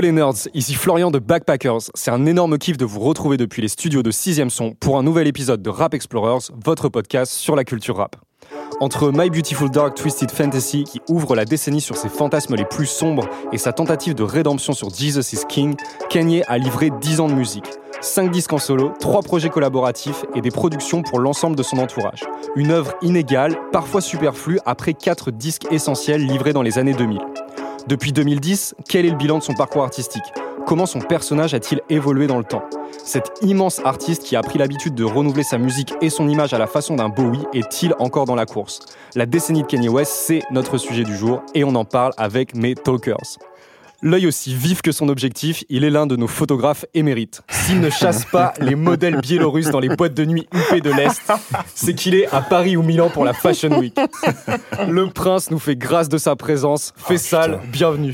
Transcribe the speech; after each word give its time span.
Yo 0.00 0.06
les 0.06 0.12
nerds, 0.12 0.48
ici 0.54 0.72
Florian 0.76 1.10
de 1.10 1.18
Backpackers. 1.18 1.90
C'est 1.92 2.10
un 2.10 2.24
énorme 2.24 2.56
kiff 2.56 2.78
de 2.78 2.86
vous 2.86 3.00
retrouver 3.00 3.36
depuis 3.36 3.60
les 3.60 3.68
studios 3.68 4.02
de 4.02 4.10
6ème 4.10 4.48
son 4.48 4.72
pour 4.72 4.96
un 4.96 5.02
nouvel 5.02 5.26
épisode 5.26 5.60
de 5.60 5.68
Rap 5.68 5.92
Explorers, 5.92 6.50
votre 6.64 6.88
podcast 6.88 7.30
sur 7.30 7.54
la 7.54 7.64
culture 7.64 7.98
rap. 7.98 8.16
Entre 8.80 9.12
My 9.12 9.28
Beautiful 9.28 9.68
Dark 9.68 9.94
Twisted 9.94 10.30
Fantasy, 10.30 10.84
qui 10.84 11.02
ouvre 11.10 11.36
la 11.36 11.44
décennie 11.44 11.82
sur 11.82 11.98
ses 11.98 12.08
fantasmes 12.08 12.54
les 12.54 12.64
plus 12.64 12.86
sombres, 12.86 13.28
et 13.52 13.58
sa 13.58 13.74
tentative 13.74 14.14
de 14.14 14.22
rédemption 14.22 14.72
sur 14.72 14.88
Jesus 14.88 15.34
is 15.34 15.44
King, 15.46 15.76
Kanye 16.08 16.44
a 16.48 16.56
livré 16.56 16.88
10 16.98 17.20
ans 17.20 17.28
de 17.28 17.34
musique. 17.34 17.68
5 18.00 18.30
disques 18.30 18.54
en 18.54 18.58
solo, 18.58 18.94
3 19.00 19.20
projets 19.20 19.50
collaboratifs 19.50 20.24
et 20.34 20.40
des 20.40 20.50
productions 20.50 21.02
pour 21.02 21.18
l'ensemble 21.18 21.56
de 21.56 21.62
son 21.62 21.76
entourage. 21.76 22.24
Une 22.56 22.70
œuvre 22.70 22.94
inégale, 23.02 23.58
parfois 23.70 24.00
superflue, 24.00 24.60
après 24.64 24.94
4 24.94 25.30
disques 25.30 25.66
essentiels 25.70 26.24
livrés 26.24 26.54
dans 26.54 26.62
les 26.62 26.78
années 26.78 26.94
2000. 26.94 27.20
Depuis 27.86 28.12
2010, 28.12 28.74
quel 28.88 29.06
est 29.06 29.10
le 29.10 29.16
bilan 29.16 29.38
de 29.38 29.42
son 29.42 29.54
parcours 29.54 29.82
artistique? 29.82 30.22
Comment 30.66 30.86
son 30.86 31.00
personnage 31.00 31.54
a-t-il 31.54 31.80
évolué 31.88 32.26
dans 32.26 32.38
le 32.38 32.44
temps? 32.44 32.62
Cet 33.04 33.38
immense 33.42 33.80
artiste 33.84 34.22
qui 34.22 34.36
a 34.36 34.42
pris 34.42 34.58
l'habitude 34.58 34.94
de 34.94 35.04
renouveler 35.04 35.42
sa 35.42 35.58
musique 35.58 35.94
et 36.00 36.10
son 36.10 36.28
image 36.28 36.52
à 36.52 36.58
la 36.58 36.66
façon 36.66 36.96
d'un 36.96 37.08
Bowie 37.08 37.46
est-il 37.54 37.94
encore 37.98 38.26
dans 38.26 38.34
la 38.34 38.46
course? 38.46 38.80
La 39.14 39.26
décennie 39.26 39.62
de 39.62 39.66
Kanye 39.66 39.88
West, 39.88 40.12
c'est 40.12 40.42
notre 40.50 40.78
sujet 40.78 41.04
du 41.04 41.16
jour 41.16 41.42
et 41.54 41.64
on 41.64 41.74
en 41.74 41.84
parle 41.84 42.12
avec 42.18 42.54
mes 42.54 42.74
talkers. 42.74 43.38
L'œil 44.02 44.26
aussi 44.26 44.54
vif 44.54 44.80
que 44.80 44.92
son 44.92 45.10
objectif, 45.10 45.62
il 45.68 45.84
est 45.84 45.90
l'un 45.90 46.06
de 46.06 46.16
nos 46.16 46.26
photographes 46.26 46.86
émérites. 46.94 47.42
S'il 47.50 47.80
ne 47.80 47.90
chasse 47.90 48.24
pas 48.24 48.54
les 48.60 48.74
modèles 48.74 49.20
biélorusses 49.20 49.68
dans 49.68 49.80
les 49.80 49.94
boîtes 49.94 50.14
de 50.14 50.24
nuit 50.24 50.48
UP 50.54 50.82
de 50.82 50.90
l'Est, 50.90 51.30
c'est 51.74 51.94
qu'il 51.94 52.14
est 52.14 52.26
à 52.28 52.40
Paris 52.40 52.78
ou 52.78 52.82
Milan 52.82 53.10
pour 53.10 53.26
la 53.26 53.34
Fashion 53.34 53.78
Week. 53.78 53.94
Le 54.88 55.10
prince 55.10 55.50
nous 55.50 55.58
fait 55.58 55.76
grâce 55.76 56.08
de 56.08 56.16
sa 56.16 56.34
présence. 56.34 56.94
Fessal, 56.96 57.58
putain. 57.58 57.70
bienvenue. 57.70 58.12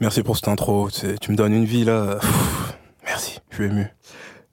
Merci 0.00 0.24
pour 0.24 0.36
cette 0.36 0.48
intro. 0.48 0.88
Tu 1.20 1.30
me 1.30 1.36
donnes 1.36 1.54
une 1.54 1.64
vie 1.64 1.84
là. 1.84 2.16
Pff, 2.20 2.76
merci, 3.04 3.38
je 3.50 3.54
suis 3.54 3.64
ému. 3.66 3.86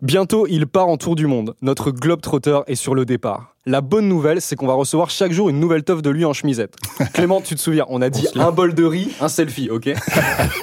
Bientôt, 0.01 0.47
il 0.49 0.65
part 0.65 0.87
en 0.87 0.97
tour 0.97 1.13
du 1.15 1.27
monde. 1.27 1.53
Notre 1.61 1.91
globe-trotter 1.91 2.61
est 2.65 2.73
sur 2.73 2.95
le 2.95 3.05
départ. 3.05 3.55
La 3.67 3.81
bonne 3.81 4.07
nouvelle, 4.07 4.41
c'est 4.41 4.55
qu'on 4.55 4.65
va 4.65 4.73
recevoir 4.73 5.11
chaque 5.11 5.31
jour 5.31 5.47
une 5.47 5.59
nouvelle 5.59 5.83
teuf 5.83 6.01
de 6.01 6.09
lui 6.09 6.25
en 6.25 6.33
chemisette. 6.33 6.73
Clément, 7.13 7.39
tu 7.39 7.53
te 7.53 7.59
souviens, 7.59 7.85
on 7.87 8.01
a 8.01 8.09
dit 8.09 8.27
un 8.33 8.49
bol 8.51 8.73
de 8.73 8.83
riz, 8.83 9.11
un 9.21 9.27
selfie, 9.27 9.69
ok 9.69 9.85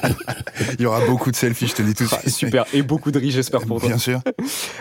Il 0.79 0.83
y 0.83 0.87
aura 0.87 1.07
beaucoup 1.07 1.31
de 1.31 1.37
selfies, 1.37 1.69
je 1.69 1.75
te 1.77 1.83
le 1.83 1.89
dis 1.89 1.95
tout 1.95 2.03
de 2.03 2.09
Ah, 2.11 2.19
suite. 2.19 2.35
Super, 2.35 2.65
et 2.75 2.83
beaucoup 2.83 3.13
de 3.13 3.19
riz, 3.21 3.31
j'espère 3.31 3.61
pour 3.61 3.79
toi. 3.79 3.89
Bien 3.89 3.99
sûr. 3.99 4.21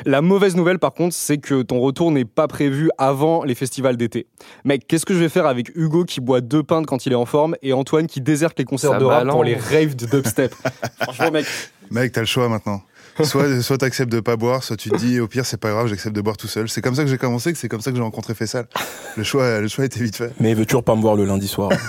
La 0.06 0.24
mauvaise 0.24 0.56
nouvelle, 0.56 0.80
par 0.80 0.94
contre, 0.94 1.14
c'est 1.14 1.38
que 1.38 1.62
ton 1.62 1.80
retour 1.80 2.12
n'est 2.12 2.26
pas 2.26 2.48
prévu 2.48 2.90
avant 2.98 3.44
les 3.44 3.54
festivals 3.54 3.96
d'été. 3.96 4.26
Mec, 4.66 4.88
qu'est-ce 4.88 5.06
que 5.06 5.14
je 5.14 5.20
vais 5.20 5.30
faire 5.30 5.46
avec 5.46 5.70
Hugo 5.76 6.04
qui 6.04 6.20
boit 6.20 6.42
deux 6.42 6.64
pintes 6.64 6.88
quand 6.88 7.06
il 7.06 7.12
est 7.12 7.16
en 7.16 7.26
forme 7.26 7.56
et 7.62 7.74
Antoine 7.74 8.08
qui 8.08 8.22
déserte 8.22 8.58
les 8.58 8.66
concerts 8.66 8.94
Ça 8.94 8.98
de 8.98 9.06
rap 9.06 9.28
pour 9.28 9.44
les 9.44 9.56
raves 9.56 9.96
de 9.96 10.08
dubstep? 10.08 10.56
Franchement, 11.04 11.30
mec, 11.30 11.46
Mec, 11.92 12.12
t'as 12.12 12.22
le 12.22 12.26
choix 12.26 12.50
maintenant. 12.50 12.82
Soit, 13.24 13.62
soit 13.62 13.78
t'acceptes 13.78 14.12
de 14.12 14.20
pas 14.20 14.36
boire, 14.36 14.64
soit 14.64 14.78
tu 14.78 14.90
te 14.90 14.96
dis 14.98 15.20
au 15.20 15.28
pire 15.28 15.46
c'est 15.46 15.60
pas 15.60 15.72
grave, 15.72 15.88
j'accepte 15.88 16.16
de 16.16 16.22
boire 16.22 16.38
tout 16.38 16.48
seul. 16.48 16.70
C'est 16.70 16.82
comme 16.82 16.94
ça 16.96 17.04
que 17.04 17.10
j'ai 17.10 17.18
commencé, 17.18 17.52
que 17.52 17.58
c'est 17.58 17.68
comme 17.68 17.82
ça 17.82 17.92
que 17.92 17.98
j'ai 17.98 18.04
rencontré 18.04 18.34
Fessal. 18.36 18.68
Le 19.16 19.24
choix, 19.24 19.60
le 19.60 19.68
choix 19.68 19.86
était 19.86 20.00
vite 20.04 20.16
fait. 20.16 20.32
Mais 20.40 20.52
il 20.52 20.56
veut 20.56 20.66
toujours 20.66 20.84
pas 20.84 20.96
me 20.96 21.02
voir 21.02 21.16
le 21.16 21.26
lundi 21.26 21.48
soir. 21.48 21.70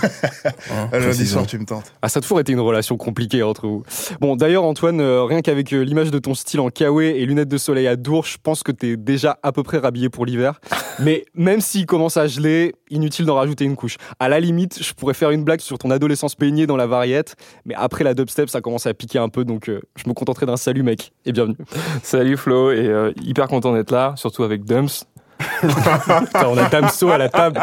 Hein, 0.71 0.89
Ah, 0.91 0.99
le 0.99 1.07
lundi 1.07 1.27
soir, 1.27 1.45
tu 1.45 1.57
me 1.59 1.65
tentes. 1.65 1.93
ah, 2.01 2.07
ça 2.09 2.19
a 2.19 2.21
toujours 2.21 2.39
été 2.39 2.53
une 2.53 2.59
relation 2.59 2.95
compliquée 2.97 3.43
entre 3.43 3.67
vous. 3.67 3.83
Bon, 4.21 4.35
d'ailleurs, 4.35 4.63
Antoine, 4.63 5.01
euh, 5.01 5.23
rien 5.23 5.41
qu'avec 5.41 5.73
euh, 5.73 5.81
l'image 5.81 6.11
de 6.11 6.19
ton 6.19 6.33
style 6.33 6.59
en 6.61 6.69
kawaii 6.69 7.09
et 7.09 7.25
lunettes 7.25 7.49
de 7.49 7.57
soleil 7.57 7.87
à 7.87 7.95
Dour, 7.95 8.25
je 8.25 8.37
pense 8.41 8.63
que 8.63 8.71
t'es 8.71 8.95
déjà 8.97 9.37
à 9.43 9.51
peu 9.51 9.63
près 9.63 9.77
rhabillé 9.79 10.09
pour 10.09 10.25
l'hiver. 10.25 10.59
Mais 10.99 11.25
même 11.33 11.59
s'il 11.61 11.85
commence 11.85 12.17
à 12.17 12.27
geler, 12.27 12.73
inutile 12.89 13.25
d'en 13.25 13.35
rajouter 13.35 13.65
une 13.65 13.75
couche. 13.75 13.97
À 14.19 14.29
la 14.29 14.39
limite, 14.39 14.83
je 14.83 14.93
pourrais 14.93 15.13
faire 15.13 15.31
une 15.31 15.43
blague 15.43 15.61
sur 15.61 15.77
ton 15.77 15.91
adolescence 15.91 16.35
baignée 16.37 16.67
dans 16.67 16.77
la 16.77 16.87
variette, 16.87 17.35
mais 17.65 17.75
après 17.75 18.03
la 18.03 18.13
dubstep, 18.13 18.49
ça 18.49 18.61
commence 18.61 18.85
à 18.85 18.93
piquer 18.93 19.19
un 19.19 19.29
peu, 19.29 19.45
donc 19.45 19.69
euh, 19.69 19.81
je 19.95 20.07
me 20.07 20.13
contenterai 20.13 20.45
d'un 20.45 20.57
salut, 20.57 20.83
mec, 20.83 21.11
et 21.25 21.31
bienvenue. 21.31 21.57
Salut 22.03 22.37
Flo, 22.37 22.71
et 22.71 22.87
euh, 22.87 23.11
hyper 23.21 23.47
content 23.47 23.73
d'être 23.73 23.91
là, 23.91 24.13
surtout 24.15 24.43
avec 24.43 24.65
Dumps. 24.65 25.05
Putain, 25.61 26.47
on 26.49 26.57
a 26.57 26.67
Damso 26.69 27.09
à 27.09 27.17
la 27.17 27.29
table. 27.29 27.61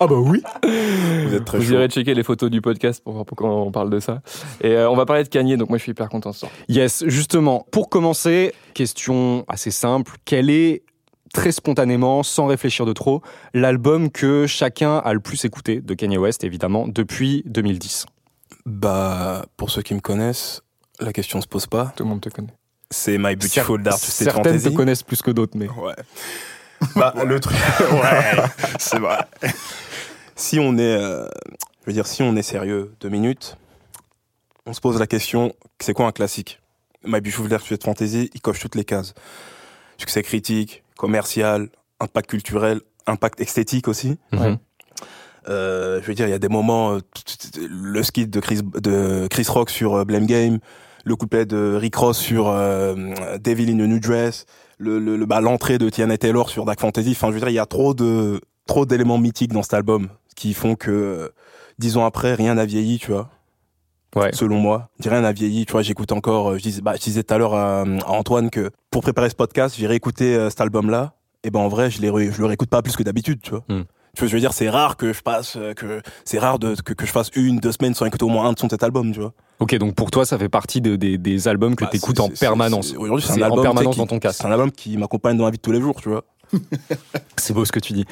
Ah 0.00 0.06
bah 0.06 0.16
oui. 0.16 0.42
Vous 0.64 1.34
êtes 1.34 1.44
très 1.44 1.58
Vous 1.58 1.64
chaud. 1.64 1.74
irez 1.74 1.88
checker 1.88 2.14
les 2.14 2.22
photos 2.22 2.50
du 2.50 2.62
podcast 2.62 3.02
pour 3.04 3.12
voir 3.12 3.26
pourquoi 3.26 3.50
on 3.50 3.70
parle 3.70 3.90
de 3.90 4.00
ça. 4.00 4.22
Et 4.62 4.70
euh, 4.70 4.88
on 4.90 4.96
va 4.96 5.04
parler 5.04 5.22
de 5.22 5.28
Kanye, 5.28 5.58
donc 5.58 5.68
moi 5.68 5.76
je 5.76 5.82
suis 5.82 5.92
hyper 5.92 6.08
content 6.08 6.32
ce 6.32 6.40
soir. 6.40 6.52
Yes, 6.68 7.04
justement, 7.06 7.66
pour 7.70 7.90
commencer, 7.90 8.54
question 8.72 9.44
assez 9.46 9.70
simple. 9.70 10.12
Quel 10.24 10.48
est, 10.48 10.82
très 11.32 11.52
spontanément, 11.52 12.22
sans 12.22 12.46
réfléchir 12.46 12.86
de 12.86 12.92
trop, 12.92 13.22
l'album 13.54 14.10
que 14.10 14.46
chacun 14.46 14.98
a 14.98 15.12
le 15.12 15.20
plus 15.20 15.44
écouté 15.44 15.80
de 15.80 15.94
Kanye 15.94 16.18
West, 16.18 16.44
évidemment, 16.44 16.86
depuis 16.86 17.42
2010 17.46 18.06
Bah, 18.66 19.46
pour 19.56 19.70
ceux 19.70 19.82
qui 19.82 19.94
me 19.94 20.00
connaissent, 20.00 20.62
la 21.00 21.12
question 21.12 21.40
se 21.40 21.46
pose 21.46 21.66
pas. 21.66 21.92
Tout 21.96 22.04
le 22.04 22.10
monde 22.10 22.20
te 22.20 22.28
connaît. 22.28 22.54
C'est 22.90 23.16
My 23.18 23.34
Beautiful 23.36 23.82
Dark 23.82 24.00
Twisted 24.00 24.26
Certaines 24.26 24.52
Fantasy. 24.52 24.70
te 24.70 24.76
connaissent 24.76 25.02
plus 25.02 25.22
que 25.22 25.30
d'autres, 25.30 25.56
mais... 25.56 25.68
Ouais. 25.68 25.94
Bah, 26.96 27.14
le 27.24 27.40
truc. 27.40 27.56
ouais, 27.80 28.42
c'est 28.78 28.98
vrai. 28.98 29.18
Si 30.36 30.58
on 30.58 30.76
est, 30.76 30.96
euh, 30.96 31.26
je 31.82 31.86
veux 31.86 31.92
dire, 31.92 32.06
si 32.06 32.22
on 32.22 32.36
est 32.36 32.42
sérieux 32.42 32.92
deux 33.00 33.08
minutes, 33.08 33.56
on 34.66 34.72
se 34.72 34.80
pose 34.80 34.98
la 34.98 35.06
question, 35.06 35.54
c'est 35.80 35.94
quoi 35.94 36.06
un 36.06 36.12
classique? 36.12 36.60
My 37.04 37.20
Beautiful 37.20 37.48
Dark 37.48 37.64
Twisted 37.64 37.84
Fantasy, 37.84 38.30
il 38.34 38.40
coche 38.40 38.60
toutes 38.60 38.74
les 38.74 38.84
cases. 38.84 39.14
Succès 39.96 40.22
critique, 40.22 40.82
commercial, 41.06 41.68
impact 41.98 42.30
culturel, 42.30 42.80
impact 43.08 43.40
esthétique 43.40 43.88
aussi. 43.88 44.18
Mhm. 44.32 44.56
Euh, 45.48 46.00
je 46.00 46.06
veux 46.06 46.14
dire, 46.14 46.28
il 46.28 46.30
y 46.30 46.34
a 46.34 46.38
des 46.38 46.48
moments, 46.48 46.92
euh, 46.94 46.98
le 47.68 48.02
skit 48.04 48.28
de 48.28 48.38
Chris, 48.40 48.60
de 48.62 49.26
Chris 49.28 49.46
Rock 49.48 49.70
sur 49.70 49.94
euh, 49.96 50.04
Blame 50.04 50.26
Game, 50.26 50.58
le 51.04 51.16
couplet 51.16 51.44
de 51.44 51.76
Rick 51.80 51.96
Ross 51.96 52.16
sur 52.16 52.46
euh, 52.48 52.94
Devil 53.42 53.68
in 53.72 53.80
a 53.80 53.86
New 53.88 53.98
Dress, 53.98 54.46
le, 54.78 55.00
le, 55.00 55.16
le- 55.16 55.26
bah, 55.26 55.40
l'entrée 55.40 55.78
de 55.78 55.90
Tiana 55.90 56.16
Taylor 56.16 56.48
sur 56.48 56.64
Dark 56.64 56.78
Fantasy. 56.78 57.10
Enfin, 57.10 57.28
je 57.28 57.32
veux 57.34 57.40
dire, 57.40 57.48
il 57.48 57.54
y 57.54 57.58
a 57.58 57.66
trop 57.66 57.92
de 57.94 58.40
trop 58.68 58.86
d'éléments 58.86 59.18
mythiques 59.18 59.52
dans 59.52 59.64
cet 59.64 59.74
album 59.74 60.08
qui 60.36 60.54
font 60.54 60.76
que 60.76 61.32
dix 61.80 61.96
ans 61.96 62.04
après, 62.06 62.34
rien 62.34 62.54
n'a 62.54 62.64
vieilli, 62.64 63.00
tu 63.00 63.10
vois. 63.10 63.28
Ouais. 64.14 64.30
Selon 64.32 64.58
moi, 64.58 64.88
rien 65.04 65.22
n'a 65.22 65.32
vieilli. 65.32 65.64
Tu 65.66 65.72
vois, 65.72 65.82
j'écoute 65.82 66.12
encore. 66.12 66.50
euh, 66.50 66.58
Je 66.58 66.62
disais, 66.62 66.82
bah, 66.82 66.94
je 66.96 67.00
disais 67.02 67.22
tout 67.22 67.32
à 67.34 67.38
l'heure 67.38 67.54
à, 67.54 67.84
Antoine 68.06 68.50
que 68.50 68.70
pour 68.90 69.02
préparer 69.02 69.30
ce 69.30 69.34
podcast, 69.34 69.74
j'ai 69.78 69.86
réécouté 69.86 70.34
euh, 70.34 70.50
cet 70.50 70.60
album-là. 70.60 71.14
Et 71.44 71.50
ben 71.50 71.60
en 71.60 71.68
vrai, 71.68 71.90
je, 71.90 71.96
je 72.00 72.38
le 72.40 72.46
réécoute 72.46 72.68
pas 72.70 72.82
plus 72.82 72.94
que 72.96 73.02
d'habitude, 73.02 73.40
tu 73.42 73.50
vois. 73.50 73.64
Hmm. 73.68 73.82
Tu 74.14 74.20
vois, 74.20 74.28
je 74.28 74.34
veux 74.34 74.40
dire, 74.40 74.52
c'est 74.52 74.68
rare 74.68 74.96
que 74.98 75.12
je 75.14 75.22
passe, 75.22 75.54
euh, 75.56 75.72
que 75.72 76.02
c'est 76.24 76.38
rare 76.38 76.58
de, 76.58 76.74
que, 76.74 76.92
que 76.92 77.06
je 77.06 77.10
fasse 77.10 77.30
une, 77.34 77.56
deux 77.58 77.72
semaines 77.72 77.94
sans 77.94 78.04
écouter 78.04 78.24
au 78.24 78.28
moins 78.28 78.46
un 78.46 78.52
de 78.52 78.58
son 78.58 78.68
cet 78.68 78.82
album, 78.82 79.10
tu 79.12 79.20
vois. 79.20 79.32
Ok, 79.58 79.74
donc 79.76 79.94
pour 79.94 80.10
toi, 80.10 80.26
ça 80.26 80.38
fait 80.38 80.50
partie 80.50 80.80
de- 80.82 80.96
des, 80.96 81.16
des 81.18 81.48
albums 81.48 81.74
que 81.74 81.84
Bah, 81.84 81.90
t'écoutes 81.90 82.20
en 82.20 82.28
permanence. 82.28 82.90
c'est- 82.90 82.96
Aujourd'hui, 82.96 83.26
c'est 83.26 83.42
un 83.42 83.46
en 83.46 83.48
album 83.50 83.62
permanence 83.62 83.94
tu 83.94 84.00
sais, 84.00 84.02
dans 84.02 84.06
ton 84.06 84.18
casque. 84.18 84.40
C'est 84.42 84.46
un 84.46 84.52
album 84.52 84.70
qui 84.70 84.96
m'accompagne 84.98 85.36
dans 85.38 85.46
la 85.46 85.50
vie 85.50 85.56
de 85.56 85.62
tous 85.62 85.72
les 85.72 85.80
jours, 85.80 86.00
tu 86.02 86.10
vois. 86.10 86.24
C'est 87.38 87.54
beau 87.54 87.64
ce 87.64 87.72
que 87.72 87.80
tu 87.80 87.92
dis. 87.94 88.04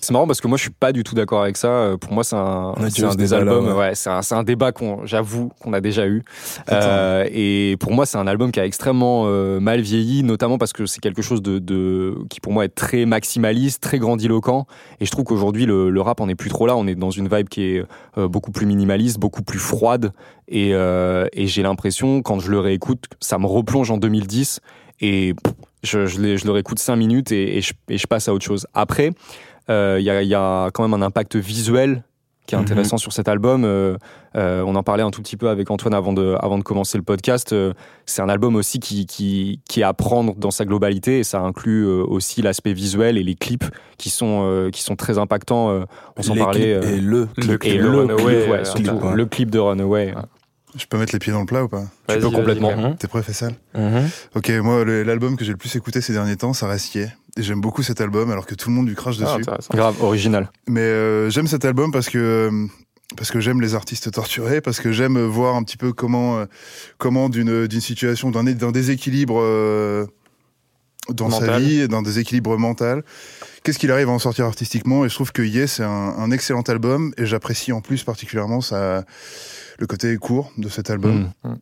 C'est 0.00 0.12
marrant 0.12 0.26
parce 0.26 0.40
que 0.40 0.46
moi 0.46 0.56
je 0.56 0.62
suis 0.62 0.70
pas 0.70 0.92
du 0.92 1.02
tout 1.02 1.14
d'accord 1.14 1.42
avec 1.42 1.56
ça. 1.56 1.68
Euh, 1.68 1.96
Pour 1.96 2.12
moi 2.12 2.22
c'est 2.22 2.36
un, 2.36 2.74
On 2.76 2.82
a 2.84 2.90
c'est 2.90 3.02
un 3.04 3.10
ce 3.10 3.16
des 3.16 3.24
débat-là, 3.24 3.52
albums, 3.52 3.66
ouais. 3.68 3.72
ouais, 3.72 3.94
c'est 3.94 4.10
un, 4.10 4.22
c'est 4.22 4.34
un 4.34 4.44
débat 4.44 4.70
qu'on, 4.70 5.04
j'avoue, 5.04 5.50
qu'on 5.60 5.72
a 5.72 5.80
déjà 5.80 6.06
eu. 6.06 6.22
Euh, 6.70 7.26
et 7.32 7.76
pour 7.80 7.92
moi 7.92 8.06
c'est 8.06 8.18
un 8.18 8.26
album 8.26 8.52
qui 8.52 8.60
a 8.60 8.66
extrêmement 8.66 9.24
euh, 9.26 9.58
mal 9.58 9.80
vieilli, 9.80 10.22
notamment 10.22 10.58
parce 10.58 10.72
que 10.72 10.86
c'est 10.86 11.00
quelque 11.00 11.22
chose 11.22 11.42
de, 11.42 11.58
de 11.58 12.14
qui 12.30 12.40
pour 12.40 12.52
moi 12.52 12.64
est 12.64 12.74
très 12.74 13.04
maximaliste, 13.04 13.82
très 13.82 13.98
grandiloquent. 13.98 14.66
Et 15.00 15.06
je 15.06 15.10
trouve 15.10 15.24
qu'aujourd'hui 15.24 15.66
le, 15.66 15.90
le 15.90 16.00
rap 16.00 16.20
en 16.20 16.28
est 16.28 16.34
plus 16.36 16.50
trop 16.50 16.66
là. 16.66 16.76
On 16.76 16.86
est 16.86 16.94
dans 16.94 17.10
une 17.10 17.28
vibe 17.28 17.48
qui 17.48 17.62
est 17.64 17.84
euh, 18.18 18.28
beaucoup 18.28 18.52
plus 18.52 18.66
minimaliste, 18.66 19.18
beaucoup 19.18 19.42
plus 19.42 19.58
froide. 19.58 20.12
Et, 20.48 20.70
et 20.70 21.46
j'ai 21.48 21.62
l'impression 21.62 22.22
quand 22.22 22.38
je 22.38 22.52
le 22.52 22.60
réécoute, 22.60 23.06
ça 23.18 23.36
me 23.38 23.46
replonge 23.46 23.90
en 23.90 23.96
2010 23.96 24.60
et 25.00 25.34
je, 25.82 26.06
je, 26.06 26.20
le 26.20 26.50
réécoute 26.50 26.78
5 26.78 26.96
minutes 26.96 27.32
et, 27.32 27.58
et 27.58 27.60
je, 27.62 27.72
et 27.88 27.98
je 27.98 28.06
passe 28.06 28.28
à 28.28 28.34
autre 28.34 28.44
chose. 28.44 28.66
Après, 28.72 29.10
il 29.68 30.02
y, 30.04 30.10
a, 30.10 30.22
il 30.22 30.28
y 30.28 30.34
a 30.34 30.70
quand 30.72 30.86
même 30.86 31.00
un 31.00 31.04
impact 31.04 31.36
visuel 31.36 32.02
qui 32.46 32.54
est 32.54 32.58
Mhm. 32.58 32.62
intéressant 32.64 32.96
sur 32.96 33.12
cet 33.12 33.26
album. 33.26 33.64
Euh, 33.64 33.96
euh, 34.36 34.62
on 34.64 34.76
en 34.76 34.84
parlait 34.84 35.02
un 35.02 35.10
tout 35.10 35.20
petit 35.20 35.36
peu 35.36 35.48
avec 35.48 35.68
Antoine 35.68 35.94
avant 35.94 36.12
de, 36.12 36.36
avant 36.38 36.58
de 36.58 36.62
commencer 36.62 36.96
le 36.96 37.02
podcast. 37.02 37.52
Euh, 37.52 37.72
c'est 38.06 38.22
un 38.22 38.28
album 38.28 38.54
aussi 38.54 38.78
qui, 38.78 39.04
qui, 39.06 39.58
qui 39.68 39.80
est 39.80 39.82
à 39.82 39.92
prendre 39.94 40.36
dans 40.36 40.52
sa 40.52 40.64
globalité 40.64 41.18
et 41.18 41.24
ça 41.24 41.40
inclut 41.40 41.84
euh, 41.86 42.04
aussi 42.06 42.42
l'aspect 42.42 42.72
visuel 42.72 43.18
et 43.18 43.24
les 43.24 43.34
clips 43.34 43.64
qui 43.98 44.10
sont, 44.10 44.42
euh, 44.44 44.70
qui 44.70 44.82
sont 44.82 44.94
très 44.94 45.18
impactants. 45.18 45.70
Euh, 45.70 45.84
on 46.16 46.22
s'en 46.22 46.36
parlait. 46.36 46.74
euh, 46.74 46.82
et 46.82 47.00
le 47.00 47.26
Le 47.36 47.58
clip. 47.58 47.64
et 47.74 47.78
de 47.78 47.82
le 47.82 47.98
Runaway, 48.02 48.16
clip, 48.16 48.50
ouais, 48.52 48.58
euh, 48.60 48.64
surtout, 48.64 48.82
clip, 48.82 49.02
ouais. 49.02 49.14
le 49.16 49.26
clip 49.26 49.50
de 49.50 49.58
Runaway. 49.58 50.14
Je 50.76 50.86
peux 50.86 50.98
mettre 50.98 51.14
les 51.14 51.18
pieds 51.18 51.32
dans 51.32 51.40
le 51.40 51.46
plat 51.46 51.64
ou 51.64 51.68
pas? 51.68 51.84
Vas-y, 52.06 52.20
peux 52.20 52.30
complètement. 52.30 52.94
T'es 52.94 53.08
prêt, 53.08 53.22
Fessal 53.24 53.54
Mhm. 53.74 54.08
Ok, 54.36 54.50
moi, 54.62 54.84
l'album 54.84 55.36
que 55.36 55.44
j'ai 55.44 55.50
le 55.52 55.56
plus 55.58 55.74
écouté 55.74 56.00
ces 56.00 56.12
derniers 56.12 56.36
temps, 56.36 56.52
ça 56.52 56.68
reste 56.68 56.94
Yé. 56.94 57.08
Et 57.38 57.42
j'aime 57.42 57.60
beaucoup 57.60 57.82
cet 57.82 58.00
album, 58.00 58.30
alors 58.30 58.46
que 58.46 58.54
tout 58.54 58.70
le 58.70 58.74
monde 58.76 58.88
lui 58.88 58.94
crache 58.94 59.16
Ah, 59.20 59.24
dessus. 59.24 59.40
intéressant. 59.42 59.74
Grave, 59.74 60.02
original. 60.02 60.50
Mais 60.68 60.80
euh, 60.80 61.28
j'aime 61.30 61.46
cet 61.46 61.64
album 61.64 61.92
parce 61.92 62.08
que 62.08 62.50
parce 63.16 63.30
que 63.30 63.40
j'aime 63.40 63.60
les 63.60 63.74
artistes 63.74 64.10
torturés, 64.10 64.60
parce 64.60 64.80
que 64.80 64.90
j'aime 64.90 65.18
voir 65.18 65.54
un 65.54 65.62
petit 65.62 65.76
peu 65.76 65.92
comment 65.92 66.38
euh, 66.38 66.46
comment 66.98 67.28
d'une 67.28 67.66
d'une 67.66 67.80
situation 67.80 68.30
d'un 68.30 68.44
d'un 68.44 68.72
déséquilibre 68.72 69.38
euh, 69.40 70.06
dans 71.10 71.30
sa 71.30 71.40
Mental. 71.40 71.62
vie, 71.62 71.88
dans 71.88 72.02
des 72.02 72.18
équilibres 72.18 72.58
mentaux. 72.58 73.02
Qu'est-ce 73.62 73.78
qu'il 73.78 73.92
arrive 73.92 74.08
à 74.08 74.12
en 74.12 74.18
sortir 74.18 74.44
artistiquement? 74.46 75.04
Et 75.04 75.08
je 75.08 75.14
trouve 75.14 75.30
que 75.32 75.42
Yes, 75.42 75.74
c'est 75.74 75.84
un, 75.84 75.88
un 76.18 76.30
excellent 76.32 76.62
album 76.62 77.12
et 77.16 77.26
j'apprécie 77.26 77.70
en 77.70 77.80
plus 77.80 78.02
particulièrement 78.02 78.60
sa, 78.60 79.04
le 79.78 79.86
côté 79.86 80.16
court 80.16 80.52
de 80.56 80.68
cet 80.68 80.90
album. 80.90 81.30
Mm. 81.44 81.54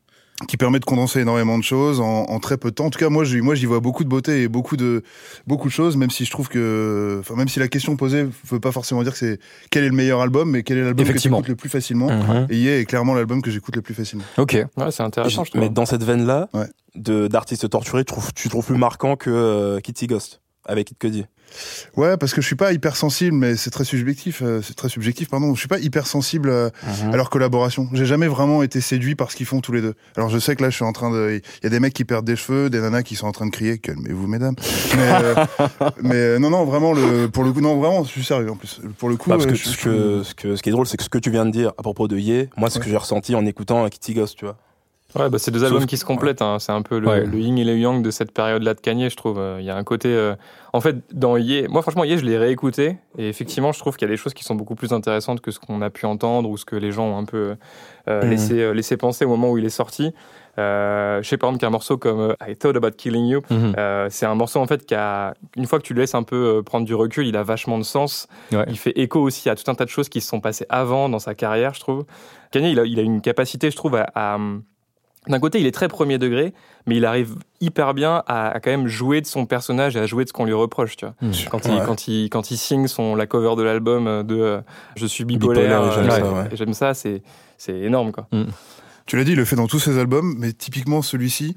Qui 0.48 0.56
permet 0.56 0.80
de 0.80 0.84
condenser 0.84 1.20
énormément 1.20 1.56
de 1.58 1.62
choses 1.62 2.00
en, 2.00 2.24
en 2.24 2.40
très 2.40 2.56
peu 2.56 2.70
de 2.70 2.74
temps. 2.74 2.86
En 2.86 2.90
tout 2.90 2.98
cas, 2.98 3.08
moi, 3.08 3.22
j'y, 3.22 3.40
moi, 3.40 3.54
j'y 3.54 3.66
vois 3.66 3.78
beaucoup 3.78 4.02
de 4.02 4.08
beauté 4.08 4.42
et 4.42 4.48
beaucoup 4.48 4.76
de, 4.76 5.04
beaucoup 5.46 5.68
de 5.68 5.72
choses, 5.72 5.96
même 5.96 6.10
si 6.10 6.24
je 6.24 6.30
trouve 6.32 6.48
que, 6.48 7.18
enfin, 7.20 7.36
même 7.36 7.46
si 7.46 7.60
la 7.60 7.68
question 7.68 7.94
posée 7.94 8.26
veut 8.50 8.58
pas 8.58 8.72
forcément 8.72 9.04
dire 9.04 9.12
que 9.12 9.18
c'est 9.18 9.38
quel 9.70 9.84
est 9.84 9.88
le 9.88 9.94
meilleur 9.94 10.20
album, 10.20 10.50
mais 10.50 10.64
quel 10.64 10.78
est 10.78 10.82
l'album 10.82 11.06
que 11.06 11.16
écoutes 11.28 11.46
le 11.48 11.54
plus 11.54 11.68
facilement. 11.68 12.08
Mhm. 12.10 12.48
Et 12.50 12.56
Yeah 12.58 12.80
est 12.80 12.84
clairement 12.84 13.14
l'album 13.14 13.42
que 13.42 13.50
j'écoute 13.52 13.76
le 13.76 13.82
plus 13.82 13.94
facilement. 13.94 14.24
Ok. 14.36 14.54
Ouais, 14.76 14.90
c'est 14.90 15.04
intéressant, 15.04 15.44
je. 15.44 15.56
Mais 15.56 15.68
dans 15.68 15.86
cette 15.86 16.02
veine-là, 16.02 16.48
Ouais. 16.52 16.66
de 16.96 17.28
d'artistes 17.28 17.70
torturés, 17.70 18.02
tu 18.04 18.12
trouves, 18.12 18.32
tu 18.34 18.48
trouves 18.48 18.66
plus 18.66 18.76
marquant 18.76 19.14
que 19.14 19.30
euh, 19.30 19.78
Kitty 19.78 20.08
Ghost 20.08 20.40
avec 20.66 20.88
Kid 20.88 20.98
Cudi? 20.98 21.26
Ouais, 21.96 22.16
parce 22.16 22.32
que 22.34 22.40
je 22.40 22.46
suis 22.46 22.56
pas 22.56 22.72
hyper 22.72 22.96
sensible, 22.96 23.36
mais 23.36 23.56
c'est 23.56 23.70
très 23.70 23.84
subjectif. 23.84 24.42
euh, 24.42 24.60
c'est 24.62 24.74
très 24.74 24.88
subjectif, 24.88 25.28
pardon. 25.28 25.54
Je 25.54 25.58
suis 25.58 25.68
pas 25.68 25.78
hyper 25.78 26.06
sensible 26.06 26.48
euh, 26.50 26.70
à 27.12 27.16
leur 27.16 27.30
collaboration. 27.30 27.88
J'ai 27.92 28.06
jamais 28.06 28.26
vraiment 28.26 28.62
été 28.62 28.80
séduit 28.80 29.14
par 29.14 29.30
ce 29.30 29.36
qu'ils 29.36 29.46
font 29.46 29.60
tous 29.60 29.72
les 29.72 29.80
deux. 29.80 29.94
Alors 30.16 30.28
je 30.28 30.38
sais 30.38 30.56
que 30.56 30.62
là, 30.62 30.70
je 30.70 30.74
suis 30.76 30.84
en 30.84 30.92
train 30.92 31.10
de. 31.10 31.40
Il 31.62 31.64
y 31.64 31.66
a 31.66 31.70
des 31.70 31.80
mecs 31.80 31.94
qui 31.94 32.04
perdent 32.04 32.24
des 32.26 32.36
cheveux, 32.36 32.70
des 32.70 32.80
nanas 32.80 33.02
qui 33.02 33.16
sont 33.16 33.26
en 33.26 33.32
train 33.32 33.46
de 33.46 33.50
crier. 33.50 33.78
Calmez-vous, 33.78 34.26
mesdames. 34.26 34.54
Mais, 34.96 35.10
euh, 35.22 35.34
mais 36.02 36.14
euh, 36.16 36.38
non, 36.38 36.50
non, 36.50 36.64
vraiment 36.64 36.92
le. 36.92 37.28
Pour 37.28 37.44
le 37.44 37.52
coup, 37.52 37.60
non, 37.60 37.76
vraiment, 37.78 38.04
je 38.04 38.08
suis 38.10 38.24
sérieux 38.24 38.50
en 38.50 38.56
plus. 38.56 38.80
Pour 38.98 39.08
le 39.08 39.16
coup, 39.16 39.30
Bah, 39.30 39.36
parce 39.36 39.46
euh, 39.46 39.50
que, 39.50 39.54
je- 39.56 39.64
ce 39.64 39.72
je- 39.72 39.80
que 39.82 40.22
ce 40.24 40.34
que 40.34 40.56
ce 40.56 40.62
qui 40.62 40.68
est 40.68 40.72
drôle, 40.72 40.86
c'est 40.86 40.96
que 40.96 41.04
ce 41.04 41.08
que 41.08 41.18
tu 41.18 41.30
viens 41.30 41.46
de 41.46 41.50
dire 41.50 41.72
à 41.78 41.82
propos 41.82 42.08
de 42.08 42.16
Ye, 42.18 42.48
moi, 42.56 42.70
c'est 42.70 42.78
ce 42.78 42.84
que 42.84 42.90
j'ai 42.90 42.96
ressenti 42.96 43.34
en 43.34 43.44
écoutant 43.46 43.88
Kitty 43.88 44.14
Ghost, 44.14 44.36
tu 44.38 44.44
vois. 44.44 44.56
Ouais, 45.16 45.28
bah, 45.30 45.38
c'est 45.38 45.50
deux 45.50 45.64
albums 45.64 45.86
qui 45.86 45.96
se 45.96 46.04
complètent. 46.04 46.42
hein. 46.42 46.58
C'est 46.58 46.72
un 46.72 46.82
peu 46.82 46.98
le, 46.98 47.08
Ouais. 47.08 47.24
le 47.24 47.38
yin 47.38 47.56
et 47.58 47.64
le 47.64 47.76
yang 47.78 48.02
de 48.02 48.10
cette 48.10 48.32
période-là 48.32 48.74
de 48.74 48.80
Kanye, 48.80 49.10
je 49.10 49.16
trouve. 49.16 49.40
Il 49.58 49.64
y 49.64 49.70
a 49.70 49.76
un 49.76 49.84
côté. 49.84 50.08
euh, 50.08 50.34
En 50.72 50.80
fait, 50.80 50.96
dans 51.14 51.36
Ye, 51.36 51.68
moi, 51.68 51.82
franchement, 51.82 52.02
Ye, 52.02 52.18
je 52.18 52.24
l'ai 52.24 52.36
réécouté. 52.36 52.96
Et 53.16 53.28
effectivement, 53.28 53.70
je 53.70 53.78
trouve 53.78 53.96
qu'il 53.96 54.08
y 54.08 54.10
a 54.10 54.12
des 54.12 54.16
choses 54.20 54.34
qui 54.34 54.42
sont 54.42 54.56
beaucoup 54.56 54.74
plus 54.74 54.92
intéressantes 54.92 55.40
que 55.40 55.52
ce 55.52 55.60
qu'on 55.60 55.80
a 55.82 55.90
pu 55.90 56.04
entendre 56.04 56.48
ou 56.50 56.56
ce 56.56 56.64
que 56.64 56.74
les 56.74 56.90
gens 56.90 57.06
ont 57.06 57.18
un 57.18 57.24
peu 57.24 57.54
euh, 58.08 58.22
Mhm. 58.24 58.30
laissé, 58.30 58.60
euh, 58.60 58.72
laissé 58.74 58.96
penser 58.96 59.24
au 59.24 59.28
moment 59.28 59.50
où 59.52 59.56
il 59.58 59.64
est 59.64 59.68
sorti. 59.70 60.12
Je 60.56 61.20
sais 61.24 61.36
par 61.36 61.48
exemple 61.50 61.60
qu'un 61.60 61.70
morceau 61.70 61.96
comme 61.96 62.34
I 62.46 62.56
Thought 62.56 62.76
About 62.76 62.90
Killing 62.96 63.26
You, 63.26 63.40
Mhm. 63.50 63.74
euh, 63.78 64.08
c'est 64.10 64.26
un 64.26 64.34
morceau 64.34 64.60
en 64.60 64.66
fait 64.66 64.84
qui 64.86 64.94
a, 64.94 65.34
une 65.56 65.66
fois 65.66 65.78
que 65.78 65.84
tu 65.84 65.94
le 65.94 66.00
laisses 66.00 66.14
un 66.14 66.22
peu 66.22 66.62
prendre 66.64 66.84
du 66.86 66.94
recul, 66.94 67.26
il 67.26 67.36
a 67.36 67.42
vachement 67.42 67.78
de 67.78 67.82
sens. 67.84 68.26
Ouais. 68.52 68.64
Il 68.68 68.76
fait 68.78 68.92
écho 68.98 69.20
aussi 69.20 69.48
à 69.48 69.54
tout 69.56 69.68
un 69.70 69.74
tas 69.74 69.84
de 69.84 69.90
choses 69.90 70.08
qui 70.08 70.20
se 70.20 70.28
sont 70.28 70.40
passées 70.40 70.66
avant 70.68 71.08
dans 71.08 71.18
sa 71.18 71.34
carrière, 71.34 71.74
je 71.74 71.80
trouve. 71.80 72.04
Kanye, 72.50 72.72
il 72.72 72.80
a, 72.80 72.84
il 72.84 72.98
a 72.98 73.02
une 73.02 73.20
capacité, 73.20 73.70
je 73.70 73.76
trouve, 73.76 73.96
à, 73.96 74.06
à- 74.14 74.38
d'un 75.28 75.40
côté, 75.40 75.58
il 75.60 75.66
est 75.66 75.70
très 75.72 75.88
premier 75.88 76.18
degré, 76.18 76.52
mais 76.86 76.96
il 76.96 77.04
arrive 77.04 77.36
hyper 77.60 77.94
bien 77.94 78.22
à, 78.26 78.48
à 78.50 78.60
quand 78.60 78.70
même 78.70 78.86
jouer 78.88 79.20
de 79.20 79.26
son 79.26 79.46
personnage 79.46 79.96
et 79.96 80.00
à 80.00 80.06
jouer 80.06 80.24
de 80.24 80.28
ce 80.28 80.32
qu'on 80.32 80.44
lui 80.44 80.52
reproche, 80.52 80.96
tu 80.96 81.06
vois. 81.06 81.14
Mhm. 81.22 81.32
Quand, 81.50 81.64
il, 81.66 81.70
Ouais. 81.72 81.80
quand, 81.86 82.08
il, 82.08 82.28
quand 82.30 82.50
il 82.50 82.56
signe 82.58 82.86
son, 82.88 83.14
la 83.14 83.26
cover 83.26 83.54
de 83.56 83.62
l'album 83.62 84.22
de 84.22 84.36
euh, 84.38 84.60
Je 84.96 85.06
suis 85.06 85.24
bipolaire, 85.24 85.82
Bipolaire, 85.82 85.88
et 85.88 85.94
j'aime 85.94 86.10
euh, 86.10 86.10
ça, 86.10 86.32
ouais. 86.42 86.48
j'aime 86.56 86.74
ça, 86.74 86.94
c'est, 86.94 87.22
c'est 87.58 87.76
énorme, 87.78 88.12
quoi. 88.12 88.26
Tu 89.06 89.16
l'as 89.16 89.24
dit, 89.24 89.32
il 89.32 89.36
le 89.36 89.44
fait 89.44 89.56
dans 89.56 89.66
tous 89.66 89.80
ses 89.80 89.98
albums, 89.98 90.34
mais 90.38 90.52
typiquement 90.52 91.02
celui-ci, 91.02 91.56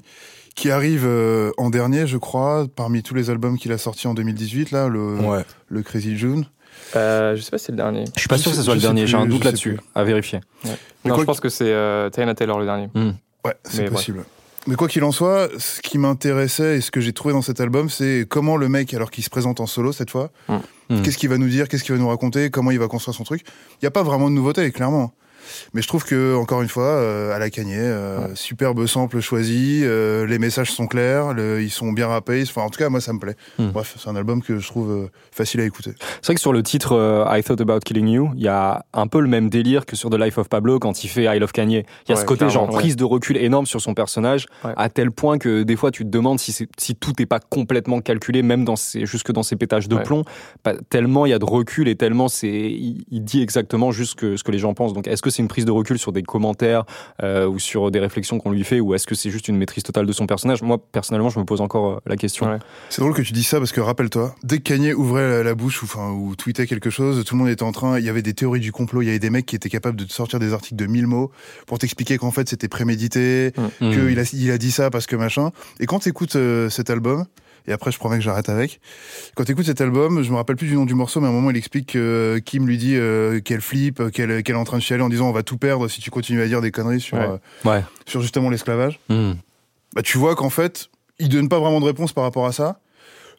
qui 0.54 0.70
arrive 0.70 1.04
euh, 1.06 1.50
en 1.56 1.70
dernier, 1.70 2.06
je 2.06 2.16
crois, 2.16 2.66
parmi 2.74 3.02
tous 3.02 3.14
les 3.14 3.30
albums 3.30 3.58
qu'il 3.58 3.72
a 3.72 3.78
sortis 3.78 4.06
en 4.08 4.14
2018, 4.14 4.70
là, 4.70 4.88
le, 4.88 5.16
Ouais. 5.20 5.44
le 5.68 5.82
Crazy 5.82 6.16
June. 6.16 6.46
Euh, 6.96 7.36
je 7.36 7.42
sais 7.42 7.50
pas 7.50 7.58
si 7.58 7.66
c'est 7.66 7.72
le 7.72 7.76
dernier. 7.76 8.04
Je 8.14 8.20
suis 8.20 8.28
pas 8.28 8.36
Je 8.36 8.42
sûr 8.42 8.50
que 8.50 8.56
ce 8.56 8.62
soit 8.62 8.74
le 8.74 8.80
dernier. 8.80 9.06
J'ai 9.06 9.16
un 9.16 9.26
doute 9.26 9.44
là-dessus. 9.44 9.78
À 9.94 10.04
vérifier. 10.04 10.40
Mais 10.64 10.70
Non, 11.04 11.14
quoi 11.14 11.22
je 11.22 11.26
pense 11.26 11.40
que 11.40 11.48
c'est 11.48 11.70
euh, 11.72 12.08
Tiana 12.10 12.34
Taylor 12.34 12.58
le 12.58 12.64
dernier. 12.66 12.88
Ouais, 13.44 13.54
c'est 13.64 13.90
possible. 13.90 14.24
Mais 14.66 14.74
quoi 14.74 14.86
qu'il 14.88 15.02
en 15.04 15.12
soit, 15.12 15.48
ce 15.58 15.80
qui 15.80 15.96
m'intéressait 15.96 16.76
et 16.76 16.80
ce 16.82 16.90
que 16.90 17.00
j'ai 17.00 17.12
trouvé 17.14 17.32
dans 17.32 17.40
cet 17.42 17.58
album, 17.60 17.88
c'est 17.88 18.26
comment 18.28 18.56
le 18.58 18.68
mec, 18.68 18.92
alors 18.92 19.10
qu'il 19.10 19.24
se 19.24 19.30
présente 19.30 19.60
en 19.60 19.66
solo 19.66 19.92
cette 19.92 20.10
fois, 20.10 20.30
Mm. 20.48 20.56
Mm. 20.90 21.02
qu'est-ce 21.02 21.16
qu'il 21.18 21.28
va 21.30 21.38
nous 21.38 21.48
dire, 21.48 21.68
qu'est-ce 21.68 21.84
qu'il 21.84 21.94
va 21.94 22.00
nous 22.00 22.08
raconter, 22.08 22.50
comment 22.50 22.70
il 22.70 22.78
va 22.78 22.88
construire 22.88 23.14
son 23.14 23.24
truc. 23.24 23.42
Il 23.72 23.78
n'y 23.84 23.86
a 23.86 23.90
pas 23.90 24.02
vraiment 24.02 24.28
de 24.28 24.34
nouveauté, 24.34 24.70
clairement. 24.72 25.12
Mais 25.74 25.82
je 25.82 25.88
trouve 25.88 26.04
que, 26.04 26.34
encore 26.36 26.62
une 26.62 26.68
fois, 26.68 26.84
euh, 26.84 27.34
à 27.34 27.38
la 27.38 27.50
Kanye, 27.50 27.74
euh, 27.78 28.34
superbe 28.34 28.86
sample 28.86 29.20
choisi, 29.20 29.80
euh, 29.84 30.26
les 30.26 30.38
messages 30.38 30.70
sont 30.70 30.86
clairs, 30.86 31.32
le- 31.34 31.62
ils 31.62 31.70
sont 31.70 31.92
bien 31.92 32.06
rappés. 32.08 32.42
Enfin, 32.42 32.62
en 32.62 32.70
tout 32.70 32.78
cas, 32.78 32.88
moi, 32.88 33.00
ça 33.00 33.12
me 33.12 33.18
plaît. 33.18 33.36
Mm. 33.58 33.68
Bref, 33.68 33.96
c'est 33.98 34.08
un 34.08 34.16
album 34.16 34.42
que 34.42 34.58
je 34.58 34.66
trouve 34.66 34.90
euh, 34.90 35.06
facile 35.32 35.60
à 35.60 35.64
écouter. 35.64 35.92
C'est 36.20 36.26
vrai 36.26 36.34
que 36.34 36.40
sur 36.40 36.52
le 36.52 36.62
titre 36.62 36.92
euh, 36.92 37.24
I 37.28 37.42
Thought 37.42 37.60
About 37.60 37.80
Killing 37.80 38.08
You, 38.08 38.30
il 38.36 38.42
y 38.42 38.48
a 38.48 38.84
un 38.92 39.06
peu 39.06 39.20
le 39.20 39.28
même 39.28 39.50
délire 39.50 39.86
que 39.86 39.96
sur 39.96 40.10
The 40.10 40.18
Life 40.18 40.38
of 40.38 40.48
Pablo 40.48 40.78
quand 40.78 41.04
il 41.04 41.08
fait 41.08 41.24
I 41.24 41.38
Love 41.38 41.52
Kanye. 41.52 41.84
Il 42.06 42.10
y 42.10 42.12
a 42.12 42.14
Ouais, 42.14 42.20
ce 42.20 42.26
côté 42.26 42.48
genre 42.50 42.68
prise 42.68 42.96
de 42.96 43.04
recul 43.04 43.36
énorme 43.36 43.66
sur 43.66 43.80
son 43.80 43.94
personnage, 43.94 44.46
Ouais. 44.64 44.72
à 44.76 44.88
tel 44.88 45.10
point 45.10 45.38
que 45.38 45.62
des 45.62 45.76
fois 45.76 45.90
tu 45.90 46.04
te 46.04 46.08
demandes 46.08 46.38
si, 46.38 46.66
tout 46.96 47.12
n'est 47.18 47.26
pas 47.26 47.40
complètement 47.40 48.00
calculé, 48.00 48.42
même 48.42 48.64
dans 48.64 48.76
ses, 48.76 49.06
jusque 49.06 49.32
dans 49.32 49.42
ses 49.42 49.56
pétages 49.56 49.88
de 49.88 49.96
Ouais. 49.96 50.02
plomb. 50.02 50.24
Pas- 50.62 50.74
tellement 50.90 51.26
il 51.26 51.30
y 51.30 51.32
a 51.32 51.38
de 51.38 51.44
recul 51.44 51.88
et 51.88 51.96
tellement 51.96 52.28
c'est, 52.28 52.48
il, 52.48 53.04
il 53.10 53.22
dit 53.24 53.42
exactement 53.42 53.90
juste 53.90 54.10
ce 54.12 54.16
que, 54.16 54.36
ce 54.36 54.44
que 54.44 54.50
les 54.52 54.58
gens 54.58 54.74
pensent. 54.74 54.92
Donc 54.92 55.06
est-ce 55.06 55.22
que 55.22 55.30
c'est 55.38 55.42
une 55.42 55.48
prise 55.48 55.64
de 55.64 55.70
recul 55.70 55.98
sur 55.98 56.12
des 56.12 56.22
commentaires 56.22 56.84
euh, 57.22 57.46
ou 57.46 57.58
sur 57.58 57.90
des 57.90 58.00
réflexions 58.00 58.38
qu'on 58.38 58.50
lui 58.50 58.64
fait, 58.64 58.80
ou 58.80 58.94
est-ce 58.94 59.06
que 59.06 59.14
c'est 59.14 59.30
juste 59.30 59.48
une 59.48 59.56
maîtrise 59.56 59.84
totale 59.84 60.04
de 60.04 60.12
son 60.12 60.26
personnage? 60.26 60.62
Moi 60.62 60.78
personnellement, 60.92 61.30
je 61.30 61.38
me 61.38 61.44
pose 61.44 61.60
encore 61.60 61.92
euh, 61.92 62.00
la 62.06 62.16
question. 62.16 62.50
Ouais. 62.50 62.58
C'est 62.90 63.00
drôle 63.00 63.14
que 63.14 63.22
tu 63.22 63.32
dis 63.32 63.44
ça 63.44 63.58
parce 63.58 63.72
que 63.72 63.80
rappelle-toi, 63.80 64.34
dès 64.42 64.58
que 64.58 64.64
Kanye 64.64 64.92
ouvrait 64.92 65.44
la, 65.44 65.54
bouche 65.54 65.82
ou, 65.82 65.86
enfin, 65.86 66.10
ou 66.10 66.34
tweetait 66.34 66.66
quelque 66.66 66.90
chose, 66.90 67.24
tout 67.24 67.34
le 67.34 67.38
monde 67.38 67.48
était 67.48 67.62
en 67.62 67.72
train, 67.72 67.98
il 67.98 68.04
y 68.04 68.08
avait 68.08 68.22
des 68.22 68.34
théories 68.34 68.60
du 68.60 68.72
complot, 68.72 69.02
il 69.02 69.06
y 69.06 69.10
avait 69.10 69.18
des 69.18 69.30
mecs 69.30 69.46
qui 69.46 69.56
étaient 69.56 69.68
capables 69.70 69.96
de 69.96 70.04
te 70.04 70.12
sortir 70.12 70.38
des 70.38 70.52
articles 70.52 70.76
de 70.76 70.86
1000 70.86 71.06
mots 71.06 71.30
pour 71.66 71.78
t'expliquer 71.78 72.18
qu'en 72.18 72.30
fait 72.32 72.48
c'était 72.48 72.68
prémédité, 72.68 73.52
Mm. 73.80 73.90
qu'il 73.92 74.18
a, 74.18 74.22
il 74.32 74.50
a 74.50 74.58
dit 74.58 74.70
ça 74.72 74.90
parce 74.90 75.06
que 75.06 75.16
machin. 75.16 75.50
Et 75.80 75.86
quand 75.86 76.00
tu 76.00 76.08
écoutes 76.08 76.36
cet 76.70 76.90
album, 76.90 77.24
et 77.68 77.72
après 77.72 77.92
je 77.92 77.98
promets 77.98 78.16
que 78.16 78.22
j'arrête 78.24 78.48
avec, 78.48 78.80
quand 79.36 79.44
tu 79.44 79.52
écoutes 79.52 79.66
cet 79.66 79.80
album, 79.80 80.22
je 80.22 80.30
me 80.32 80.36
rappelle 80.36 80.56
plus 80.56 80.66
du 80.66 80.74
nom 80.74 80.84
du 80.86 80.94
morceau, 80.94 81.20
mais 81.20 81.26
à 81.26 81.30
un 81.30 81.32
moment 81.32 81.50
il 81.50 81.56
explique 81.56 81.92
que 81.92 82.40
Kim 82.44 82.66
lui 82.66 82.78
dit 82.78 82.96
euh, 82.96 83.40
qu'elle 83.40 83.60
flippe, 83.60 84.10
qu'elle 84.10 84.30
est 84.32 84.52
en 84.54 84.64
train 84.64 84.78
de 84.78 84.82
chialer 84.82 85.02
en 85.02 85.08
disant 85.08 85.28
on 85.28 85.32
va 85.32 85.42
tout 85.44 85.58
perdre 85.58 85.86
si 85.88 86.00
tu 86.00 86.10
continues 86.10 86.42
à 86.42 86.46
dire 86.46 86.60
des 86.60 86.70
conneries 86.72 87.00
sur, 87.00 87.16
Ouais. 87.18 87.28
euh, 87.28 87.68
Ouais. 87.70 87.84
sur 88.06 88.20
justement 88.22 88.50
l'esclavage 88.50 88.98
Mm. 89.08 89.32
bah, 89.94 90.02
tu 90.02 90.18
vois 90.18 90.34
qu'en 90.34 90.50
fait, 90.50 90.88
il 91.20 91.28
donne 91.28 91.48
pas 91.48 91.58
vraiment 91.60 91.80
de 91.80 91.84
réponse 91.86 92.12
par 92.12 92.24
rapport 92.24 92.46
à 92.46 92.52
ça. 92.52 92.80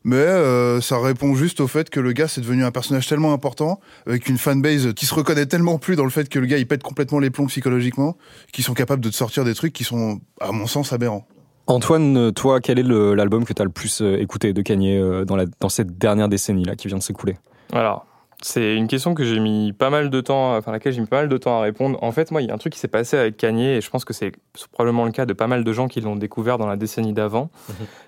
Mais 0.06 0.16
euh, 0.16 0.80
ça 0.80 0.98
répond 0.98 1.36
juste 1.36 1.60
au 1.60 1.68
fait 1.68 1.90
que 1.90 2.00
le 2.00 2.14
gars 2.14 2.30
c'est 2.30 2.40
devenu 2.40 2.64
un 2.64 2.72
personnage 2.72 3.06
tellement 3.06 3.34
important 3.34 3.82
avec 4.08 4.30
une 4.30 4.38
fanbase 4.38 4.94
qui 4.94 5.06
se 5.06 5.14
reconnaît 5.14 5.46
tellement 5.46 5.78
plus 5.78 5.98
dans 5.98 6.06
le 6.06 6.10
fait 6.10 6.30
que 6.30 6.40
le 6.40 6.46
gars 6.46 6.58
il 6.58 6.66
pète 6.66 6.84
complètement 6.84 7.20
les 7.20 7.30
plombs 7.30 7.48
psychologiquement 7.48 8.16
qu'ils 8.54 8.64
sont 8.64 8.74
capables 8.74 9.02
de 9.04 9.10
te 9.10 9.16
sortir 9.16 9.44
des 9.44 9.54
trucs 9.54 9.74
qui 9.74 9.84
sont 9.84 10.22
à 10.40 10.54
mon 10.54 10.68
sens 10.68 10.94
aberrants. 10.94 11.28
Antoine, 11.74 12.32
toi, 12.34 12.60
quel 12.62 12.80
est 12.80 12.84
l'album 12.84 13.46
que 13.46 13.54
tu 13.54 13.62
as 13.62 13.66
le 13.66 13.72
plus 13.72 14.02
euh, 14.02 14.18
écouté 14.20 14.54
de 14.54 14.62
Kanye 14.62 14.98
euh, 14.98 15.24
dans, 15.24 15.36
la, 15.36 15.46
dans 15.60 15.70
cette 15.70 15.98
dernière 15.98 16.28
décennie 16.28 16.66
là 16.66 16.76
qui 16.76 16.88
vient 16.88 16.98
de 16.98 17.04
s'écouler? 17.04 17.38
Alors, 17.72 18.06
c'est 18.42 18.76
une 18.76 18.88
question 18.88 19.14
que 19.14 19.24
j'ai 19.24 19.40
mis 19.40 19.72
pas 19.74 19.90
mal 19.92 20.10
de 20.10 20.20
temps, 20.22 20.56
enfin, 20.58 20.72
à 20.72 20.74
laquelle 20.76 20.94
j'ai 20.94 21.02
mis 21.02 21.06
pas 21.08 21.18
mal 21.18 21.30
de 21.30 21.38
temps 21.38 21.60
à 21.60 21.62
répondre. 21.62 22.00
En 22.02 22.12
fait, 22.12 22.32
moi, 22.32 22.42
il 22.42 22.48
y 22.48 22.52
a 22.52 22.54
un 22.56 22.58
truc 22.58 22.74
qui 22.74 22.80
s'est 22.80 22.88
passé 22.88 23.18
avec 23.18 23.38
Kanye, 23.38 23.68
et 23.76 23.82
je 23.82 23.90
pense 23.92 24.04
que 24.04 24.14
c'est 24.14 24.32
probablement 24.72 25.06
le 25.06 25.12
cas 25.12 25.26
de 25.28 25.34
pas 25.34 25.46
mal 25.46 25.64
de 25.64 25.72
gens 25.74 25.88
qui 25.88 26.02
l'ont 26.02 26.16
découvert 26.16 26.58
dans 26.58 26.66
la 26.66 26.76
décennie 26.78 27.14
d'avant. 27.14 27.52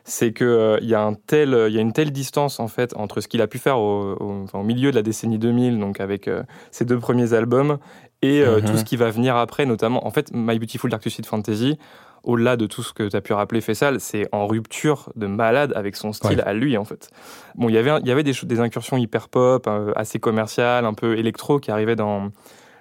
C'est 0.05 0.31
que 0.31 0.43
euh, 0.45 0.79
il 0.81 0.87
y 0.89 0.95
a 0.95 1.01
un 1.03 1.13
tel, 1.13 1.53
euh, 1.53 1.69
il 1.69 1.75
y 1.75 1.77
a 1.77 1.81
une 1.81 1.93
telle 1.93 2.11
distance 2.11 2.59
en 2.59 2.67
fait 2.67 2.95
entre 2.95 3.21
ce 3.21 3.27
qu'il 3.27 3.41
a 3.41 3.47
pu 3.47 3.59
faire 3.59 3.77
au, 3.77 4.13
au- 4.19 4.41
enfin, 4.45 4.59
au 4.59 4.63
milieu 4.63 4.89
de 4.89 4.95
la 4.95 5.03
décennie 5.03 5.37
2000, 5.37 5.77
donc 5.79 5.99
avec 5.99 6.27
euh, 6.27 6.41
ses 6.71 6.85
deux 6.85 6.97
premiers 6.97 7.33
albums, 7.33 7.77
et 8.23 8.41
euh, 8.41 8.59
Mhm. 8.59 8.65
tout 8.65 8.77
ce 8.77 8.83
qui 8.85 8.95
va 8.97 9.09
venir 9.11 9.35
après, 9.35 9.65
notamment. 9.67 10.07
En 10.07 10.11
fait, 10.11 10.31
My 10.33 10.57
Beautiful 10.57 10.89
Dark 10.89 11.03
Twisted 11.03 11.25
Fantasy. 11.27 11.77
Au-delà 12.23 12.55
de 12.55 12.67
tout 12.67 12.83
ce 12.83 12.93
que 12.93 13.09
tu 13.09 13.15
as 13.15 13.21
pu 13.21 13.33
rappeler 13.33 13.61
Fessal, 13.61 13.99
c'est 13.99 14.27
en 14.31 14.45
rupture 14.47 15.11
de 15.15 15.25
malade 15.27 15.73
avec 15.75 15.95
son 15.95 16.13
style 16.13 16.37
Ouais. 16.37 16.43
à 16.43 16.53
lui 16.53 16.77
en 16.77 16.85
fait. 16.85 17.09
Bon, 17.55 17.67
il 17.69 17.73
y 17.75 17.77
avait, 17.77 17.99
il 18.01 18.07
y 18.07 18.11
avait 18.11 18.23
des, 18.23 18.59
incursions 18.59 18.97
hyper 18.97 19.27
pop, 19.29 19.65
euh, 19.67 19.91
assez 19.95 20.19
commerciales, 20.19 20.85
un 20.85 20.93
peu 20.93 21.17
électro 21.17 21.59
qui 21.59 21.71
arrivaient 21.71 21.95
dans, 21.95 22.29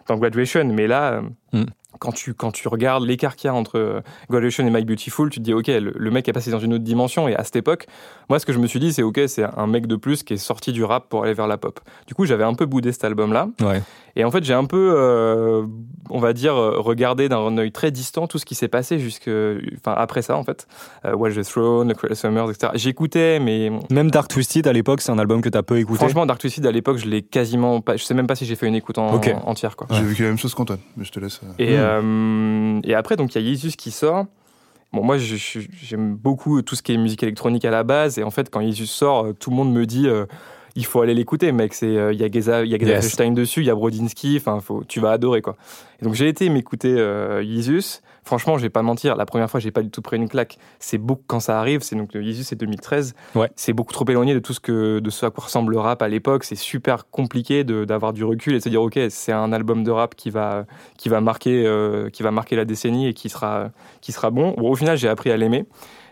dans 0.08 0.16
Graduation. 0.16 0.64
Mais 0.66 0.86
là, 0.86 1.12
euh, 1.14 1.22
Mm. 1.52 1.64
quand, 1.98 2.12
tu, 2.12 2.32
quand 2.32 2.52
tu 2.52 2.68
regardes 2.68 3.04
l'écart 3.04 3.34
qu'il 3.34 3.48
y 3.48 3.50
a 3.50 3.54
entre 3.54 3.76
euh, 3.76 4.00
Graduation 4.30 4.64
et 4.64 4.70
My 4.70 4.84
Beautiful, 4.84 5.30
tu 5.30 5.40
te 5.40 5.44
dis, 5.44 5.52
OK, 5.52 5.66
le, 5.66 5.92
le 5.96 6.10
mec 6.12 6.28
est 6.28 6.32
passé 6.32 6.52
dans 6.52 6.60
une 6.60 6.74
autre 6.74 6.84
dimension. 6.84 7.26
Et 7.26 7.34
à 7.34 7.42
cette 7.42 7.56
époque, 7.56 7.86
moi, 8.28 8.38
ce 8.38 8.46
que 8.46 8.52
je 8.52 8.58
me 8.60 8.68
suis 8.68 8.78
dit, 8.78 8.92
c'est, 8.92 9.02
OK, 9.02 9.18
c'est 9.26 9.42
un 9.42 9.66
mec 9.66 9.88
de 9.88 9.96
plus 9.96 10.22
qui 10.22 10.34
est 10.34 10.36
sorti 10.36 10.70
du 10.72 10.84
rap 10.84 11.08
pour 11.08 11.24
aller 11.24 11.34
vers 11.34 11.48
la 11.48 11.56
pop. 11.58 11.80
Du 12.06 12.14
coup, 12.14 12.24
j'avais 12.24 12.44
un 12.44 12.54
peu 12.54 12.66
boudé 12.66 12.92
cet 12.92 13.02
album-là. 13.04 13.48
Ouais. 13.62 13.82
Et 14.16 14.24
en 14.24 14.30
fait, 14.30 14.42
j'ai 14.44 14.54
un 14.54 14.64
peu, 14.64 14.92
euh, 14.96 15.64
on 16.10 16.18
va 16.18 16.32
dire, 16.32 16.54
euh, 16.56 16.80
regardé 16.80 17.28
d'un 17.28 17.56
œil 17.58 17.70
très 17.72 17.90
distant 17.90 18.26
tout 18.26 18.38
ce 18.38 18.44
qui 18.44 18.54
s'est 18.54 18.68
passé 18.68 18.98
jusque, 18.98 19.30
enfin, 19.76 19.94
après 19.96 20.22
ça, 20.22 20.36
en 20.36 20.42
fait. 20.44 20.66
Euh, 21.04 21.14
Watch 21.14 21.34
the 21.36 21.42
Throne, 21.44 21.92
The 21.92 21.96
Cruel 21.96 22.16
Summers, 22.16 22.50
etc. 22.50 22.72
J'écoutais, 22.74 23.38
mais 23.40 23.70
Même 23.90 24.10
Dark 24.10 24.28
Twisted 24.28 24.66
à 24.66 24.72
l'époque, 24.72 25.00
c'est 25.00 25.12
un 25.12 25.18
album 25.18 25.40
que 25.42 25.48
tu 25.48 25.56
as 25.56 25.62
peu 25.62 25.78
écouté. 25.78 25.98
Franchement, 25.98 26.26
Dark 26.26 26.40
Twisted 26.40 26.66
à 26.66 26.72
l'époque, 26.72 26.96
je 26.98 27.06
l'ai 27.06 27.22
quasiment 27.22 27.80
pas. 27.80 27.96
Je 27.96 28.04
sais 28.04 28.14
même 28.14 28.26
pas 28.26 28.34
si 28.34 28.46
j'ai 28.46 28.56
fait 28.56 28.66
une 28.66 28.74
écoute 28.74 28.98
en, 28.98 29.14
entière, 29.46 29.76
quoi. 29.76 29.86
J'ai 29.90 30.02
vécu 30.02 30.22
la 30.22 30.28
même 30.28 30.38
chose 30.38 30.54
qu'Antoine, 30.54 30.80
mais 30.96 31.04
je 31.04 31.12
te 31.12 31.20
laisse. 31.20 31.40
euh, 31.44 31.52
Et, 31.58 31.76
Mm. 31.76 31.80
euh, 31.80 32.80
et 32.84 32.94
après, 32.94 33.16
donc 33.16 33.34
il 33.34 33.42
y 33.42 33.46
a 33.46 33.48
Jesus 33.48 33.76
qui 33.76 33.90
sort. 33.90 34.26
Bon, 34.92 35.04
moi, 35.04 35.18
j'aime 35.18 36.16
beaucoup 36.16 36.62
tout 36.62 36.74
ce 36.74 36.82
qui 36.82 36.92
est 36.92 36.96
musique 36.96 37.22
électronique 37.22 37.64
à 37.64 37.70
la 37.70 37.84
base. 37.84 38.18
Et 38.18 38.24
en 38.24 38.30
fait, 38.32 38.50
quand 38.50 38.60
Jesus 38.60 38.86
sort, 38.86 39.28
tout 39.38 39.50
le 39.50 39.56
monde 39.56 39.72
me 39.72 39.86
dit. 39.86 40.08
euh, 40.08 40.26
il 40.76 40.84
faut 40.84 41.00
aller 41.00 41.14
l'écouter, 41.14 41.52
mec. 41.52 41.74
C'est 41.74 41.96
euh, 41.96 42.12
il 42.12 42.20
y 42.20 42.24
a 42.24 42.30
Geza, 42.30 42.64
il 42.64 42.70
y 42.70 42.74
a 42.74 42.78
Geza 42.78 42.92
Yes. 42.92 43.08
Stein 43.12 43.32
dessus, 43.32 43.60
il 43.60 43.66
y 43.66 43.70
a 43.70 43.74
Brodinski. 43.74 44.40
Enfin, 44.40 44.58
tu 44.88 45.00
vas 45.00 45.12
adorer 45.12 45.42
quoi. 45.42 45.56
Et 46.00 46.04
donc 46.04 46.14
j'ai 46.14 46.28
été 46.28 46.48
m'écouter 46.48 46.94
euh, 46.98 47.42
Jesus. 47.42 48.00
franchement, 48.24 48.56
je 48.56 48.62
vais 48.62 48.70
pas 48.70 48.82
mentir, 48.82 49.16
la 49.16 49.26
première 49.26 49.50
fois, 49.50 49.60
j'ai 49.60 49.70
pas 49.70 49.82
du 49.82 49.90
tout 49.90 50.02
pris 50.02 50.16
une 50.16 50.28
claque. 50.28 50.58
C'est 50.78 50.98
beaucoup 50.98 51.22
quand 51.26 51.40
ça 51.40 51.58
arrive, 51.58 51.82
c'est 51.82 51.96
donc 51.96 52.14
Yeezus, 52.14 52.44
c'est 52.44 52.56
2013. 52.56 53.14
Ouais. 53.34 53.50
C'est 53.56 53.72
beaucoup 53.72 53.92
trop 53.92 54.04
éloigné 54.08 54.34
de 54.34 54.38
tout 54.38 54.54
ce 54.54 54.60
que 54.60 54.98
de 54.98 55.10
ce 55.10 55.26
à 55.26 55.30
quoi 55.30 55.44
ressemble 55.44 55.72
le 55.72 55.78
rap 55.78 56.02
à 56.02 56.08
l'époque. 56.08 56.44
C'est 56.44 56.56
super 56.56 57.10
compliqué 57.10 57.64
d'avoir 57.64 58.12
du 58.12 58.24
recul 58.24 58.54
et 58.54 58.58
de 58.58 58.62
se 58.62 58.68
dire 58.68 58.82
ok, 58.82 58.98
c'est 59.10 59.32
un 59.32 59.52
album 59.52 59.84
de 59.84 59.90
rap 59.90 60.14
qui 60.14 60.30
va 60.30 60.66
qui 60.96 61.08
va 61.08 61.20
marquer 61.20 61.66
euh, 61.66 62.08
qui 62.10 62.22
va 62.22 62.30
marquer 62.30 62.56
la 62.56 62.64
décennie 62.64 63.08
et 63.08 63.14
qui 63.14 63.28
sera 63.28 63.70
qui 64.00 64.12
sera 64.12 64.30
bon. 64.30 64.54
Bon, 64.56 64.70
au 64.70 64.74
final, 64.74 64.96
j'ai 64.96 65.08
appris 65.08 65.30
à 65.30 65.36
l'aimer. 65.36 65.66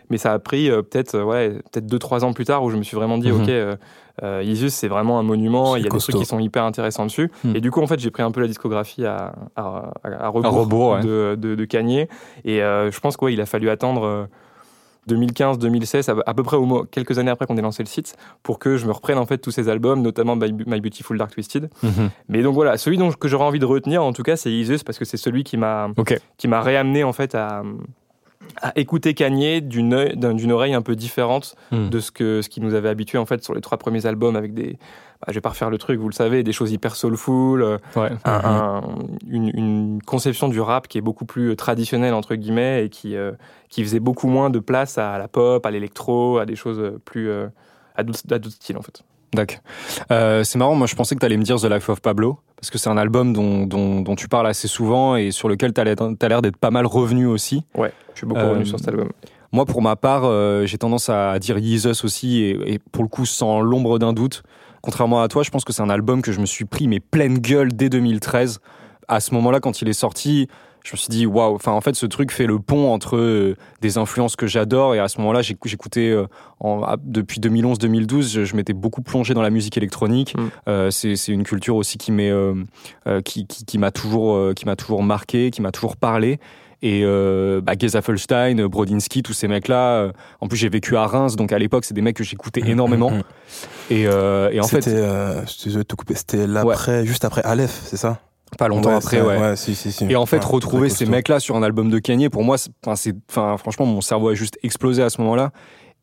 Mais 0.09 0.17
ça 0.17 0.33
a 0.33 0.39
pris 0.39 0.69
euh, 0.71 0.81
peut-être 0.81 1.15
euh, 1.15 1.23
ouais, 1.23 1.49
peut-être 1.71 1.85
deux 1.87 1.99
trois 1.99 2.23
ans 2.25 2.33
plus 2.33 2.45
tard 2.45 2.63
où 2.63 2.69
je 2.71 2.77
me 2.77 2.83
suis 2.83 2.95
vraiment 2.95 3.17
dit 3.17 3.31
Mhm. 3.31 3.41
ok, 3.43 3.49
euh, 3.49 3.75
euh, 4.23 4.41
Yeezus 4.43 4.69
c'est 4.71 4.87
vraiment 4.87 5.19
un 5.19 5.23
monument. 5.23 5.75
Il 5.75 5.83
y 5.83 5.87
a 5.87 5.89
des 5.89 5.97
trucs 5.97 6.15
qui 6.15 6.25
sont 6.25 6.39
hyper 6.39 6.63
intéressants 6.63 7.05
dessus. 7.05 7.31
Mhm. 7.43 7.55
Et 7.55 7.61
du 7.61 7.71
coup 7.71 7.81
en 7.81 7.87
fait 7.87 7.99
j'ai 7.99 8.11
pris 8.11 8.23
un 8.23 8.31
peu 8.31 8.41
la 8.41 8.47
discographie 8.47 9.05
à 9.05 9.33
à, 9.55 9.91
à, 10.03 10.25
à 10.25 10.27
rebours, 10.29 10.91
ouais. 10.93 11.01
de, 11.01 11.35
de 11.39 11.55
de 11.55 11.65
Kanye. 11.65 12.07
Et 12.45 12.57
je 12.59 12.99
pense 12.99 13.17
qu'il 13.17 13.29
il 13.29 13.41
a 13.41 13.45
fallu 13.45 13.69
attendre. 13.69 14.03
euh, 14.05 14.25
2015-2016, 15.07 16.21
à, 16.25 16.33
peu 16.33 16.43
près 16.43 16.57
au 16.57 16.83
quelques 16.85 17.17
années 17.17 17.31
après 17.31 17.47
qu'on 17.47 17.57
ait 17.57 17.61
lancé 17.61 17.81
le 17.81 17.87
site, 17.87 18.15
pour 18.43 18.59
que 18.59 18.77
je 18.77 18.85
me 18.85 18.91
reprenne 18.91 19.17
en 19.17 19.25
fait 19.25 19.37
tous 19.39 19.49
ces 19.51 19.67
albums, 19.69 20.01
notamment 20.01 20.35
My, 20.35 20.51
My 20.67 20.81
Beautiful 20.81 21.17
Dark 21.17 21.31
Twisted. 21.33 21.69
Mhm. 21.83 22.09
Mais 22.27 22.43
donc 22.43 22.53
voilà, 22.53 22.77
celui 22.77 22.97
dont, 22.97 23.11
que 23.11 23.27
j'aurais 23.27 23.45
envie 23.45 23.59
de 23.59 23.65
retenir 23.65 24.03
en 24.03 24.13
tout 24.13 24.23
cas, 24.23 24.35
c'est 24.35 24.51
Yeezus 24.51 24.83
parce 24.85 24.99
que 24.99 25.05
c'est 25.05 25.17
celui 25.17 25.43
qui 25.43 25.57
m'a 25.57 25.89
Ok. 25.97 26.19
qui 26.37 26.47
m'a 26.47 26.61
réamené 26.61 27.03
en 27.03 27.13
fait 27.13 27.33
à, 27.35 27.63
à 28.61 28.77
écouter 28.77 29.13
Kanye 29.13 29.61
d'une 29.61 30.51
oreille 30.51 30.73
un 30.73 30.81
peu 30.81 30.95
différente 30.95 31.55
Mhm. 31.71 31.89
de 31.89 31.99
ce 31.99 32.11
que 32.11 32.41
ce 32.41 32.49
qui 32.49 32.61
nous 32.61 32.73
avait 32.73 32.89
habitué 32.89 33.17
en 33.17 33.25
fait 33.25 33.43
sur 33.43 33.53
les 33.53 33.61
trois 33.61 33.77
premiers 33.77 34.05
albums 34.05 34.35
avec 34.35 34.53
des 34.53 34.77
bah, 35.21 35.25
je 35.29 35.33
vais 35.33 35.41
pas 35.41 35.49
refaire 35.49 35.69
le 35.69 35.77
truc, 35.77 35.99
vous 35.99 36.07
le 36.07 36.13
savez, 36.13 36.43
des 36.43 36.53
choses 36.53 36.71
hyper 36.71 36.95
soulful, 36.95 37.61
euh, 37.61 37.77
Ouais. 37.97 38.09
un- 38.23 38.31
un- 38.45 38.81
une, 39.29 39.51
une 39.53 40.01
conception 40.01 40.47
du 40.47 40.61
rap 40.61 40.87
qui 40.87 40.97
est 40.97 41.01
beaucoup 41.01 41.25
plus 41.25 41.57
traditionnelle 41.57 42.13
entre 42.13 42.35
guillemets 42.35 42.85
et 42.85 42.89
qui 42.89 43.17
euh, 43.17 43.33
qui 43.69 43.83
faisait 43.83 43.99
beaucoup 43.99 44.27
moins 44.27 44.49
de 44.49 44.59
place 44.59 44.97
à 44.97 45.17
la 45.17 45.27
pop, 45.27 45.65
à 45.65 45.71
l'électro, 45.71 46.37
à 46.37 46.45
des 46.45 46.55
choses 46.55 46.93
plus 47.03 47.29
euh, 47.29 47.47
à 47.95 48.03
d'autres 48.03 48.49
styles 48.49 48.77
en 48.77 48.81
fait. 48.81 49.03
D'accord. 49.33 49.59
Euh, 50.11 50.43
c'est 50.43 50.57
marrant, 50.57 50.75
moi 50.75 50.87
je 50.87 50.95
pensais 50.95 51.15
que 51.15 51.19
tu 51.19 51.25
allais 51.25 51.37
me 51.37 51.43
dire 51.43 51.57
The 51.57 51.65
Life 51.65 51.87
of 51.89 52.01
Pablo, 52.01 52.39
parce 52.55 52.69
que 52.71 52.77
c'est 52.77 52.89
un 52.89 52.97
album 52.97 53.33
dont, 53.33 53.65
dont, 53.65 54.01
dont 54.01 54.15
tu 54.15 54.27
parles 54.27 54.47
assez 54.47 54.67
souvent 54.67 55.15
et 55.15 55.31
sur 55.31 55.49
lequel 55.49 55.73
tu 55.73 55.81
as 55.81 55.83
l'air 56.29 56.41
d'être 56.41 56.57
pas 56.57 56.71
mal 56.71 56.85
revenu 56.85 57.25
aussi. 57.27 57.63
Ouais, 57.77 57.93
je 58.13 58.19
suis 58.19 58.27
beaucoup 58.27 58.41
Euh, 58.41 58.49
revenu 58.51 58.65
sur 58.65 58.79
cet 58.79 58.87
album. 58.89 59.09
Moi, 59.51 59.65
pour 59.65 59.81
ma 59.81 59.95
part, 59.95 60.23
euh, 60.25 60.65
j'ai 60.65 60.77
tendance 60.77 61.09
à 61.09 61.37
dire 61.39 61.57
Yeezus 61.57 62.03
aussi, 62.03 62.39
et, 62.41 62.73
et 62.73 62.79
pour 62.91 63.03
le 63.03 63.09
coup, 63.09 63.25
sans 63.25 63.61
l'ombre 63.61 63.97
d'un 63.99 64.13
doute. 64.13 64.43
Contrairement 64.81 65.21
à 65.21 65.27
toi, 65.27 65.43
je 65.43 65.49
pense 65.49 65.63
que 65.65 65.73
c'est 65.73 65.81
un 65.81 65.89
album 65.89 66.21
que 66.21 66.31
je 66.31 66.39
me 66.39 66.45
suis 66.45 66.65
pris 66.65 66.87
mais 66.87 66.99
pleine 66.99 67.37
gueule 67.39 67.73
dès 67.73 67.89
2013. 67.89 68.59
À 69.07 69.19
ce 69.19 69.33
moment-là, 69.33 69.59
quand 69.59 69.81
il 69.81 69.89
est 69.89 69.93
sorti, 69.93 70.47
je 70.83 70.93
me 70.93 70.97
suis 70.97 71.09
dit 71.09 71.25
waouh. 71.25 71.55
Enfin, 71.55 71.71
en 71.71 71.81
fait, 71.81 71.95
ce 71.95 72.05
truc 72.05 72.31
fait 72.31 72.45
le 72.47 72.59
pont 72.59 72.91
entre 72.91 73.17
euh, 73.17 73.55
des 73.81 73.97
influences 73.97 74.35
que 74.35 74.47
j'adore 74.47 74.95
et 74.95 74.99
à 74.99 75.07
ce 75.07 75.17
moment-là, 75.19 75.41
j'écou- 75.41 75.67
j'écoutais 75.67 76.09
euh, 76.09 76.25
en- 76.59 76.81
à- 76.83 76.97
depuis 77.03 77.39
2011-2012, 77.39 78.31
je, 78.31 78.45
je 78.45 78.55
m'étais 78.55 78.73
beaucoup 78.73 79.01
plongé 79.01 79.33
dans 79.33 79.41
la 79.41 79.49
musique 79.49 79.77
électronique. 79.77 80.35
Mm. 80.37 80.47
Euh, 80.67 80.89
c'est 80.91 81.15
une 81.27 81.43
culture 81.43 81.75
aussi 81.75 81.97
qui 81.97 82.11
m'est 82.11 82.31
euh, 82.31 82.53
euh, 83.07 83.21
qui, 83.21 83.45
qui, 83.45 83.65
qui 83.65 83.77
m'a 83.77 83.91
toujours 83.91 84.35
euh, 84.35 84.53
qui 84.53 84.65
m'a 84.65 84.75
toujours 84.75 85.03
marqué, 85.03 85.51
qui 85.51 85.61
m'a 85.61 85.71
toujours 85.71 85.95
parlé. 85.97 86.39
Et 86.81 87.01
euh, 87.03 87.59
bah, 87.59 87.73
Gezafelstein, 87.77 88.65
Brodinski, 88.67 89.21
tous 89.21 89.33
ces 89.33 89.49
mecs-là. 89.49 90.13
en 90.39 90.47
plus, 90.47 90.55
j'ai 90.57 90.69
vécu 90.69 90.95
à 90.95 91.05
Reims, 91.07 91.35
donc 91.35 91.51
à 91.51 91.59
l'époque, 91.59 91.83
c'est 91.83 91.93
des 91.93 92.01
mecs 92.01 92.15
que 92.15 92.23
j'écoutais 92.23 92.61
énormément. 92.65 93.11
Mhm. 93.11 93.23
Et, 93.89 94.07
euh, 94.07 94.49
et 94.51 94.61
en 94.61 94.63
fait, 94.63 94.81
C'était, 94.83 94.95
euh, 94.95 95.45
je 95.45 95.77
de 95.77 95.83
te 95.83 95.95
couper, 95.95 96.15
c'était 96.15 96.47
l'après, 96.47 97.05
juste 97.05 97.25
après 97.25 97.41
Aleph, 97.43 97.81
c'est 97.83 97.97
ça? 97.97 98.21
Pas 98.57 98.67
longtemps 98.67 98.89
Ouais, 98.89 98.95
après, 98.95 99.17
c'est- 99.17 99.21
ouais. 99.21 99.55
si, 99.55 99.75
si, 99.75 99.91
si. 99.91 100.05
Et 100.05 100.15
en 100.15 100.25
fait, 100.25 100.37
Ouais, 100.37 100.45
retrouver 100.45 100.89
ces 100.89 101.05
mecs-là 101.05 101.39
sur 101.39 101.55
un 101.55 101.63
album 101.63 101.89
de 101.89 101.99
Kanye, 101.99 102.29
pour 102.29 102.43
moi, 102.43 102.57
c'est, 102.57 102.71
enfin, 103.29 103.57
franchement, 103.57 103.85
mon 103.85 104.01
cerveau 104.01 104.29
a 104.29 104.33
juste 104.35 104.57
explosé 104.63 105.01
à 105.03 105.09
ce 105.09 105.21
moment-là. 105.21 105.51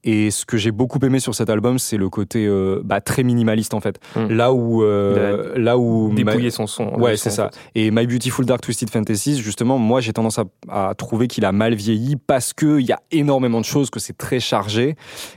Et 0.07 0.31
ce 0.31 0.47
que 0.47 0.57
j'ai 0.57 0.71
beaucoup 0.71 1.01
aimé 1.05 1.19
sur 1.19 1.35
cet 1.35 1.51
album, 1.51 1.81
c'est 1.81 1.97
le 1.97 2.09
côté 2.09 2.47
euh, 2.47 2.81
bah, 2.85 3.01
très 3.01 3.25
minimaliste 3.25 3.75
en 3.75 3.81
fait. 3.81 3.99
Mm. 4.15 4.29
Là 4.29 4.53
où, 4.53 4.85
euh, 4.85 5.53
là 5.59 5.77
où 5.77 6.13
Dépouiller 6.15 6.51
son 6.51 6.69
son. 6.69 6.95
Ouais, 6.95 7.17
c'est 7.17 7.31
ça. 7.31 7.47
en 7.47 7.49
fait. 7.49 7.59
Et 7.75 7.91
My 7.91 8.07
Beautiful 8.07 8.47
Dark 8.47 8.61
Twisted 8.61 8.89
Fantasies, 8.89 9.39
justement, 9.43 9.79
moi 9.79 10.01
j'ai 10.01 10.13
tendance 10.13 10.39
à, 10.39 10.45
à 10.69 10.95
trouver 10.95 11.27
qu'il 11.27 11.45
a 11.45 11.51
mal 11.51 11.75
vieilli 11.75 12.15
parce 12.15 12.53
que 12.53 12.79
il 12.79 12.87
y 12.87 12.93
a 12.93 13.01
énormément 13.11 13.61
de 13.61 13.65
choses, 13.65 13.91
que 13.91 13.99
c'est 13.99 14.17
très 14.17 14.39
chargé. 14.39 14.95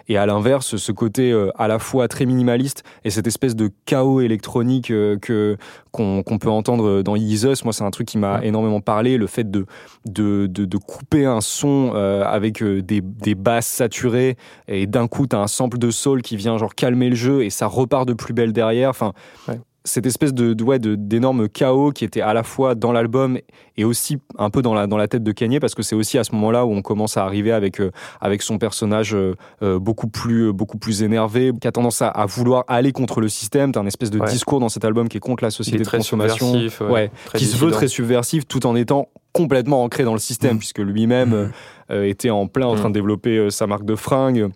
Et 0.08 0.18
à 0.18 0.28
l'inverse, 0.28 0.76
ce 0.78 0.92
côté 0.92 1.32
euh, 1.32 1.50
à 1.58 1.68
la 1.68 1.80
fois 1.80 2.08
très 2.08 2.28
minimaliste 2.28 2.84
et 3.04 3.10
cette 3.10 3.26
espèce 3.26 3.56
de 3.56 3.72
chaos 3.86 4.22
électronique 4.22 4.92
euh, 4.92 5.18
que 5.18 5.58
qu'on 5.92 6.24
peut 6.40 6.50
entendre 6.52 7.02
dans 7.02 7.16
Yeezus, 7.16 7.64
moi 7.64 7.74
c'est 7.74 7.84
un 7.84 7.90
truc 7.90 8.08
qui 8.08 8.20
m'a 8.20 8.42
énormément 8.44 8.80
parlé. 8.80 9.18
Le 9.18 9.26
fait 9.26 9.50
de 9.50 9.66
de, 10.06 10.46
de, 10.46 10.66
de 10.66 10.78
couper 10.78 11.26
un 11.26 11.42
son 11.42 11.94
avec 11.94 12.64
des, 12.64 13.02
des 13.02 13.34
basses 13.34 13.66
saturées 13.66 14.38
et 14.68 14.88
d'un 14.88 15.08
coup 15.08 15.28
t'as 15.28 15.40
un 15.40 15.48
sample 15.48 15.78
de 15.78 15.92
soul 15.92 16.22
qui 16.22 16.36
vient 16.36 16.58
genre 16.58 16.76
calmer 16.76 17.10
le 17.10 17.16
jeu 17.16 17.44
et 17.44 17.50
ça 17.50 17.68
repart 17.68 18.08
de 18.08 18.14
plus 18.14 18.34
belle 18.34 18.54
derrière. 18.54 18.90
Enfin, 18.90 19.14
Ouais. 19.48 19.60
cette 19.86 20.06
espèce 20.06 20.34
de, 20.34 20.54
de, 20.54 20.64
ouais, 20.64 20.78
de- 20.78 20.96
d'énorme 20.96 21.48
chaos 21.48 21.92
qui 21.92 22.04
était 22.04 22.22
à 22.22 22.34
la 22.34 22.44
fois 22.44 22.76
dans 22.76 22.92
l'album 22.92 23.40
et 23.78 23.86
aussi 23.86 24.18
un 24.38 24.50
peu 24.50 24.62
dans 24.62 24.74
la, 24.74 24.86
dans 24.88 24.98
la 24.98 25.08
tête 25.08 25.24
de 25.24 25.32
Kanye 25.32 25.60
parce 25.60 25.74
que 25.74 25.82
c'est 25.82 25.96
aussi 25.96 26.18
à 26.18 26.24
ce 26.26 26.34
moment-là 26.36 26.66
où 26.66 26.74
on 26.74 26.82
commence 26.82 27.16
à 27.18 27.24
arriver 27.24 27.52
avec, 27.54 27.80
euh, 27.80 27.90
avec 28.20 28.42
son 28.42 28.58
personnage 28.58 29.16
euh, 29.16 29.36
euh, 29.64 29.80
beaucoup, 29.80 30.08
plus, 30.08 30.52
beaucoup 30.52 30.78
plus 30.78 31.02
énervé, 31.02 31.52
qui 31.60 31.68
a 31.68 31.72
tendance 31.72 32.02
à, 32.02 32.10
à 32.10 32.26
vouloir 32.26 32.66
aller 32.68 32.92
contre 32.92 33.22
le 33.22 33.30
système. 33.30 33.72
T'as 33.72 33.80
un 33.80 33.88
espèce 33.88 34.12
de 34.12 34.20
Ouais. 34.20 34.30
discours 34.30 34.60
dans 34.60 34.70
cet 34.70 34.84
album 34.86 35.08
qui 35.08 35.18
est 35.18 35.22
contre 35.22 35.44
la 35.46 35.50
société 35.50 35.84
de 35.84 35.90
consommation. 35.90 36.54
ouais, 36.90 37.10
qui 37.36 37.46
se 37.46 37.56
veut 37.58 37.72
très 37.72 37.88
subversif 37.88 38.46
tout 38.48 38.68
en 38.68 38.76
étant 38.76 39.08
complètement 39.32 39.84
ancré 39.84 40.04
dans 40.04 40.14
le 40.14 40.20
système, 40.20 40.54
Mhm. 40.54 40.58
puisque 40.60 40.80
lui-même 40.80 41.34
euh, 41.34 41.48
était 41.92 42.30
en 42.30 42.48
plein 42.48 42.68
en 42.68 42.76
train 42.76 42.90
de 42.90 42.94
développer 42.94 43.38
euh, 43.38 43.50
sa 43.50 43.68
marque 43.68 43.86
de 43.86 43.96
fringues. 43.96 44.50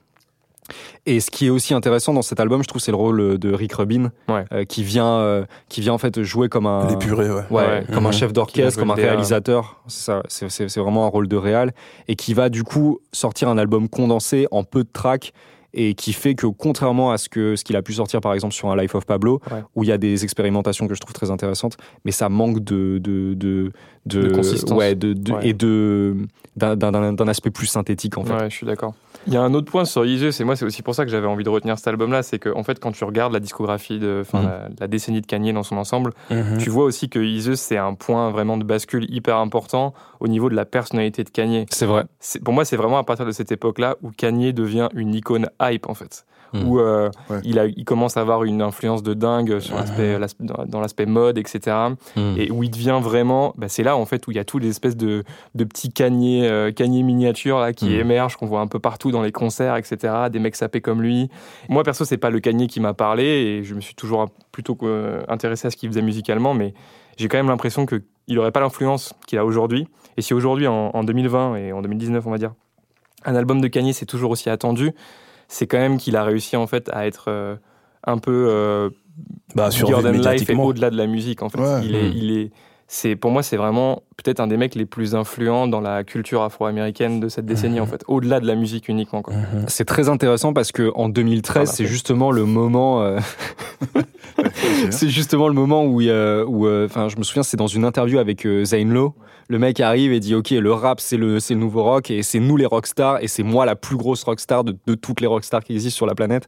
Et 1.06 1.20
ce 1.20 1.30
qui 1.30 1.48
est 1.48 1.50
aussi 1.50 1.74
intéressant 1.74 2.14
dans 2.14 2.22
cet 2.22 2.40
album, 2.40 2.64
je 2.64 2.68
trouve, 2.70 2.82
c'est 2.82 2.92
le 2.92 2.98
rôle 2.98 3.20
euh, 3.20 3.38
de 3.38 3.54
Rick 3.54 3.74
Rubin, 3.74 4.12
Ouais. 4.30 4.46
euh, 4.54 4.64
qui 4.64 4.84
vient, 4.84 5.18
euh, 5.18 5.44
qui 5.68 5.82
vient 5.82 5.92
en 5.92 5.98
fait 5.98 6.24
jouer 6.24 6.48
comme 6.48 6.66
un, 6.66 6.88
L'épuré, 6.88 7.30
ouais. 7.30 7.42
ouais, 7.50 7.66
Ouais. 7.68 7.84
comme 7.94 8.06
un 8.06 8.10
Mhm. 8.10 8.14
chef 8.14 8.32
d'orchestre, 8.34 8.80
comme 8.80 8.92
un 8.92 8.96
réalisateur. 8.96 9.82
C'est 9.88 10.04
ça, 10.06 10.24
c'est- 10.30 10.50
c'est 10.50 10.70
c'est 10.70 10.80
vraiment 10.80 11.06
un 11.06 11.10
rôle 11.10 11.28
de 11.28 11.36
réal 11.36 11.74
et 12.08 12.16
qui 12.16 12.34
va 12.34 12.48
du 12.48 12.64
coup 12.64 13.00
sortir 13.12 13.50
un 13.50 13.58
album 13.58 13.90
condensé 13.90 14.48
en 14.52 14.64
peu 14.64 14.84
de 14.86 14.90
tracks 14.94 15.34
et 15.74 15.96
qui 15.96 16.14
fait 16.14 16.36
que 16.36 16.46
contrairement 16.48 17.12
à 17.12 17.18
ce 17.18 17.30
que 17.30 17.56
ce 17.56 17.64
qu'il 17.64 17.76
a 17.76 17.82
pu 17.82 17.94
sortir 17.94 18.22
par 18.22 18.34
exemple 18.34 18.54
sur 18.54 18.70
un 18.70 18.76
Life 18.76 18.94
of 18.96 19.06
Pablo 19.06 19.42
Ouais. 19.52 19.64
où 19.76 19.84
il 19.84 19.90
y 19.90 19.92
a 19.92 19.98
des 19.98 20.24
expérimentations 20.24 20.88
que 20.88 20.94
je 20.94 21.00
trouve 21.00 21.14
très 21.14 21.32
intéressantes 21.32 21.78
mais 22.06 22.12
ça 22.12 22.30
manque 22.30 22.64
de 22.64 23.00
de 23.00 23.34
de 23.34 23.72
De 24.06 24.30
consistance. 24.30 24.78
ouais 24.78 24.94
de, 24.96 25.16
Ouais. 25.32 25.48
et 25.50 25.54
de 25.54 26.16
d'un 26.56 27.28
aspect 27.28 27.50
plus 27.50 27.66
synthétique 27.68 28.18
en 28.18 28.24
fait 28.24 28.34
Ouais, 28.34 28.50
je 28.50 28.56
suis 28.56 28.66
d'accord. 28.66 28.94
Il 29.28 29.34
y 29.34 29.38
a 29.38 29.42
un 29.42 29.54
autre 29.54 29.72
point 29.72 29.86
sur 29.86 30.06
Yeezus, 30.06 30.42
et 30.42 30.44
moi 30.44 30.56
c'est 30.56 30.66
aussi 30.66 30.82
pour 30.82 30.96
ça 30.96 31.06
que 31.06 31.12
j'avais 31.12 31.28
envie 31.28 31.44
de 31.46 31.50
retenir 31.50 31.78
cet 31.78 31.88
album-là, 31.88 32.24
c'est 32.24 32.40
qu'en 32.40 32.60
en 32.60 32.64
fait 32.64 32.80
quand 32.80 32.92
tu 32.92 33.04
regardes 33.06 33.32
la 33.34 33.40
discographie 33.40 34.00
de, 34.00 34.24
Mhm. 34.34 34.44
la, 34.44 34.70
la 34.82 34.88
décennie 34.88 35.22
de 35.22 35.26
Kanye 35.26 35.54
dans 35.54 35.64
son 35.64 35.78
ensemble, 35.78 36.12
Mhm. 36.30 36.58
tu 36.60 36.70
vois 36.70 36.84
aussi 36.84 37.10
que 37.10 37.20
Yeezus 37.20 37.56
c'est 37.56 37.78
un 37.78 37.94
point 37.94 38.32
vraiment 38.32 38.58
de 38.58 38.64
bascule 38.64 39.06
hyper 39.10 39.38
important 39.38 39.94
au 40.20 40.28
niveau 40.28 40.50
de 40.50 40.56
la 40.56 40.66
personnalité 40.66 41.24
de 41.24 41.30
Kanye. 41.30 41.66
c'est 41.70 41.86
vrai 41.86 42.04
Pour 42.44 42.54
moi 42.54 42.66
c'est 42.66 42.76
vraiment 42.78 42.98
à 42.98 43.04
partir 43.04 43.26
de 43.26 43.32
cette 43.32 43.52
époque-là 43.52 43.96
où 44.02 44.12
Kanye 44.12 44.52
devient 44.54 44.90
une 44.94 45.14
icône 45.16 45.48
hype 45.62 45.88
en 45.90 45.94
fait. 45.94 46.26
Où 46.54 46.80
euh, 46.80 47.10
Ouais. 47.30 47.40
il, 47.44 47.58
a, 47.60 47.66
il 47.66 47.84
commence 47.86 48.16
à 48.18 48.22
avoir 48.22 48.44
une 48.44 48.62
influence 48.62 49.02
de 49.04 49.14
dingue 49.14 49.60
sur 49.60 49.76
l'aspect, 49.76 50.20
l'aspect- 50.20 50.44
dans 50.68 50.80
l'aspect 50.80 51.06
mode, 51.06 51.38
etc. 51.38 51.76
Mhm. 52.16 52.36
et 52.38 52.52
où 52.52 52.64
il 52.64 52.70
devient 52.70 53.00
vraiment 53.02 53.54
bah, 53.58 53.68
c'est 53.70 53.84
là 53.84 53.96
en 53.98 54.06
fait 54.06 54.28
où 54.28 54.32
il 54.32 54.38
y 54.38 54.40
a 54.40 54.44
toutes 54.46 54.62
les 54.64 54.70
espèces 54.70 54.96
de, 54.98 55.24
de 55.56 55.64
petits 55.64 55.92
caniers 55.92 56.48
euh, 56.48 56.72
caniers 56.72 57.04
miniatures 57.04 57.60
là 57.60 57.74
qui 57.74 57.86
Mhm. 57.86 58.00
émergent 58.02 58.36
qu'on 58.38 58.46
voit 58.46 58.60
un 58.62 58.68
peu 58.68 58.80
partout 58.80 59.12
dans 59.12 59.22
les 59.24 59.32
concerts 59.32 59.76
etc 59.78 60.14
des 60.32 60.40
mecs 60.40 60.56
sapés 60.56 60.82
comme 60.82 61.02
lui 61.02 61.30
moi 61.70 61.84
perso 61.84 62.06
c'est 62.06 62.18
pas 62.18 62.30
le 62.30 62.40
canier 62.40 62.68
qui 62.68 62.80
m'a 62.80 62.94
parlé 62.94 63.24
et 63.24 63.64
je 63.64 63.74
me 63.76 63.82
suis 63.82 63.96
toujours 63.96 64.28
plutôt 64.52 64.78
euh, 64.84 65.24
intéressé 65.28 65.68
à 65.68 65.72
ce 65.72 65.78
qu'il 65.78 65.90
faisait 65.90 66.02
musicalement 66.02 66.54
mais 66.54 66.74
j'ai 67.18 67.28
quand 67.28 67.38
même 67.38 67.48
l'impression 67.50 67.86
que 67.86 68.04
il 68.28 68.38
aurait 68.40 68.52
pas 68.52 68.60
l'influence 68.62 69.14
qu'il 69.28 69.38
a 69.40 69.46
aujourd'hui 69.46 69.88
et 70.18 70.22
si 70.22 70.34
aujourd'hui 70.34 70.68
en, 70.68 70.92
en 70.94 71.04
2020 71.04 71.56
et 71.56 71.72
en 71.74 71.82
2019 71.82 72.26
on 72.28 72.32
va 72.32 72.38
dire 72.38 72.54
un 73.26 73.36
album 73.36 73.62
de 73.62 73.68
Kanye 73.68 73.94
c'est 73.94 74.06
toujours 74.06 74.32
aussi 74.32 74.50
attendu 74.50 74.92
c'est 75.54 75.68
quand 75.68 75.78
même 75.80 75.98
qu'il 75.98 76.16
a 76.16 76.24
réussi 76.24 76.56
en 76.58 76.66
fait 76.68 76.90
à 76.92 77.06
être 77.06 77.26
euh, 77.30 77.56
un 78.06 78.18
peu 78.18 78.48
euh, 78.50 78.90
Bah, 79.56 79.70
than 79.70 80.12
life 80.12 80.50
et 80.50 80.56
au-delà 80.56 80.90
de 80.90 80.98
la 80.98 81.06
musique 81.08 81.44
en 81.44 81.50
fait. 81.50 81.60
Ouais. 81.60 81.82
il 81.86 81.96
est, 81.96 82.10
Mm. 82.10 82.14
il 82.16 82.38
est, 82.40 82.52
c'est 82.88 83.16
pour 83.16 83.32
moi 83.32 83.42
c'est 83.44 83.58
vraiment 83.58 84.02
peut-être 84.18 84.40
un 84.40 84.48
des 84.48 84.58
mecs 84.58 84.76
les 84.76 84.86
plus 84.86 85.16
influents 85.16 85.68
dans 85.68 85.80
la 85.82 86.04
culture 86.04 86.42
afro-américaine 86.44 87.20
de 87.20 87.30
cette 87.30 87.46
décennie 87.46 87.80
en 87.80 87.86
fait, 87.88 88.04
au-delà 88.08 88.40
de 88.40 88.46
la 88.48 88.56
musique 88.56 88.88
uniquement 88.90 89.22
quoi. 89.22 89.34
Mhm. 89.36 89.66
c'est 89.68 89.86
très 89.86 90.10
intéressant 90.10 90.54
parce 90.54 90.72
que 90.72 90.92
en 90.96 91.08
2013 91.10 91.56
Ah 91.56 91.60
bah, 91.66 91.72
c'est 91.76 91.86
justement 91.86 92.32
le 92.32 92.46
moment 92.46 93.02
euh, 93.04 93.20
c'est 94.90 95.10
justement 95.10 95.48
le 95.48 95.54
moment 95.54 95.86
où, 95.86 96.02
il 96.02 96.08
y 96.08 96.12
a- 96.12 96.44
où 96.46 96.66
euh, 96.68 96.86
enfin, 96.86 97.08
je 97.10 97.18
me 97.18 97.24
souviens, 97.24 97.44
c'est 97.44 97.58
dans 97.58 97.68
une 97.68 97.86
interview 97.86 98.18
avec 98.20 98.46
euh, 98.46 98.66
Zayn 98.66 98.92
Lowe, 98.92 99.14
le 99.48 99.60
mec 99.60 99.80
arrive 99.80 100.14
et 100.14 100.20
dit 100.20 100.36
ok 100.36 100.52
le 100.52 100.72
rap 100.72 101.00
c'est 101.00 101.18
le 101.18 101.40
c'est 101.40 101.54
le 101.54 101.60
nouveau 101.60 101.84
rock 101.84 102.12
et 102.12 102.24
c'est 102.24 102.40
nous 102.40 102.58
les 102.58 102.66
rockstars 102.66 103.22
et 103.22 103.28
c'est 103.28 103.44
moi 103.44 103.66
la 103.66 103.76
plus 103.76 103.98
grosse 103.98 104.24
rockstar 104.24 104.64
de, 104.64 104.76
de 104.86 104.96
toutes 104.96 105.22
les 105.22 105.28
rockstars 105.28 105.64
qui 105.64 105.74
existent 105.74 105.98
sur 105.98 106.06
la 106.06 106.16
planète 106.16 106.48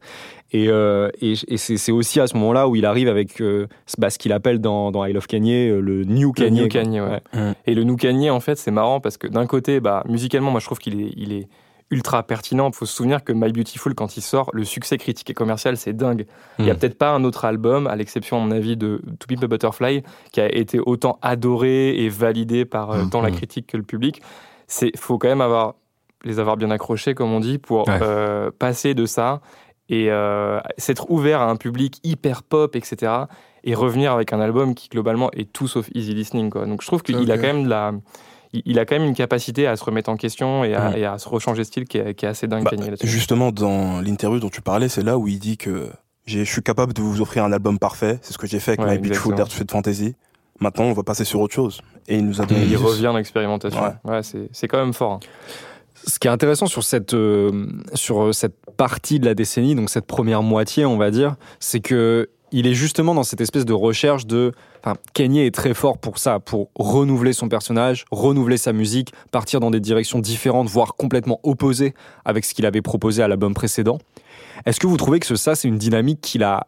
et, 0.52 0.68
euh, 0.70 1.10
et, 1.22 1.34
et 1.48 1.58
c'est 1.58 1.92
aussi 1.92 2.20
à 2.20 2.28
ce 2.28 2.36
moment-là 2.38 2.68
où 2.68 2.76
il 2.76 2.86
arrive 2.86 3.08
avec 3.08 3.42
euh, 3.42 3.68
bah, 3.98 4.10
ce 4.10 4.18
qu'il 4.18 4.32
appelle 4.32 4.60
dans, 4.60 4.92
dans 4.92 5.04
I 5.06 5.14
Love 5.14 5.28
Kanye 5.28 5.70
euh, 5.70 5.80
le 5.80 6.04
New 6.04 6.32
Kanye. 6.32 6.60
Le 6.60 6.64
new 6.64 6.70
Kanye 6.70 7.02
ouais. 7.02 7.22
Mm. 7.34 7.54
Et 7.66 7.76
le 7.76 7.84
New 7.84 7.96
Kanye 7.96 8.30
en 8.30 8.40
fait 8.40 8.58
c'est 8.58 8.72
marrant 8.72 9.00
parce 9.00 9.18
que 9.18 9.28
d'un 9.28 9.46
côté 9.46 9.80
bah 9.80 10.04
musicalement 10.08 10.52
moi 10.52 10.60
je 10.60 10.66
trouve 10.66 10.80
qu'il 10.80 11.02
est 11.02 11.12
il 11.18 11.34
est 11.34 11.48
ultra 11.92 12.24
pertinent. 12.24 12.70
Il 12.70 12.76
faut 12.76 12.86
se 12.86 12.94
souvenir 12.96 13.24
que 13.24 13.32
My 13.34 13.52
Beautiful, 13.52 13.94
quand 13.96 14.18
il 14.18 14.22
sort, 14.22 14.50
le 14.54 14.64
succès 14.64 14.98
critique 14.98 15.30
et 15.30 15.34
commercial, 15.34 15.78
c'est 15.78 15.94
dingue. 15.94 16.26
Il 16.60 16.66
n'y 16.66 16.72
a 16.72 16.74
Mm. 16.74 16.78
peut-être 16.78 16.98
pas 16.98 17.12
un 17.12 17.24
autre 17.24 17.46
album, 17.46 17.86
à 17.88 17.96
l'exception, 17.96 18.38
à 18.38 18.40
mon 18.40 18.52
avis, 18.52 18.76
de 18.76 19.02
To 19.20 19.28
Pimp 19.28 19.44
a 19.44 19.48
Butterfly, 19.48 20.04
qui 20.32 20.42
a 20.42 20.54
été 20.54 20.80
autant 20.80 21.20
adoré 21.22 21.96
et 22.04 22.10
validé 22.10 22.66
par 22.66 22.92
euh, 22.92 23.04
Mm, 23.04 23.10
tant 23.12 23.22
la 23.22 23.30
mm. 23.30 23.36
critique 23.36 23.68
que 23.68 23.78
le 23.78 23.84
public. 23.84 24.22
C'est 24.68 24.98
faut 24.98 25.18
quand 25.20 25.28
même 25.28 25.42
avoir 25.42 25.76
les 26.24 26.40
avoir 26.40 26.58
bien 26.58 26.72
accrochés, 26.72 27.14
comme 27.14 27.32
on 27.32 27.40
dit, 27.40 27.60
pour 27.60 27.88
Ouais. 27.88 28.00
euh, 28.02 28.50
passer 28.58 28.96
de 28.96 29.06
ça 29.06 29.42
et 29.90 30.10
euh, 30.10 30.60
s'être 30.80 31.12
ouvert 31.12 31.40
à 31.42 31.50
un 31.52 31.56
public 31.56 32.00
hyper 32.04 32.42
pop, 32.42 32.76
etc. 32.76 33.12
Et 33.64 33.76
revenir 33.76 34.12
avec 34.12 34.34
un 34.34 34.40
album 34.40 34.74
qui 34.74 34.90
globalement 34.90 35.30
est 35.34 35.52
tout 35.54 35.68
sauf 35.68 35.88
easy 35.94 36.16
listening. 36.16 36.50
Quoi. 36.50 36.66
Donc 36.66 36.82
je 36.82 36.88
trouve 36.88 37.04
qu'il 37.04 37.32
a 37.32 37.36
quand 37.38 37.44
même 37.44 37.66
de 37.66 37.70
la, 37.70 37.92
il- 38.66 38.80
a 38.80 38.86
quand 38.86 38.96
même 38.96 39.08
une 39.08 39.16
capacité 39.16 39.68
à 39.68 39.76
se 39.76 39.84
remettre 39.84 40.10
en 40.10 40.18
question 40.18 40.64
et 40.64 40.74
à, 40.76 40.90
Mm. 40.92 40.98
et 40.98 41.06
à 41.06 41.18
se 41.18 41.28
rechanger 41.30 41.62
de 41.62 41.68
style 41.68 41.86
qui 41.86 41.98
est, 41.98 42.14
qui 42.14 42.26
est 42.26 42.30
assez 42.30 42.48
dingue. 42.48 42.64
Bah, 42.64 42.72
justement, 43.04 43.52
dans 43.52 44.02
l'interview 44.02 44.40
dont 44.40 44.50
tu 44.50 44.62
parlais, 44.62 44.90
c'est 44.90 45.04
là 45.04 45.18
où 45.18 45.28
il 45.28 45.40
dit 45.40 45.58
que 45.58 45.90
je 46.26 46.44
suis 46.44 46.62
capable 46.64 46.94
de 46.94 47.02
vous 47.02 47.22
offrir 47.22 47.44
un 47.46 47.52
album 47.52 47.78
parfait. 47.80 48.20
C'est 48.22 48.34
ce 48.34 48.38
que 48.38 48.48
j'ai 48.48 48.60
fait 48.60 48.72
avec 48.72 48.82
Ouais, 48.82 48.92
My 48.94 48.98
Beautiful 48.98 49.34
exactement. 49.34 49.38
Dark 49.38 49.50
Twisted 49.50 49.72
Fantasy. 49.72 50.16
Maintenant, 50.60 50.86
on 50.86 50.94
va 50.94 51.04
passer 51.04 51.26
sur 51.26 51.42
autre 51.42 51.54
chose. 51.54 51.82
Et 52.08 52.16
il 52.18 52.26
nous 52.26 52.42
a 52.42 52.46
donné 52.46 52.64
il 52.66 52.78
revient 52.78 53.04
dans 53.04 53.18
l'expérimentation. 53.18 53.82
Ouais. 53.82 53.92
Ouais, 54.12 54.24
c'est, 54.24 54.48
c'est 54.54 54.68
quand 54.68 54.78
même 54.80 54.94
fort. 54.94 55.14
hein. 55.14 55.20
Ce 56.08 56.20
qui 56.20 56.28
est 56.28 56.32
intéressant 56.32 56.68
sur 56.68 56.84
cette, 56.84 57.14
euh, 57.14 57.66
sur 57.94 58.34
cette 58.34 58.56
partie 58.78 59.20
de 59.20 59.26
la 59.26 59.34
décennie, 59.34 59.76
donc 59.76 59.90
cette 59.90 60.06
première 60.06 60.44
moitié, 60.44 60.86
on 60.86 60.98
va 60.98 61.10
dire, 61.10 61.36
c'est 61.60 61.80
que 61.80 62.30
il 62.52 62.68
est 62.68 62.74
justement 62.74 63.14
dans 63.16 63.24
cette 63.24 63.42
espèce 63.42 63.66
de 63.66 63.74
recherche 63.74 64.26
de. 64.26 64.52
Enfin, 64.84 64.96
Kanye 65.14 65.42
est 65.46 65.54
très 65.54 65.74
fort 65.74 65.98
pour 65.98 66.20
ça, 66.20 66.40
pour 66.40 66.70
renouveler 66.76 67.34
son 67.34 67.50
personnage, 67.50 68.06
renouveler 68.12 68.58
sa 68.58 68.72
musique, 68.72 69.12
partir 69.32 69.60
dans 69.60 69.72
des 69.72 69.80
directions 69.80 70.20
différentes, 70.20 70.68
voire 70.68 70.96
complètement 70.96 71.40
opposées 71.44 71.94
avec 72.24 72.46
ce 72.46 72.54
qu'il 72.54 72.66
avait 72.66 72.82
proposé 72.84 73.24
à 73.24 73.28
l'album 73.28 73.54
précédent. 73.54 73.98
Est-ce 74.66 74.80
que 74.80 74.88
vous 74.88 74.98
trouvez 74.98 75.20
que 75.20 75.26
ce- 75.26 75.36
ça, 75.36 75.56
c'est 75.56 75.68
une 75.68 75.78
dynamique 75.78 76.22
qu'il 76.22 76.44
a 76.44 76.68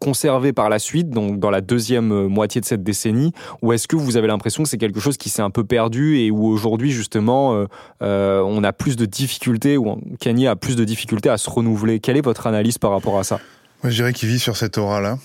conservée 0.00 0.52
par 0.52 0.68
la 0.68 0.78
suite, 0.78 1.08
donc 1.10 1.38
dans 1.38 1.50
la 1.50 1.60
deuxième 1.60 2.12
euh, 2.12 2.28
moitié 2.28 2.60
de 2.60 2.66
cette 2.66 2.82
décennie, 2.82 3.32
ou 3.62 3.72
est-ce 3.72 3.86
que 3.88 3.96
vous 3.96 4.16
avez 4.16 4.26
l'impression 4.26 4.62
que 4.64 4.68
c'est 4.68 4.76
quelque 4.76 5.00
chose 5.00 5.16
qui 5.16 5.30
s'est 5.30 5.40
un 5.40 5.50
peu 5.50 5.64
perdu 5.64 6.18
et 6.18 6.30
où 6.32 6.44
aujourd'hui, 6.46 6.90
justement, 6.90 7.54
euh, 7.54 7.66
euh, 8.02 8.42
on 8.44 8.62
a 8.64 8.72
plus 8.72 8.96
de 8.96 9.06
difficultés, 9.06 9.78
ou 9.78 9.96
Kanye 10.20 10.48
a 10.48 10.56
plus 10.56 10.76
de 10.76 10.84
difficultés 10.84 11.30
à 11.30 11.38
se 11.38 11.48
renouveler? 11.48 12.00
Quelle 12.00 12.16
est 12.16 12.24
votre 12.24 12.46
analyse 12.46 12.76
par 12.76 12.90
rapport 12.90 13.18
à 13.18 13.24
ça? 13.24 13.38
Moi, 13.84 13.90
je 13.90 13.96
dirais 13.96 14.12
qu'il 14.14 14.28
vit 14.30 14.38
sur 14.38 14.56
cette 14.56 14.78
aura-là. 14.78 15.18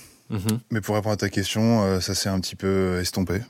Mais 0.70 0.82
pour 0.82 0.94
répondre 0.96 1.14
à 1.14 1.18
ta 1.18 1.30
question, 1.30 1.82
euh, 1.84 2.00
ça 2.02 2.14
s'est 2.14 2.30
un 2.30 2.40
petit 2.40 2.56
peu 2.56 3.00
estompé. 3.00 3.42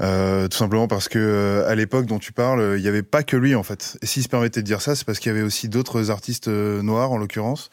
Euh, 0.00 0.48
tout 0.48 0.56
simplement 0.56 0.88
parce 0.88 1.08
que 1.08 1.18
euh, 1.20 1.68
à 1.70 1.74
l'époque 1.76 2.06
dont 2.06 2.18
tu 2.18 2.32
parles, 2.32 2.74
il 2.78 2.82
n'y 2.82 2.88
avait 2.88 3.02
pas 3.04 3.22
que 3.22 3.36
lui 3.36 3.54
en 3.54 3.62
fait. 3.62 3.96
Et 4.02 4.06
s'il 4.06 4.22
se 4.24 4.28
permettait 4.28 4.60
de 4.62 4.66
dire 4.66 4.80
ça, 4.80 4.96
c'est 4.96 5.04
parce 5.04 5.20
qu'il 5.20 5.30
y 5.30 5.34
avait 5.34 5.44
aussi 5.44 5.68
d'autres 5.68 6.10
artistes 6.10 6.48
noirs 6.48 7.12
en 7.12 7.18
l'occurrence. 7.18 7.70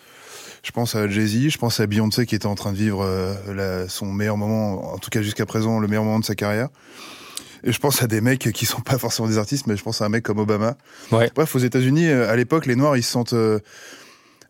Je 0.61 0.69
pense 0.71 0.93
à 0.93 1.07
Jay-Z, 1.07 1.49
je 1.49 1.57
pense 1.57 1.79
à 1.79 1.87
Beyoncé 1.87 2.25
qui 2.27 2.35
était 2.35 2.45
en 2.45 2.53
train 2.53 2.73
de 2.73 2.77
vivre 2.77 3.07
la- 3.47 3.87
son 3.87 4.07
meilleur 4.11 4.35
moment, 4.37 4.93
en 4.93 4.97
tout 4.99 5.09
cas 5.09 5.21
jusqu'à 5.23 5.45
présent 5.47 5.79
le 5.79 5.87
meilleur 5.87 6.03
moment 6.03 6.19
de 6.19 6.25
sa 6.25 6.35
carrière. 6.35 6.67
Et 7.63 7.71
je 7.71 7.79
pense 7.79 8.03
à 8.03 8.07
des 8.07 8.21
mecs 8.21 8.51
qui 8.53 8.65
sont 8.65 8.81
pas 8.81 8.97
forcément 8.99 9.27
des 9.29 9.37
artistes, 9.39 9.65
mais 9.67 9.75
je 9.77 9.83
pense 9.83 10.01
à 10.01 10.05
un 10.05 10.09
mec 10.09 10.23
comme 10.23 10.37
Obama. 10.39 10.75
Ouais. 11.11 11.31
Bref, 11.33 11.55
aux 11.55 11.59
États-Unis, 11.59 12.07
à 12.09 12.35
l'époque, 12.35 12.65
les 12.67 12.75
Noirs, 12.75 12.97
ils 12.97 13.03
se 13.03 13.11
sentent 13.11 13.33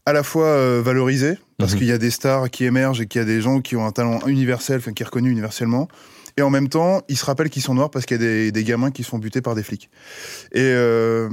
à 0.10 0.14
la 0.14 0.24
fois 0.24 0.46
euh, 0.48 0.82
valorisés 0.84 1.38
parce 1.58 1.74
Mhm. 1.74 1.78
qu'il 1.80 1.88
y 1.88 1.92
a 1.92 1.98
des 1.98 2.10
stars 2.12 2.50
qui 2.50 2.66
émergent 2.66 3.02
et 3.02 3.08
qu'il 3.08 3.20
y 3.20 3.22
a 3.22 3.26
des 3.26 3.42
gens 3.42 3.62
qui 3.62 3.76
ont 3.76 3.86
un 3.86 3.92
talent 3.92 4.20
universel, 4.28 4.78
enfin 4.78 4.94
qui 4.94 5.04
est 5.04 5.06
reconnu 5.06 5.30
universellement. 5.32 5.88
Et 6.38 6.42
en 6.42 6.50
même 6.50 6.70
temps, 6.70 7.02
ils 7.10 7.18
se 7.18 7.26
rappellent 7.26 7.50
qu'ils 7.50 7.62
sont 7.64 7.74
noirs 7.76 7.90
parce 7.92 8.06
qu'il 8.06 8.18
y 8.18 8.20
a 8.20 8.24
des, 8.24 8.52
des 8.52 8.64
gamins 8.64 8.92
qui 8.92 9.04
se 9.04 9.10
font 9.10 9.18
buter 9.20 9.42
par 9.42 9.56
des 9.56 9.64
flics. 9.64 9.90
Et 10.54 10.62
euh, 10.62 11.30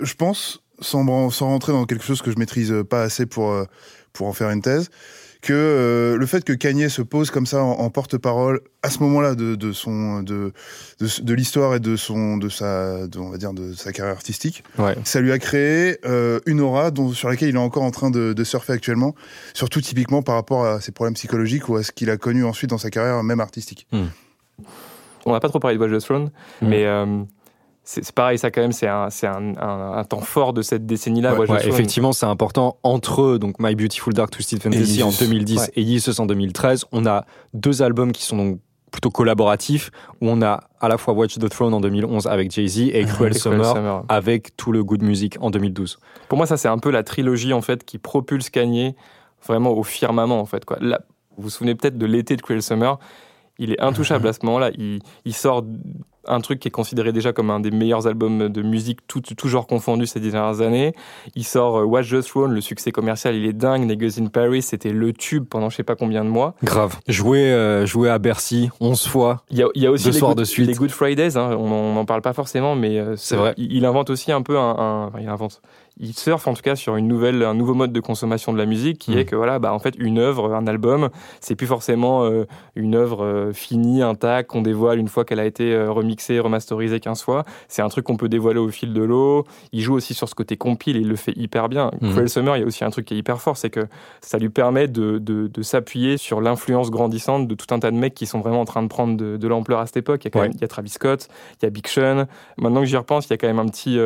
je 0.00 0.14
pense, 0.14 0.62
sans, 0.80 1.30
sans 1.30 1.46
rentrer 1.46 1.72
dans 1.72 1.84
quelque 1.86 2.04
chose 2.04 2.22
que 2.22 2.30
je 2.32 2.38
maîtrise 2.38 2.74
pas 2.90 3.02
assez 3.02 3.24
pour, 3.26 3.52
euh, 3.52 3.64
pour 4.12 4.26
en 4.26 4.32
faire 4.32 4.50
une 4.50 4.62
thèse, 4.62 4.90
que 5.42 5.52
euh, 5.52 6.16
le 6.16 6.24
fait 6.26 6.44
que 6.44 6.52
Kanye 6.52 6.88
se 6.88 7.02
pose 7.02 7.30
comme 7.30 7.46
ça 7.46 7.62
en, 7.62 7.72
en 7.72 7.90
porte-parole 7.90 8.60
à 8.82 8.90
ce 8.90 9.00
moment-là 9.00 9.34
de, 9.34 9.54
de 9.56 9.72
son 9.72 10.22
de 10.22 10.52
de, 11.00 11.22
de 11.22 11.34
l'histoire 11.34 11.74
et 11.74 11.80
de 11.80 11.96
son 11.96 12.36
de 12.38 12.48
sa 12.48 13.06
de, 13.08 13.18
on 13.18 13.28
va 13.28 13.36
dire 13.38 13.52
de 13.52 13.72
sa 13.74 13.92
carrière 13.92 14.14
artistique, 14.14 14.62
Ouais. 14.78 14.94
ça 15.04 15.20
lui 15.20 15.32
a 15.32 15.38
créé 15.38 15.98
euh, 16.06 16.38
une 16.46 16.60
aura 16.60 16.90
dont, 16.92 17.12
sur 17.12 17.28
laquelle 17.28 17.48
il 17.50 17.56
est 17.56 17.58
encore 17.58 17.82
en 17.82 17.90
train 17.90 18.10
de, 18.10 18.32
de 18.32 18.44
surfer 18.44 18.72
actuellement, 18.72 19.14
surtout 19.52 19.80
typiquement 19.80 20.22
par 20.22 20.36
rapport 20.36 20.64
à 20.64 20.80
ses 20.80 20.92
problèmes 20.92 21.14
psychologiques 21.14 21.68
ou 21.68 21.74
à 21.76 21.82
ce 21.82 21.92
qu'il 21.92 22.08
a 22.10 22.16
connu 22.16 22.44
ensuite 22.44 22.70
dans 22.70 22.78
sa 22.78 22.90
carrière 22.90 23.22
même 23.24 23.40
artistique. 23.40 23.86
On 25.26 25.32
n'a 25.32 25.40
pas 25.40 25.48
trop 25.48 25.58
parlé 25.60 25.76
de 25.76 25.82
Watch 25.82 25.92
the 25.92 26.04
Throne, 26.04 26.30
Mm. 26.60 26.68
mais 26.68 26.86
euh, 26.86 27.22
c'est, 27.84 28.12
pareil, 28.12 28.38
ça 28.38 28.50
quand 28.50 28.60
même, 28.60 28.72
c'est 28.72 28.86
un, 28.88 29.10
c'est 29.10 29.26
un, 29.26 29.54
un- 29.56 29.92
un 29.98 30.04
temps 30.04 30.20
fort 30.20 30.52
de 30.52 30.62
cette 30.62 30.86
décennie-là. 30.86 31.34
Ouais, 31.34 31.50
Ouais, 31.50 31.66
effectivement, 31.68 32.12
c'est 32.12 32.26
important. 32.26 32.78
Entre 32.84 33.38
donc 33.38 33.56
My 33.58 33.74
Beautiful 33.74 34.12
Dark 34.14 34.30
Twisted 34.30 34.62
Fantasy 34.62 35.00
Et 35.00 35.02
en 35.02 35.10
Jesus. 35.10 35.24
2010 35.26 35.58
Ouais. 35.58 35.66
et 35.76 35.84
Jesus 35.84 36.20
en 36.20 36.26
2013, 36.26 36.84
on 36.92 37.06
a 37.06 37.24
deux 37.54 37.82
albums 37.82 38.12
qui 38.12 38.22
sont 38.24 38.36
donc 38.36 38.58
plutôt 38.92 39.10
collaboratifs, 39.10 39.90
où 40.20 40.28
on 40.28 40.42
a 40.42 40.60
à 40.80 40.88
la 40.88 40.98
fois 40.98 41.14
Watch 41.14 41.38
the 41.38 41.48
Throne 41.48 41.72
en 41.72 41.80
2011 41.80 42.26
avec 42.26 42.50
Jay-Z 42.52 42.78
et 42.80 42.90
Cruel 42.90 43.02
Et 43.02 43.06
Cruel 43.06 43.34
Summer 43.34 43.72
Summer. 43.74 44.04
avec 44.10 44.54
tout 44.56 44.70
le 44.70 44.84
Good 44.84 45.02
Music 45.02 45.38
en 45.40 45.50
2012. 45.50 45.98
Pour 46.28 46.36
moi, 46.36 46.46
ça, 46.46 46.56
c'est 46.58 46.68
un 46.68 46.76
peu 46.78 46.90
la 46.90 47.02
trilogie, 47.02 47.54
en 47.54 47.62
fait, 47.62 47.84
qui 47.84 47.96
propulse 47.98 48.50
Kanye 48.50 48.94
vraiment 49.46 49.70
au 49.70 49.82
firmament, 49.82 50.38
en 50.38 50.44
fait. 50.44 50.64
Quoi. 50.66 50.76
Là, 50.80 51.00
vous 51.38 51.44
vous 51.44 51.50
souvenez 51.50 51.74
peut-être 51.74 51.96
de 51.96 52.04
l'été 52.06 52.36
de 52.36 52.42
Cruel 52.42 52.62
Summer. 52.62 52.98
Il 53.58 53.72
est 53.72 53.80
intouchable 53.80 54.28
à 54.28 54.32
ce 54.34 54.40
moment-là. 54.44 54.70
Il, 54.76 55.00
il 55.24 55.32
sort 55.34 55.64
un 56.26 56.40
truc 56.40 56.60
qui 56.60 56.68
est 56.68 56.72
considéré 56.72 57.12
déjà 57.12 57.32
comme 57.32 57.50
un 57.50 57.60
des 57.60 57.70
meilleurs 57.70 58.06
albums 58.06 58.48
de 58.48 58.62
musique, 58.62 59.00
tout, 59.06 59.20
tout 59.20 59.48
genre 59.48 59.66
confondu 59.66 60.06
ces 60.06 60.20
dernières 60.20 60.60
années. 60.60 60.94
Il 61.34 61.44
sort 61.44 61.78
euh, 61.78 61.84
Watch 61.84 62.10
the 62.10 62.22
Throne, 62.22 62.52
le 62.52 62.60
succès 62.60 62.92
commercial, 62.92 63.34
il 63.34 63.44
est 63.46 63.52
dingue. 63.52 63.82
Niggas 63.86 64.18
in 64.20 64.26
Paris, 64.26 64.62
c'était 64.62 64.90
le 64.92 65.12
tube 65.12 65.44
pendant 65.48 65.68
je 65.70 65.76
sais 65.76 65.82
pas 65.82 65.96
combien 65.96 66.24
de 66.24 66.30
mois. 66.30 66.54
Grave. 66.62 66.96
Jouer, 67.08 67.50
euh, 67.52 67.86
jouer 67.86 68.08
à 68.10 68.18
Bercy 68.18 68.70
11 68.80 69.06
fois. 69.06 69.42
Il 69.50 69.58
y 69.58 69.62
a, 69.62 69.66
il 69.74 69.82
y 69.82 69.86
a 69.86 69.90
aussi 69.90 70.10
les, 70.10 70.20
good, 70.20 70.36
de 70.36 70.44
suite. 70.44 70.66
les 70.68 70.74
Good 70.74 70.90
Fridays, 70.90 71.36
hein, 71.36 71.56
on 71.58 71.94
n'en 71.94 72.04
parle 72.04 72.22
pas 72.22 72.32
forcément, 72.32 72.74
mais 72.76 72.98
euh, 72.98 73.16
C'est 73.16 73.36
vrai. 73.36 73.54
Il, 73.56 73.72
il 73.72 73.84
invente 73.84 74.10
aussi 74.10 74.32
un 74.32 74.42
peu 74.42 74.58
un, 74.58 74.62
un- 74.78 75.06
enfin, 75.06 75.18
il 75.20 75.28
invente. 75.28 75.60
Il 76.00 76.14
surfe 76.14 76.46
en 76.48 76.54
tout 76.54 76.62
cas 76.62 76.74
sur 76.74 76.96
une 76.96 77.06
nouvelle, 77.06 77.42
un 77.42 77.54
nouveau 77.54 77.74
mode 77.74 77.92
de 77.92 78.00
consommation 78.00 78.52
de 78.52 78.58
la 78.58 78.66
musique 78.66 78.98
qui 78.98 79.12
Mm. 79.12 79.18
est 79.18 79.24
que 79.26 79.36
voilà, 79.36 79.58
bah, 79.58 79.72
en 79.74 79.78
fait, 79.78 79.94
une 79.98 80.18
œuvre, 80.18 80.54
un 80.54 80.66
album, 80.66 81.10
c'est 81.40 81.54
plus 81.54 81.66
forcément 81.66 82.24
euh, 82.24 82.44
une 82.76 82.94
œuvre 82.94 83.24
euh, 83.24 83.52
finie, 83.52 84.02
intacte, 84.02 84.50
qu'on 84.50 84.62
dévoile 84.62 84.98
une 84.98 85.08
fois 85.08 85.24
qu'elle 85.24 85.38
a 85.40 85.44
été 85.44 85.72
euh, 85.74 85.90
remixée, 85.92 86.40
remasterisée 86.40 86.98
15 86.98 87.22
fois. 87.22 87.44
C'est 87.68 87.82
un 87.82 87.88
truc 87.88 88.04
qu'on 88.06 88.16
peut 88.16 88.28
dévoiler 88.28 88.58
au 88.58 88.68
fil 88.70 88.92
de 88.94 89.02
l'eau. 89.02 89.44
Il 89.72 89.80
joue 89.80 89.94
aussi 89.94 90.14
sur 90.14 90.28
ce 90.28 90.34
côté 90.34 90.56
compile 90.56 90.96
et 90.96 91.00
il 91.00 91.08
le 91.08 91.16
fait 91.16 91.34
hyper 91.36 91.68
bien. 91.68 91.90
Mm. 92.00 92.10
Cruel 92.10 92.28
Summer, 92.28 92.56
il 92.56 92.60
y 92.60 92.62
a 92.62 92.66
aussi 92.66 92.84
un 92.84 92.90
truc 92.90 93.04
qui 93.04 93.14
est 93.14 93.18
hyper 93.18 93.40
fort, 93.40 93.56
c'est 93.56 93.70
que 93.70 93.86
ça 94.22 94.38
lui 94.38 94.48
permet 94.48 94.88
de, 94.88 95.18
de, 95.18 95.46
de 95.48 95.62
s'appuyer 95.62 96.16
sur 96.16 96.40
l'influence 96.40 96.90
grandissante 96.90 97.46
de 97.46 97.54
tout 97.54 97.66
un 97.74 97.78
tas 97.78 97.90
de 97.90 97.96
mecs 97.96 98.14
qui 98.14 98.26
sont 98.26 98.40
vraiment 98.40 98.60
en 98.60 98.64
train 98.64 98.82
de 98.82 98.88
prendre 98.88 99.16
de, 99.16 99.36
de 99.36 99.48
l'ampleur 99.48 99.78
à 99.80 99.86
cette 99.86 99.98
époque. 99.98 100.24
Il 100.24 100.26
y, 100.26 100.28
a 100.28 100.30
quand 100.30 100.40
Ouais. 100.40 100.48
même, 100.48 100.56
il 100.56 100.60
y 100.62 100.64
a 100.64 100.68
Travis 100.68 100.88
Scott, 100.90 101.28
il 101.60 101.64
y 101.64 101.66
a 101.66 101.70
Big 101.70 101.86
Sean. 101.86 102.26
Maintenant 102.58 102.80
que 102.80 102.86
j'y 102.86 102.96
repense, 102.96 103.26
il 103.26 103.30
y 103.30 103.34
a 103.34 103.36
quand 103.36 103.46
même 103.46 103.58
un 103.58 103.66
petit, 103.66 103.98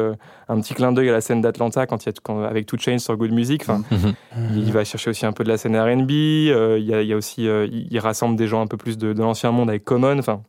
un 0.49 0.61
petit 0.61 0.75
clin 0.75 0.92
d'œil 0.92 1.09
à 1.09 1.12
la 1.12 1.20
scène 1.20 1.40
d'Atlanta 1.40 1.75
quand 1.84 2.04
il 2.04 2.06
y 2.06 2.08
a, 2.08 2.12
quand- 2.22 2.42
avec 2.44 2.64
Two 2.64 2.78
Chainz 2.78 3.02
sur 3.04 3.14
Good 3.18 3.32
Music. 3.32 3.60
Enfin, 3.68 3.82
il 4.54 4.72
va 4.72 4.84
chercher 4.84 5.10
aussi 5.10 5.26
un 5.26 5.32
peu 5.32 5.44
de 5.44 5.50
la 5.50 5.58
scène 5.58 5.76
R&B. 5.76 6.10
euh, 6.12 6.78
il, 6.78 6.86
y 6.86 6.94
a, 6.94 7.02
il 7.02 7.08
y 7.08 7.12
a 7.12 7.16
aussi, 7.16 7.46
euh, 7.46 7.66
il, 7.70 7.98
rassemble 7.98 8.36
des 8.36 8.46
gens 8.46 8.62
un 8.62 8.66
peu 8.66 8.78
plus 8.78 8.96
de, 8.96 9.12
de 9.12 9.20
l'ancien 9.20 9.50
monde 9.50 9.68
avec 9.68 9.84
Common. 9.84 10.18
Enfin, 10.18 10.42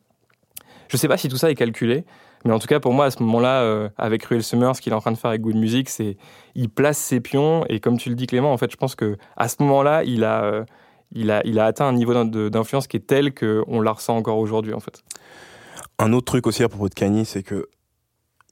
je 0.88 0.96
sais 0.96 1.10
pas 1.10 1.18
si 1.18 1.28
tout 1.28 1.36
ça 1.38 1.52
est 1.52 1.56
calculé. 1.56 2.06
Mais 2.46 2.54
en 2.54 2.60
tout 2.60 2.68
cas, 2.68 2.80
pour 2.80 2.94
moi, 2.94 3.06
à 3.06 3.12
ce 3.12 3.22
moment-là, 3.24 3.62
euh, 3.64 3.90
avec 3.98 4.22
Cruel 4.22 4.44
Summer, 4.44 4.74
ce 4.76 4.80
qu'il 4.80 4.94
est 4.94 4.96
en 4.96 5.02
train 5.02 5.12
de 5.12 5.18
faire 5.18 5.30
avec 5.32 5.42
Good 5.42 5.56
Music, 5.56 5.90
c'est 5.90 6.16
il 6.56 6.70
place 6.70 6.98
ses 6.98 7.20
pions. 7.20 7.66
Et 7.68 7.80
comme 7.80 7.98
tu 7.98 8.10
le 8.10 8.16
dis, 8.16 8.28
Clément, 8.28 8.54
en 8.54 8.58
fait, 8.58 8.72
je 8.72 8.78
pense 8.78 8.96
que 8.96 9.18
à 9.36 9.48
ce 9.50 9.56
moment-là, 9.62 10.04
il 10.04 10.24
a, 10.24 10.44
euh, 10.44 10.64
il 11.14 11.32
a, 11.32 11.42
il 11.46 11.58
a 11.60 11.66
atteint 11.66 11.88
un 11.88 11.94
niveau 11.94 12.14
d'influence 12.24 12.88
qui 12.88 12.96
est 12.98 13.08
tel 13.08 13.34
qu'on 13.34 13.82
la 13.82 13.92
ressent 13.92 14.16
encore 14.16 14.38
aujourd'hui, 14.38 14.74
en 14.74 14.80
fait. 14.80 15.04
Un 16.00 16.14
autre 16.14 16.26
truc 16.26 16.46
aussi 16.46 16.64
à 16.64 16.70
propos 16.70 16.90
de 16.90 16.94
Kanye, 16.94 17.26
c'est 17.26 17.42
que 17.42 17.68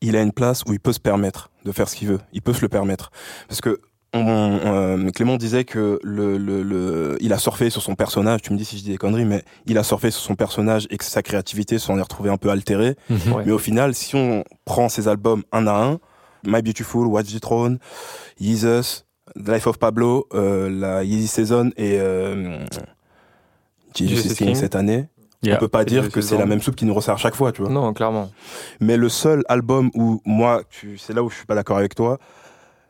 il 0.07 0.15
a 0.15 0.21
une 0.21 0.31
place 0.31 0.63
où 0.67 0.73
il 0.73 0.79
peut 0.79 0.93
se 0.93 0.99
permettre 0.99 1.49
de 1.65 1.71
faire 1.71 1.87
ce 1.89 1.95
qu'il 1.95 2.07
veut. 2.07 2.19
Il 2.33 2.41
peut 2.41 2.53
se 2.53 2.61
le 2.61 2.69
permettre. 2.69 3.11
Parce 3.47 3.61
que 3.61 3.79
on- 4.13 4.59
euh, 4.63 5.09
Clément 5.11 5.35
disait 5.35 5.65
que 5.65 5.99
le, 6.03 6.37
le, 6.37 6.63
le- 6.63 7.17
il 7.19 7.33
a 7.33 7.37
surfé 7.37 7.69
sur 7.69 7.81
son 7.81 7.95
personnage. 7.95 8.41
Tu 8.41 8.53
me 8.53 8.57
dis 8.57 8.63
si 8.63 8.77
je 8.77 8.83
dis 8.83 8.91
des 8.91 8.97
conneries, 8.97 9.25
mais 9.25 9.43
il 9.65 9.77
a 9.77 9.83
surfé 9.83 10.09
sur 10.11 10.21
son 10.21 10.35
personnage 10.35 10.87
et 10.89 10.97
que 10.97 11.03
sa 11.03 11.21
créativité 11.21 11.79
s'en 11.79 11.97
est 11.97 12.01
retrouvée 12.01 12.29
un 12.29 12.37
peu 12.37 12.49
altérée. 12.49 12.95
Ouais. 13.09 13.43
Mais 13.45 13.51
au 13.51 13.57
final, 13.57 13.93
si 13.93 14.15
on 14.15 14.43
prend 14.63 14.87
ses 14.87 15.07
albums 15.09 15.43
un 15.51 15.67
à 15.67 15.73
un, 15.83 15.99
My 16.45 16.61
Beautiful, 16.61 17.07
Watch 17.07 17.33
the 17.33 17.41
Throne, 17.41 17.79
Jesus, 18.39 19.03
The 19.35 19.49
Life 19.49 19.67
of 19.67 19.79
Pablo, 19.79 20.27
euh, 20.33 20.69
la 20.69 21.03
Yeezy 21.03 21.27
Season 21.27 21.71
et 21.75 21.97
euh, 21.99 22.59
Jesus 23.95 24.15
Jesus 24.15 24.27
is 24.27 24.31
is 24.31 24.35
King 24.35 24.47
King. 24.47 24.55
cette 24.55 24.75
année, 24.75 25.07
Yeah. 25.45 25.55
On 25.55 25.59
peut 25.59 25.67
pas 25.67 25.85
dire 25.85 26.09
que 26.09 26.21
c'est 26.21 26.37
la 26.37 26.45
même 26.45 26.61
soupe 26.61 26.75
qui 26.75 26.85
nous 26.85 26.93
ressert 26.93 27.13
à 27.15 27.17
chaque 27.17 27.35
fois, 27.35 27.51
tu 27.51 27.61
vois. 27.61 27.71
Non, 27.71 27.93
clairement. 27.93 28.31
Mais 28.79 28.97
le 28.97 29.09
seul 29.09 29.43
album 29.47 29.91
où 29.95 30.21
moi, 30.25 30.63
tu- 30.69 30.97
c'est 30.97 31.13
là 31.13 31.23
où 31.23 31.29
je 31.29 31.35
suis 31.35 31.45
pas 31.45 31.55
d'accord 31.55 31.77
avec 31.77 31.95
toi, 31.95 32.17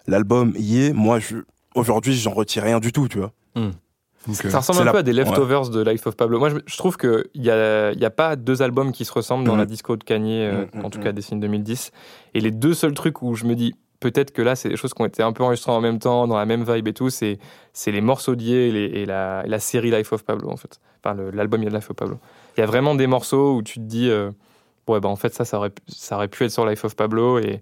l'album 0.07 0.53
y 0.57 0.83
est, 0.85 0.93
moi, 0.93 1.19
je, 1.19 1.37
aujourd'hui, 1.73 2.13
j'en 2.13 2.31
retire 2.31 2.63
rien 2.63 2.79
du 2.79 2.91
tout, 2.91 3.07
tu 3.07 3.19
vois. 3.19 3.31
Euh, 3.57 3.71
Ça 4.49 4.57
ressemble 4.59 4.81
un 4.81 4.85
la- 4.85 4.91
peu 4.91 4.97
à 4.99 5.03
des 5.03 5.13
leftovers 5.13 5.69
de 5.69 5.81
Life 5.87 6.07
of 6.07 6.15
Pablo. 6.15 6.39
Moi, 6.39 6.49
je, 6.49 6.55
je 6.65 6.77
trouve 6.77 6.97
qu'il 6.97 7.23
n'y 7.35 7.49
a, 7.49 7.91
il 7.91 7.99
y 7.99 8.05
a 8.05 8.09
pas 8.09 8.35
deux 8.35 8.61
albums 8.63 8.91
qui 8.91 9.05
se 9.05 9.11
ressemblent 9.13 9.43
dans 9.45 9.53
Mhm. 9.53 9.59
la 9.59 9.65
disco 9.67 9.95
de 9.97 10.03
Kanye, 10.03 10.45
euh, 10.45 10.65
Mhm, 10.73 10.85
en 10.85 10.89
tout 10.89 10.99
cas 10.99 11.11
décennie 11.11 11.41
2010. 11.41 11.91
Et 12.33 12.39
les 12.39 12.49
deux 12.51 12.73
seuls 12.73 12.93
trucs 12.95 13.21
où 13.21 13.35
je 13.35 13.45
me 13.45 13.53
dis, 13.55 13.75
peut-être 13.99 14.31
que 14.31 14.41
là, 14.41 14.55
c'est 14.55 14.69
des 14.69 14.77
choses 14.77 14.93
qui 14.95 15.01
ont 15.01 15.05
été 15.05 15.21
un 15.21 15.31
peu 15.31 15.43
enregistrées 15.43 15.71
en 15.71 15.79
même 15.81 15.99
temps, 15.99 16.27
dans 16.27 16.37
la 16.37 16.45
même 16.47 16.63
vibe 16.63 16.87
et 16.87 16.93
tout, 16.93 17.11
c'est, 17.11 17.37
c'est 17.71 17.91
les 17.91 18.01
morceaux 18.01 18.35
d'hier 18.35 18.57
et, 18.61 18.71
les- 18.71 18.99
et 19.01 19.05
la, 19.05 19.43
et 19.45 19.49
la 19.49 19.59
série 19.59 19.91
Life 19.91 20.11
of 20.11 20.23
Pablo, 20.23 20.49
en 20.49 20.57
fait. 20.57 20.79
Enfin, 21.03 21.15
le- 21.15 21.29
l'album 21.29 21.61
il 21.61 21.65
y 21.65 21.67
a 21.67 21.69
de 21.71 21.75
Life 21.75 21.89
of 21.91 21.95
Pablo. 21.95 22.17
Il 22.57 22.61
y 22.61 22.63
a 22.63 22.67
vraiment 22.67 22.95
des 22.95 23.07
morceaux 23.07 23.55
où 23.55 23.61
tu 23.63 23.75
te 23.79 23.83
dis, 23.85 24.09
euh, 24.09 24.31
ouais, 24.87 24.99
bah 24.99 25.09
en 25.09 25.15
fait, 25.15 25.33
ça, 25.33 25.45
ça 25.45 25.57
aurait, 25.57 25.69
pu- 25.71 25.81
ça 25.87 26.15
aurait 26.15 26.27
pu 26.27 26.43
être 26.45 26.51
sur 26.51 26.65
Life 26.65 26.85
of 26.85 26.95
Pablo. 26.95 27.39
Et, 27.39 27.61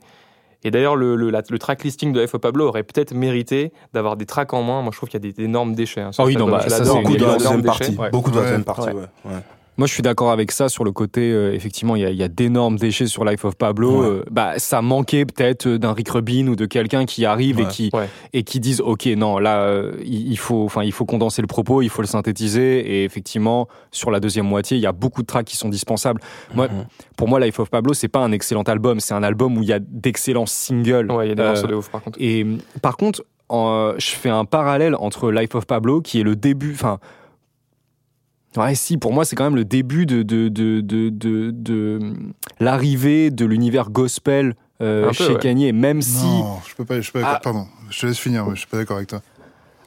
et 0.64 0.72
d'ailleurs, 0.72 0.96
le, 0.96 1.16
le, 1.16 1.30
la- 1.30 1.42
le 1.50 1.60
track 1.60 1.84
listing 1.84 2.14
de 2.14 2.22
Life 2.22 2.34
of 2.36 2.42
Pablo 2.42 2.68
aurait 2.68 2.84
peut-être 2.84 3.14
mérité 3.14 3.74
d'avoir 3.94 4.16
des 4.18 4.26
tracks 4.26 4.54
en 4.54 4.62
moins. 4.62 4.82
Moi, 4.82 4.92
je 4.94 4.98
trouve 4.98 5.10
qu'il 5.10 5.24
y 5.26 5.28
a 5.28 5.32
des 5.32 5.44
énormes 5.44 5.74
déchets. 5.76 6.02
hein, 6.02 6.12
Ah 6.18 6.26
oui, 6.26 6.36
non, 6.36 6.48
bah, 6.50 6.62
ça, 6.70 6.84
c'est 6.84 6.90
Beaucoup 6.92 7.10
il 7.12 7.16
y 7.16 7.18
de 7.18 7.24
a 7.26 7.28
la 7.28 7.34
deuxième 7.38 7.62
déchets. 7.62 7.78
partie. 7.86 7.98
Ouais. 7.98 8.10
Beaucoup 8.12 8.32
de 8.32 8.36
la 8.38 8.42
deuxième 8.44 8.64
partie, 8.64 8.90
Ouais. 8.90 9.32
Moi, 9.78 9.88
je 9.88 9.94
suis 9.94 10.04
d'accord 10.04 10.32
avec 10.32 10.52
ça 10.52 10.70
sur 10.70 10.84
le 10.84 10.92
côté. 10.92 11.32
euh, 11.32 11.52
effectivement, 11.54 11.96
il 11.96 12.04
y 12.04 12.06
a, 12.06 12.10
il 12.12 12.16
y 12.18 12.22
a 12.24 12.28
d'énormes 12.28 12.78
déchets 12.78 13.08
sur 13.08 13.26
Life 13.26 13.44
of 13.44 13.56
Pablo. 13.56 14.02
Ouais. 14.02 14.08
Euh, 14.08 14.24
bah, 14.30 14.54
ça 14.60 14.82
manquait 14.84 15.26
peut-être 15.26 15.68
d'un 15.68 15.94
Rick 15.94 16.10
Rubin 16.10 16.48
ou 16.48 16.56
de 16.56 16.66
quelqu'un 16.68 17.06
qui 17.06 17.26
arrive 17.26 17.60
et 17.60 17.66
qui 17.68 17.90
Ouais. 17.94 18.08
et 18.34 18.44
qui 18.44 18.60
disent 18.60 18.82
ok 18.82 19.06
non 19.18 19.40
là 19.40 19.62
euh, 19.64 19.94
il 20.04 20.38
faut 20.38 20.64
enfin 20.64 20.84
il 20.84 20.92
faut 20.92 21.06
condenser 21.06 21.42
le 21.42 21.48
propos, 21.48 21.82
il 21.82 21.90
faut 21.90 22.02
le 22.04 22.08
synthétiser 22.08 22.80
et 22.80 23.04
effectivement 23.04 23.68
sur 23.92 24.12
la 24.12 24.20
deuxième 24.20 24.46
moitié 24.46 24.78
il 24.78 24.82
y 24.82 24.86
a 24.86 24.92
beaucoup 24.92 25.22
de 25.22 25.28
tracks 25.28 25.46
qui 25.46 25.58
sont 25.58 25.70
dispensables. 25.70 26.22
Moi, 26.54 26.68
Mhm. 26.68 26.86
pour 27.18 27.28
moi, 27.28 27.40
Life 27.40 27.60
of 27.60 27.70
Pablo 27.70 27.94
c'est 27.94 28.08
pas 28.08 28.20
un 28.20 28.32
excellent 28.32 28.64
album, 28.64 29.00
c'est 29.00 29.14
un 29.16 29.24
album 29.24 29.58
où 29.58 29.64
il 29.64 29.70
y 29.70 29.74
a 29.74 29.80
d'excellents 29.80 30.46
singles. 30.46 31.12
Ouais, 31.12 31.26
il 31.26 31.30
y 31.30 31.32
a 31.32 31.36
des 31.36 31.42
Euh, 31.42 31.48
morceaux 31.48 31.68
de 31.68 31.76
ouf 31.76 31.90
par 31.90 32.02
contre. 32.04 32.18
Et 32.22 32.44
euh, 32.44 32.58
par 32.82 32.96
contre, 32.98 33.24
en- 33.50 33.94
je 33.98 34.10
fais 34.12 34.30
un 34.30 34.46
parallèle 34.46 34.96
entre 34.96 35.32
Life 35.32 35.56
of 35.56 35.66
Pablo, 35.66 36.02
qui 36.02 36.20
est 36.20 36.24
le 36.24 36.36
début, 36.36 36.74
enfin. 36.74 37.00
Ouais, 38.58 38.76
si, 38.76 38.98
pour 38.98 39.14
moi, 39.14 39.26
c'est 39.26 39.36
quand 39.36 39.44
même 39.46 39.56
le 39.56 39.66
début 39.66 40.06
de, 40.06 40.22
de, 40.24 40.48
de, 40.48 40.82
de, 40.82 41.10
de, 41.10 41.52
de 41.52 42.00
l'arrivée 42.60 43.32
de 43.32 43.46
l'univers 43.46 43.90
gospel 43.90 44.56
euh, 44.82 45.08
peu, 45.08 45.14
chez 45.14 45.34
ouais. 45.34 45.40
Kanye, 45.40 45.72
même 45.72 46.02
si. 46.02 46.26
Non, 46.26 46.58
je 46.68 46.76
peux 46.76 46.86
pas, 46.86 46.98
je 46.98 47.02
suis 47.02 47.12
pas 47.12 47.20
d'accord. 47.20 47.36
Ah. 47.38 47.42
Pardon, 47.44 47.68
je 47.90 48.00
te 48.02 48.06
laisse 48.06 48.18
finir, 48.20 48.46
mais 48.46 48.54
je 48.56 48.60
suis 48.60 48.68
pas 48.68 48.78
d'accord 48.78 48.98
avec 48.98 49.10
toi. 49.10 49.22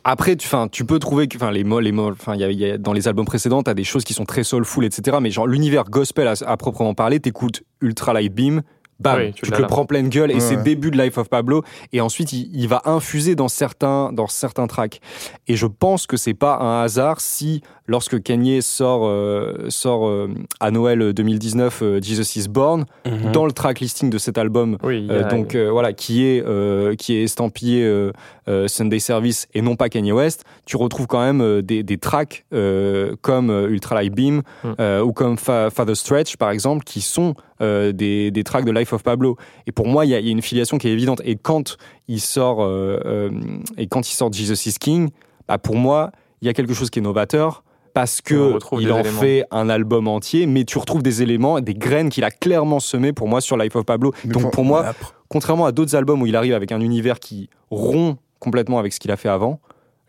Après, 0.04 0.36
tu, 0.36 0.46
enfin, 0.46 0.68
tu 0.70 0.84
peux 0.84 0.98
trouver 1.00 1.26
que, 1.26 1.36
enfin, 1.36 1.50
les 1.50 1.64
mots, 1.64 1.80
les 1.80 1.90
mots, 1.92 2.12
enfin, 2.12 2.34
il 2.34 2.40
y 2.40 2.44
a- 2.44 2.50
y 2.52 2.70
a- 2.70 2.78
dans 2.78 2.92
les 2.92 3.08
albums 3.08 3.24
précédents, 3.24 3.62
t'as 3.64 3.74
des 3.74 3.82
choses 3.84 4.04
qui 4.04 4.14
sont 4.14 4.24
très 4.24 4.44
soulful, 4.44 4.84
etc. 4.84 5.16
Mais 5.20 5.30
genre, 5.32 5.48
l'univers 5.48 5.84
gospel 5.84 6.28
à, 6.28 6.34
à 6.46 6.56
proprement 6.56 6.94
parler, 6.94 7.18
t'écoutes 7.18 7.64
Ultra 7.80 8.12
Light 8.12 8.32
Beam, 8.32 8.62
bam, 9.00 9.18
Oui, 9.18 9.32
tu 9.32 9.42
tu, 9.46 9.50
te 9.52 9.60
le 9.60 9.66
prends 9.66 9.84
pleine 9.86 10.08
gueule, 10.08 10.30
et 10.30 10.34
Ouais, 10.34 10.40
c'est 10.40 10.56
ouais. 10.56 10.62
début 10.62 10.90
de 10.90 10.98
Life 11.00 11.18
of 11.18 11.28
Pablo, 11.28 11.62
et 11.92 12.00
ensuite, 12.00 12.32
il, 12.32 12.50
il 12.54 12.68
va 12.68 12.82
infuser 12.84 13.34
dans 13.34 13.48
certains, 13.48 14.12
dans 14.12 14.26
certains 14.26 14.66
tracks. 14.66 15.00
Et 15.48 15.56
je 15.56 15.66
pense 15.66 16.06
que 16.06 16.16
c'est 16.16 16.34
pas 16.34 16.58
un 16.58 16.82
hasard 16.82 17.20
si, 17.20 17.60
lorsque 17.86 18.22
Kanye 18.22 18.62
sort, 18.62 19.02
euh, 19.06 19.66
sort 19.68 20.08
euh, 20.08 20.28
à 20.60 20.70
Noël 20.70 21.12
2019, 21.12 21.80
euh, 21.82 22.00
Jesus 22.02 22.38
is 22.38 22.48
Born, 22.48 22.84
Mhm. 23.06 23.32
dans 23.32 23.46
le 23.46 23.52
track 23.52 23.80
listing 23.80 24.10
de 24.10 24.18
cet 24.18 24.38
album, 24.38 24.76
Oui, 24.82 25.06
euh, 25.10 25.24
a- 25.24 25.28
donc 25.28 25.54
euh, 25.54 25.70
voilà, 25.70 25.92
qui 25.92 26.24
est 26.26 26.42
euh, 26.44 26.94
qui 26.96 27.14
est 27.14 27.22
estampillé 27.22 27.84
euh, 27.84 28.12
euh, 28.48 28.66
Sunday 28.68 28.98
Service 28.98 29.46
et 29.54 29.62
non 29.62 29.76
pas 29.76 29.88
Kanye 29.88 30.12
West, 30.12 30.44
tu 30.64 30.76
retrouves 30.76 31.06
quand 31.06 31.20
même 31.20 31.40
euh, 31.40 31.62
des, 31.62 31.82
des 31.82 31.98
tracks 31.98 32.44
euh, 32.52 33.14
comme 33.20 33.50
euh, 33.50 33.68
Ultra 33.68 33.94
Light 33.96 34.14
Beam 34.14 34.42
Mm. 34.64 34.68
euh, 34.80 35.00
ou 35.02 35.12
comme 35.12 35.36
Fa- 35.38 35.70
Father 35.70 35.94
Stretch 35.94 36.36
par 36.36 36.50
exemple, 36.50 36.84
qui 36.84 37.00
sont 37.00 37.34
euh, 37.60 37.92
des, 37.92 38.30
des 38.30 38.44
tracks 38.44 38.64
de 38.64 38.72
Life 38.72 38.92
of 38.92 39.02
Pablo. 39.02 39.36
Et 39.66 39.72
pour 39.72 39.86
moi, 39.86 40.04
il 40.04 40.10
y, 40.10 40.14
a 40.14 40.20
il 40.20 40.26
y 40.26 40.28
a 40.28 40.32
une 40.32 40.42
filiation 40.42 40.78
qui 40.78 40.88
est 40.88 40.92
évidente. 40.92 41.20
Et 41.24 41.36
quand 41.36 41.76
il 42.08 42.20
sort 42.20 42.62
euh, 42.62 42.98
euh, 43.04 43.30
et 43.78 43.86
quand 43.86 44.08
il 44.10 44.14
sort 44.14 44.32
Jesus 44.32 44.68
is 44.68 44.74
King, 44.78 45.10
bah, 45.48 45.58
pour 45.58 45.76
moi, 45.76 46.10
il 46.42 46.46
y 46.46 46.48
a 46.48 46.52
quelque 46.54 46.74
chose 46.74 46.90
qui 46.90 46.98
est 46.98 47.02
novateur. 47.02 47.62
Parce 47.94 48.20
que 48.20 48.58
il 48.78 48.92
en 48.92 48.98
éléments. 49.00 49.20
fait 49.20 49.44
un 49.50 49.70
album 49.70 50.06
entier, 50.06 50.44
mais 50.46 50.64
tu 50.64 50.76
retrouves 50.76 51.02
des 51.02 51.22
éléments, 51.22 51.60
des 51.60 51.72
graines 51.72 52.10
qu'il 52.10 52.24
a 52.24 52.30
clairement 52.30 52.78
semées 52.78 53.14
pour 53.14 53.26
moi 53.26 53.40
sur 53.40 53.56
Life 53.56 53.74
of 53.74 53.86
Pablo. 53.86 54.12
Mais 54.26 54.34
Donc 54.34 54.42
pour- 54.42 54.50
pour 54.50 54.64
moi, 54.66 54.92
contrairement 55.30 55.64
à 55.64 55.72
d'autres 55.72 55.96
albums 55.96 56.20
où 56.20 56.26
il 56.26 56.36
arrive 56.36 56.52
avec 56.52 56.72
un 56.72 56.80
univers 56.82 57.18
qui 57.20 57.48
rompt 57.70 58.18
complètement 58.38 58.78
avec 58.78 58.92
ce 58.92 59.00
qu'il 59.00 59.10
a 59.12 59.16
fait 59.16 59.30
avant, 59.30 59.60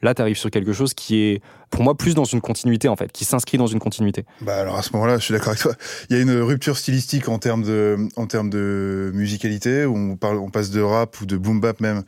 là, 0.02 0.14
tu 0.14 0.22
arrives 0.22 0.38
sur 0.38 0.52
quelque 0.52 0.74
chose 0.74 0.94
qui 0.94 1.22
est, 1.24 1.42
pour 1.70 1.84
moi, 1.84 1.96
plus 1.96 2.16
dans 2.16 2.24
une 2.24 2.42
continuité, 2.42 2.88
en 2.88 2.96
fait, 2.96 3.12
qui 3.12 3.26
s'inscrit 3.26 3.58
dans 3.58 3.68
une 3.68 3.80
continuité. 3.80 4.26
Bah 4.42 4.58
alors 4.58 4.78
à 4.78 4.82
ce 4.82 4.94
moment-là, 4.94 5.18
je 5.18 5.24
suis 5.24 5.34
d'accord 5.34 5.50
avec 5.50 5.62
toi. 5.62 5.74
Il 6.10 6.16
y 6.16 6.20
a 6.20 6.22
une 6.22 6.40
rupture 6.42 6.78
stylistique 6.78 7.28
en 7.30 7.40
termes 7.40 7.64
de, 7.64 7.98
en 8.16 8.28
termes 8.28 8.50
de 8.50 9.12
musicalité 9.14 9.86
où 9.86 9.96
on 9.96 10.16
parle, 10.16 10.38
on 10.38 10.50
passe 10.50 10.70
de 10.70 10.82
rap 10.82 11.20
ou 11.22 11.26
de 11.26 11.38
boom 11.38 11.60
bap 11.60 11.80
même 11.80 12.04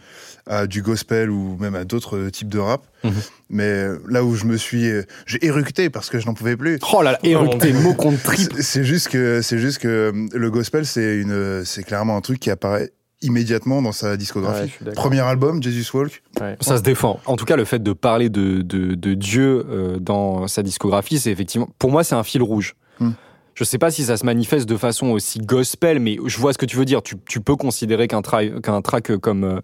à 0.47 0.67
du 0.67 0.82
gospel 0.82 1.30
ou 1.30 1.58
même 1.60 1.75
à 1.75 1.84
d'autres 1.84 2.30
types 2.30 2.49
de 2.49 2.60
rap. 2.60 2.86
Mhm. 3.04 3.13
Mais 3.49 3.86
là 4.08 4.23
où 4.23 4.36
je 4.36 4.45
me 4.45 4.58
suis, 4.58 4.89
j'ai 5.25 5.45
éructé 5.45 5.89
parce 5.89 6.10
que 6.10 6.19
je 6.19 6.25
n'en 6.25 6.34
pouvais 6.34 6.56
plus. 6.56 6.80
Oh 6.93 7.02
là 7.02 7.13
là, 7.13 7.19
érupté, 7.23 7.73
mot 7.73 7.93
contre 7.93 8.21
triple. 8.23 8.62
C'est 8.62 8.84
juste 8.84 9.10
que, 9.10 9.41
juste 9.41 9.80
que 9.80 10.13
le 10.32 10.52
gospel, 10.52 10.86
c'est 10.86 11.84
clairement 11.86 12.15
un 12.15 12.21
truc 12.21 12.39
qui 12.39 12.52
apparaît 12.52 12.91
immédiatement 13.21 13.82
dans 13.82 13.91
sa 13.91 14.15
discographie. 14.17 14.71
Premier 14.95 15.19
album, 15.19 15.62
Jesus 15.62 15.95
Walk. 15.95 16.21
Ouais. 16.39 16.55
Ça 16.62 16.77
se 16.77 16.84
défend. 16.84 17.19
En 17.25 17.36
tout 17.36 17.45
cas, 17.45 17.55
le 17.55 17.65
fait 17.65 17.84
de 17.84 17.93
parler 17.93 18.29
de, 18.29 18.62
de, 18.62 18.95
de 18.95 19.13
Dieu 19.13 19.65
euh, 19.69 19.99
dans 19.99 20.47
sa 20.47 20.63
discographie, 20.63 21.19
c'est 21.19 21.32
effectivement, 21.32 21.69
pour 21.79 21.91
moi, 21.91 22.03
c'est 22.03 22.15
un 22.15 22.23
fil 22.23 22.41
rouge. 22.41 22.75
Hmm. 22.99 23.12
Je 23.55 23.65
sais 23.65 23.77
pas 23.77 23.91
si 23.91 24.03
ça 24.03 24.15
se 24.15 24.25
manifeste 24.25 24.69
de 24.69 24.77
façon 24.77 25.08
aussi 25.08 25.39
gospel, 25.39 25.99
mais 25.99 26.17
je 26.25 26.38
vois 26.38 26.53
ce 26.53 26.58
que 26.58 26.65
tu 26.65 26.77
veux 26.77 26.86
dire. 26.86 27.01
Tu, 27.01 27.15
tu 27.27 27.41
peux 27.41 27.58
considérer 27.58 28.08
qu'un 28.08 28.21
tra- 28.21 28.62
qu'un 28.62 28.82
track 28.82 29.17
comme, 29.17 29.43
euh, 29.43 29.60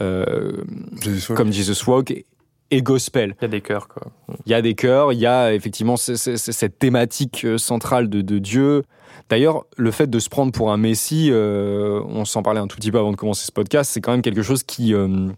euh, 0.00 0.52
Jesus 1.00 1.30
Walk. 1.32 1.36
comme 1.38 1.52
Jesus 1.52 1.82
Walk 1.90 2.24
est 2.70 2.82
gospel. 2.82 3.34
Il 3.40 3.42
y 3.42 3.44
a 3.46 3.48
des 3.48 3.60
chœurs, 3.60 3.88
quoi. 3.88 4.08
Il 4.46 4.50
y 4.50 4.54
a 4.54 4.62
des 4.62 4.74
chœurs, 4.74 5.12
il 5.12 5.18
y 5.18 5.26
a 5.26 5.54
effectivement 5.54 5.96
ce- 5.96 6.16
ce- 6.16 6.36
ce- 6.36 6.52
cette 6.52 6.78
thématique 6.78 7.44
euh, 7.44 7.58
centrale 7.58 8.08
de, 8.10 8.20
de 8.22 8.38
Dieu. 8.38 8.82
D'ailleurs, 9.30 9.64
le 9.76 9.90
fait 9.90 10.08
de 10.08 10.18
se 10.18 10.28
prendre 10.28 10.52
pour 10.52 10.72
un 10.72 10.76
messie, 10.76 11.28
euh, 11.30 12.00
on 12.08 12.24
s'en 12.24 12.42
parlait 12.42 12.60
un 12.60 12.66
tout 12.66 12.76
petit 12.76 12.90
peu 12.90 12.98
avant 12.98 13.10
de 13.10 13.16
commencer 13.16 13.44
ce 13.46 13.52
podcast, 13.52 13.90
c'est 13.92 14.00
quand 14.00 14.12
même 14.12 14.22
quelque 14.22 14.42
chose 14.42 14.62
qui, 14.62 14.94
euh, 14.94 15.28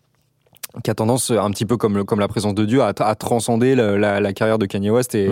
qui 0.85 0.91
a 0.91 0.95
tendance, 0.95 1.31
un 1.33 1.51
petit 1.51 1.67
peu 1.67 1.77
comme, 1.77 1.97
le- 1.97 2.05
comme 2.05 2.21
la 2.21 2.29
présence 2.29 2.55
de 2.55 2.65
Dieu, 2.65 2.83
à, 2.83 2.93
à 2.99 3.15
transcender 3.17 3.75
la, 3.75 3.97
la- 3.99 4.21
la 4.21 4.33
carrière 4.33 4.59
de 4.59 4.67
Kanye 4.67 4.91
West. 4.91 5.15
Et, 5.15 5.31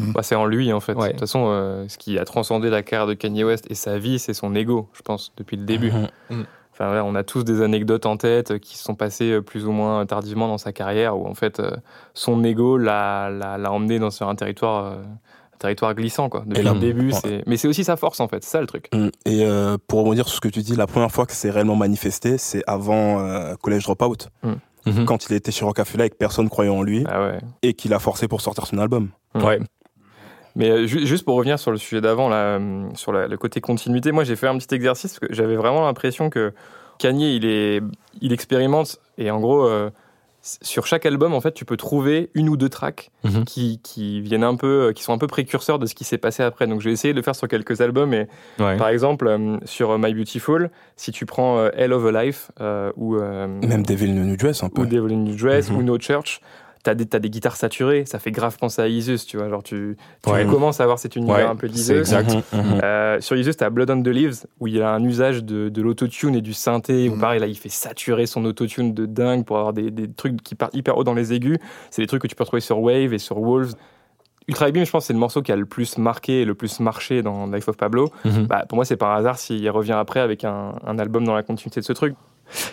Mm. 0.00 0.12
Bah, 0.12 0.22
c'est 0.22 0.36
en 0.36 0.46
lui, 0.46 0.72
en 0.72 0.78
fait. 0.78 0.92
Ouais. 0.94 1.08
De 1.08 1.10
toute 1.14 1.18
façon, 1.20 1.46
euh, 1.48 1.84
ce 1.88 1.98
qui 1.98 2.20
a 2.20 2.24
transcendé 2.24 2.70
la 2.70 2.84
carrière 2.84 3.08
de 3.08 3.14
Kanye 3.14 3.42
West 3.42 3.66
et 3.68 3.74
sa 3.74 3.98
vie, 3.98 4.20
c'est 4.20 4.32
son 4.32 4.54
ego, 4.54 4.88
je 4.92 5.02
pense, 5.02 5.32
depuis 5.36 5.56
le 5.56 5.64
début. 5.64 5.90
Mhm. 6.30 6.44
Enfin, 6.78 6.86
voilà, 6.86 7.04
on 7.04 7.16
a 7.16 7.24
tous 7.24 7.42
des 7.42 7.60
anecdotes 7.60 8.06
en 8.06 8.16
tête 8.16 8.52
euh, 8.52 8.58
qui 8.58 8.76
se 8.78 8.84
sont 8.84 8.94
passées 8.94 9.32
euh, 9.32 9.42
plus 9.42 9.66
ou 9.66 9.72
moins 9.72 10.06
tardivement 10.06 10.46
dans 10.46 10.58
sa 10.58 10.72
carrière, 10.72 11.18
où 11.18 11.26
en 11.26 11.34
fait, 11.34 11.58
euh, 11.58 11.72
son 12.14 12.44
ego 12.44 12.76
l'a, 12.76 13.30
l'a, 13.30 13.58
l'a 13.58 13.72
emmené 13.72 13.98
dans, 13.98 14.10
sur 14.10 14.28
un 14.28 14.36
territoire, 14.36 14.84
euh, 14.84 15.02
un 15.02 15.58
territoire 15.58 15.92
glissant, 15.94 16.28
quoi. 16.28 16.44
Depuis 16.46 16.62
là, 16.62 16.74
le 16.74 16.78
début, 16.78 17.08
ouais. 17.12 17.18
c'est... 17.20 17.42
mais 17.48 17.56
c'est 17.56 17.66
aussi 17.66 17.82
sa 17.82 17.96
force, 17.96 18.20
en 18.20 18.28
fait, 18.28 18.44
c'est 18.44 18.50
ça 18.50 18.60
le 18.60 18.68
truc. 18.68 18.88
Mm. 18.94 19.08
Et 19.24 19.44
euh, 19.44 19.76
pour 19.88 19.98
rebondir 20.00 20.28
sur 20.28 20.36
ce 20.36 20.40
que 20.40 20.48
tu 20.48 20.60
dis, 20.60 20.76
la 20.76 20.86
première 20.86 21.10
fois 21.10 21.26
que 21.26 21.32
c'est 21.32 21.50
réellement 21.50 21.74
manifesté, 21.74 22.38
c'est 22.38 22.62
avant 22.68 23.18
euh, 23.20 23.54
Collège 23.60 23.82
Dropout, 23.82 24.28
Mhm. 24.86 25.04
quand 25.04 25.28
il 25.28 25.34
était 25.34 25.50
chez 25.50 25.64
Rocafella 25.64 26.06
et 26.06 26.10
que 26.10 26.16
personne 26.16 26.48
croyait 26.48 26.70
en 26.70 26.82
lui, 26.82 27.04
Ah 27.08 27.20
ouais. 27.26 27.38
et 27.62 27.74
qu'il 27.74 27.92
a 27.92 27.98
forcé 27.98 28.28
pour 28.28 28.40
sortir 28.40 28.66
son 28.66 28.78
album. 28.78 29.08
Ouais. 29.34 29.58
Mais 30.58 30.70
euh, 30.70 30.86
ju- 30.86 31.06
juste 31.06 31.24
pour 31.24 31.36
revenir 31.36 31.58
sur 31.58 31.70
le 31.70 31.78
sujet 31.78 32.00
d'avant, 32.02 32.28
là, 32.28 32.58
euh, 32.58 32.88
sur 32.94 33.12
la- 33.12 33.26
le 33.28 33.36
côté 33.38 33.60
continuité, 33.62 34.12
moi 34.12 34.24
j'ai 34.24 34.36
fait 34.36 34.48
un 34.48 34.58
petit 34.58 34.74
exercice 34.74 35.12
parce 35.18 35.30
que 35.30 35.34
j'avais 35.34 35.56
vraiment 35.56 35.86
l'impression 35.86 36.28
que 36.28 36.52
Kanye, 36.98 37.36
il, 37.36 37.46
est, 37.46 37.80
il 38.20 38.32
expérimente 38.32 38.98
et 39.18 39.30
en 39.30 39.38
gros, 39.40 39.64
euh, 39.66 39.88
sur 40.42 40.86
chaque 40.86 41.04
album, 41.04 41.34
en 41.34 41.40
fait, 41.40 41.52
tu 41.52 41.64
peux 41.64 41.76
trouver 41.76 42.30
une 42.34 42.48
ou 42.48 42.56
deux 42.56 42.68
tracks 42.68 43.10
Mhm. 43.24 43.44
qui, 43.44 43.80
qui 43.82 44.20
viennent 44.20 44.44
un 44.44 44.54
peu, 44.56 44.92
qui 44.94 45.02
sont 45.02 45.12
un 45.12 45.18
peu 45.18 45.26
précurseurs 45.26 45.78
de 45.78 45.86
ce 45.86 45.94
qui 45.94 46.04
s'est 46.04 46.16
passé 46.18 46.42
après. 46.42 46.66
Donc 46.66 46.80
j'ai 46.80 46.90
essayé 46.90 47.12
de 47.12 47.18
le 47.18 47.22
faire 47.24 47.34
sur 47.36 47.48
quelques 47.48 47.80
albums 47.80 48.14
et 48.14 48.26
Ouais. 48.58 48.76
par 48.76 48.88
exemple 48.88 49.26
euh, 49.28 49.58
sur 49.64 49.96
My 49.98 50.14
Beautiful, 50.14 50.70
si 50.96 51.12
tu 51.12 51.26
prends 51.26 51.58
euh, 51.58 51.70
Hell 51.76 51.92
of 51.92 52.04
a 52.06 52.24
Life 52.24 52.50
euh, 52.60 52.90
ou 52.96 53.16
euh, 53.16 53.46
Même 53.46 53.84
Devil 53.84 54.10
in 54.10 54.22
a 54.22 54.24
New 54.24 54.36
Dress, 54.36 54.62
un 54.62 54.70
peu. 54.70 54.82
ou 54.82 54.86
Devil 54.86 55.12
in 55.14 55.18
New 55.18 55.36
Dress 55.36 55.70
Mhm. 55.70 55.76
ou 55.76 55.82
No 55.82 55.98
Church, 56.00 56.40
t'as 56.82 56.94
des, 56.94 57.30
guitares 57.30 57.56
saturées, 57.56 58.04
ça 58.06 58.18
fait 58.18 58.30
grave 58.30 58.56
penser 58.58 58.80
à 58.82 58.88
Isus, 58.88 59.18
tu 59.26 59.36
vois. 59.36 59.48
Genre, 59.48 59.62
tu, 59.62 59.96
tu 60.24 60.30
Ouais. 60.30 60.46
commences 60.46 60.80
à 60.80 60.84
avoir 60.84 60.98
cet 60.98 61.16
univers 61.16 61.36
Ouais, 61.36 61.42
un 61.42 61.56
peu 61.56 61.68
d'Isus. 61.68 61.98
exact. 61.98 62.30
Mhm, 62.30 62.42
mhm. 62.52 62.80
Euh, 62.82 63.20
sur 63.20 63.36
Isus, 63.36 63.54
t'as 63.56 63.70
Blood 63.70 63.90
on 63.90 64.02
the 64.02 64.08
Leaves, 64.08 64.46
où 64.60 64.66
il 64.66 64.80
a 64.82 64.92
un 64.92 65.02
usage 65.04 65.44
de, 65.44 65.68
de 65.68 65.82
l'autotune 65.82 66.34
et 66.34 66.40
du 66.40 66.52
synthé, 66.54 67.08
où 67.08 67.14
Mhm. 67.14 67.20
pareil, 67.20 67.40
là, 67.40 67.46
il 67.46 67.56
fait 67.58 67.68
saturer 67.68 68.26
son 68.26 68.44
autotune 68.44 68.94
de 68.94 69.06
dingue 69.06 69.44
pour 69.44 69.58
avoir 69.58 69.72
des, 69.72 69.90
des 69.90 70.10
trucs 70.10 70.42
qui 70.42 70.54
partent 70.54 70.74
hyper 70.74 70.96
haut 70.96 71.04
dans 71.04 71.14
les 71.14 71.32
aigus. 71.32 71.58
C'est 71.90 72.02
des 72.02 72.06
trucs 72.08 72.22
que 72.22 72.28
tu 72.28 72.34
peux 72.34 72.44
retrouver 72.44 72.60
sur 72.60 72.80
Wave 72.80 73.12
et 73.12 73.18
sur 73.18 73.38
Wolves. 73.40 73.74
Ultra 74.46 74.70
Beam, 74.70 74.86
je 74.86 74.90
pense, 74.90 75.04
c'est 75.04 75.12
le 75.12 75.18
morceau 75.18 75.42
qui 75.42 75.52
a 75.52 75.56
le 75.56 75.66
plus 75.66 75.98
marqué 75.98 76.40
et 76.40 76.44
le 76.46 76.54
plus 76.54 76.80
marché 76.80 77.20
dans 77.22 77.46
Life 77.48 77.68
of 77.68 77.76
Pablo. 77.76 78.10
Mhm. 78.24 78.46
Bah, 78.46 78.64
pour 78.66 78.76
moi, 78.76 78.86
c'est 78.86 78.96
par 78.96 79.10
hasard 79.12 79.38
s'il 79.38 79.68
revient 79.68 79.92
après 79.92 80.20
avec 80.20 80.42
un, 80.44 80.72
un 80.86 80.98
album 80.98 81.24
dans 81.24 81.34
la 81.34 81.42
continuité 81.42 81.80
de 81.80 81.84
ce 81.84 81.92
truc. 81.92 82.14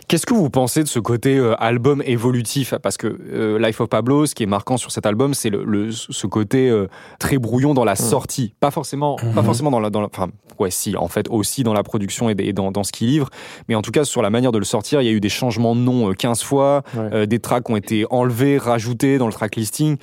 Qu'est-ce 0.08 0.26
que 0.26 0.34
vous 0.34 0.50
pensez 0.50 0.84
de 0.84 0.88
ce 0.88 1.00
côté 1.00 1.38
euh, 1.38 1.56
album 1.62 2.02
évolutif? 2.06 2.76
Parce 2.82 2.98
que 2.98 3.08
euh, 3.08 3.60
Life 3.60 3.82
of 3.82 3.90
Pablo, 3.90 4.26
ce 4.26 4.36
qui 4.36 4.44
est 4.44 4.48
marquant 4.48 4.78
sur 4.78 4.92
cet 4.92 5.06
album, 5.06 5.34
c'est 5.34 5.50
le, 5.50 5.92
ce 5.92 6.28
côté 6.28 6.70
euh, 6.70 6.88
très 7.20 7.38
brouillon 7.38 7.74
dans 7.74 7.84
la 7.84 7.94
mm. 7.94 7.98
sortie. 7.98 8.54
Pas 8.60 8.72
forcément, 8.72 9.16
pas 9.16 9.26
mm-hmm. 9.26 9.44
forcément 9.44 9.72
dans 9.72 9.80
la, 9.80 9.90
dans 9.90 10.04
Enfin, 10.04 10.30
ouais, 10.60 10.72
si, 10.72 10.96
en 10.96 11.08
fait, 11.08 11.28
aussi 11.30 11.64
dans 11.64 11.74
la 11.74 11.84
production 11.84 12.30
et, 12.30 12.36
dans, 12.54 12.72
dans, 12.72 12.84
ce 12.84 12.92
qu'il 12.92 13.08
livre. 13.08 13.30
Mais 13.68 13.76
en 13.76 13.82
tout 13.82 13.92
cas, 13.92 14.06
sur 14.06 14.22
la 14.22 14.30
manière 14.30 14.52
de 14.52 14.60
le 14.60 14.66
sortir, 14.66 15.02
il 15.02 15.06
y 15.06 15.10
a 15.10 15.14
eu 15.14 15.20
des 15.20 15.30
changements 15.30 15.76
de 15.76 15.82
nom 15.82 16.14
15 16.14 16.44
fois, 16.44 16.84
des 17.28 17.40
tracks 17.40 17.70
ont 17.70 17.76
été 17.76 18.06
enlevés, 18.10 18.58
rajoutés 18.58 19.18
dans 19.18 19.28
le 19.28 19.34
track 19.34 19.56
listing. 19.56 19.98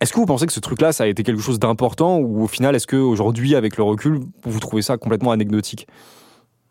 Est-ce 0.00 0.12
que 0.12 0.18
vous 0.18 0.26
pensez 0.26 0.46
que 0.46 0.52
ce 0.52 0.60
truc-là, 0.60 0.92
ça 0.92 1.04
a 1.04 1.06
été 1.06 1.22
quelque 1.22 1.40
chose 1.40 1.58
d'important 1.58 2.18
ou 2.18 2.44
au 2.44 2.46
final, 2.46 2.74
est-ce 2.74 2.86
qu'aujourd'hui, 2.86 3.54
avec 3.54 3.76
le 3.76 3.82
recul, 3.82 4.20
vous 4.44 4.60
trouvez 4.60 4.82
ça 4.82 4.96
complètement 4.96 5.32
anecdotique? 5.32 5.86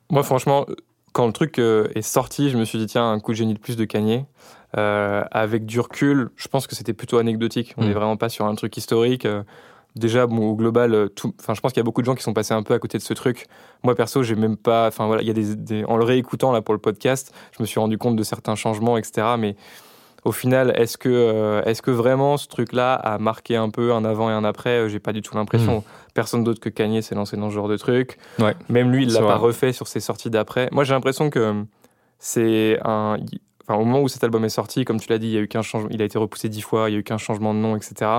Moi, 0.10 0.24
franchement, 0.24 0.66
quand 1.14 1.28
le 1.28 1.34
truc 1.34 1.60
euh, 1.60 1.88
est 1.96 2.02
sorti, 2.02 2.50
je 2.50 2.58
me 2.58 2.66
suis 2.66 2.80
dit, 2.80 2.88
tiens, 2.88 3.10
un 3.10 3.20
coup 3.20 3.32
de 3.32 3.38
génie 3.38 3.54
de 3.54 3.60
plus 3.60 3.78
de 3.78 3.86
Kanye. 3.86 4.26
Euh, 4.76 5.24
avec 5.30 5.68
du 5.68 5.80
recul, 5.80 6.32
je 6.36 6.48
pense 6.48 6.66
que 6.66 6.76
c'était 6.76 6.94
plutôt 6.94 7.20
anecdotique. 7.20 7.76
On 7.78 7.84
n'est 7.84 7.92
mm. 7.92 7.94
vraiment 7.94 8.18
pas 8.18 8.30
sur 8.30 8.46
un 8.46 8.56
truc 8.56 8.76
historique. 8.76 9.26
Euh, 9.26 9.44
déjà, 9.96 10.26
au 10.26 10.56
global, 10.56 11.10
tout, 11.16 11.36
je 11.40 11.62
pense 11.62 11.72
qu'il 11.72 11.78
y 11.78 11.80
a 11.80 11.84
beaucoup 11.84 12.02
de 12.02 12.08
gens 12.08 12.16
qui 12.16 12.24
sont 12.24 12.34
passés 12.34 12.56
un 12.56 12.64
peu 12.64 12.74
à 12.74 12.80
côté 12.80 12.98
de 12.98 13.04
ce 13.04 13.14
truc. 13.14 13.46
Moi, 13.84 13.94
perso, 13.94 14.24
j'ai 14.24 14.34
même 14.34 14.58
pas, 14.58 14.88
enfin 14.88 15.06
voilà, 15.06 15.22
il 15.22 15.28
y 15.28 15.32
a 15.32 15.56
des, 15.56 15.86
en 15.86 15.98
le 15.98 16.04
réécoutant 16.04 16.52
là 16.52 16.64
pour 16.64 16.74
le 16.74 16.80
podcast, 16.80 17.32
je 17.56 17.62
me 17.62 17.68
suis 17.68 17.80
rendu 17.80 18.00
compte 18.00 18.16
de 18.16 18.24
certains 18.24 18.56
changements, 18.56 18.98
etc. 18.98 19.36
Mais 19.38 19.56
au 20.26 20.32
final, 20.32 20.74
est-ce 20.76 20.98
que, 20.98 21.10
euh, 21.10 21.64
est-ce 21.64 21.82
que 21.82 21.92
vraiment 21.92 22.38
ce 22.38 22.48
truc-là 22.48 22.94
a 22.94 23.18
marqué 23.18 23.56
un 23.56 23.70
peu 23.70 23.94
un 23.94 24.06
avant 24.06 24.30
et 24.30 24.34
un 24.34 24.44
après 24.44 24.80
euh, 24.80 24.90
J'ai 24.90 25.00
pas 25.00 25.12
du 25.12 25.22
tout 25.22 25.36
l'impression. 25.36 25.80
Hmm. 25.80 26.12
Personne 26.14 26.44
d'autre 26.44 26.60
que 26.60 26.70
Kanye 26.70 27.04
s'est 27.04 27.16
lancé 27.16 27.36
dans 27.36 27.50
ce 27.50 27.56
genre 27.56 27.68
de 27.68 27.78
truc. 27.78 28.18
Ouais. 28.40 28.56
Même 28.70 28.92
lui, 28.92 29.04
il 29.04 29.12
l'a 29.12 29.20
pas 29.20 29.36
refait 29.36 29.74
sur 29.74 29.88
ses 29.88 30.00
sorties 30.00 30.30
d'après. 30.30 30.70
Moi, 30.72 30.84
j'ai 30.84 30.94
l'impression 30.94 31.30
que 31.30 31.66
c'est 32.20 32.80
un. 32.86 33.18
Enfin, 33.66 33.80
au 33.80 33.86
moment 33.86 34.02
où 34.02 34.08
cet 34.08 34.24
album 34.24 34.44
est 34.46 34.50
sorti, 34.50 34.86
comme 34.86 35.00
tu 35.00 35.10
l'as 35.10 35.18
dit, 35.18 35.28
il 35.28 35.34
y 35.34 35.38
a 35.38 35.42
eu 35.42 35.48
qu'un 35.48 35.62
changement. 35.62 35.90
Il 35.92 36.02
a 36.02 36.06
été 36.06 36.18
repoussé 36.18 36.50
dix 36.50 36.62
fois, 36.62 36.90
il 36.90 36.94
y 36.94 36.96
a 36.96 37.00
eu 37.00 37.04
qu'un 37.04 37.18
changement 37.18 37.54
de 37.54 37.60
nom, 37.60 37.76
etc. 37.76 38.12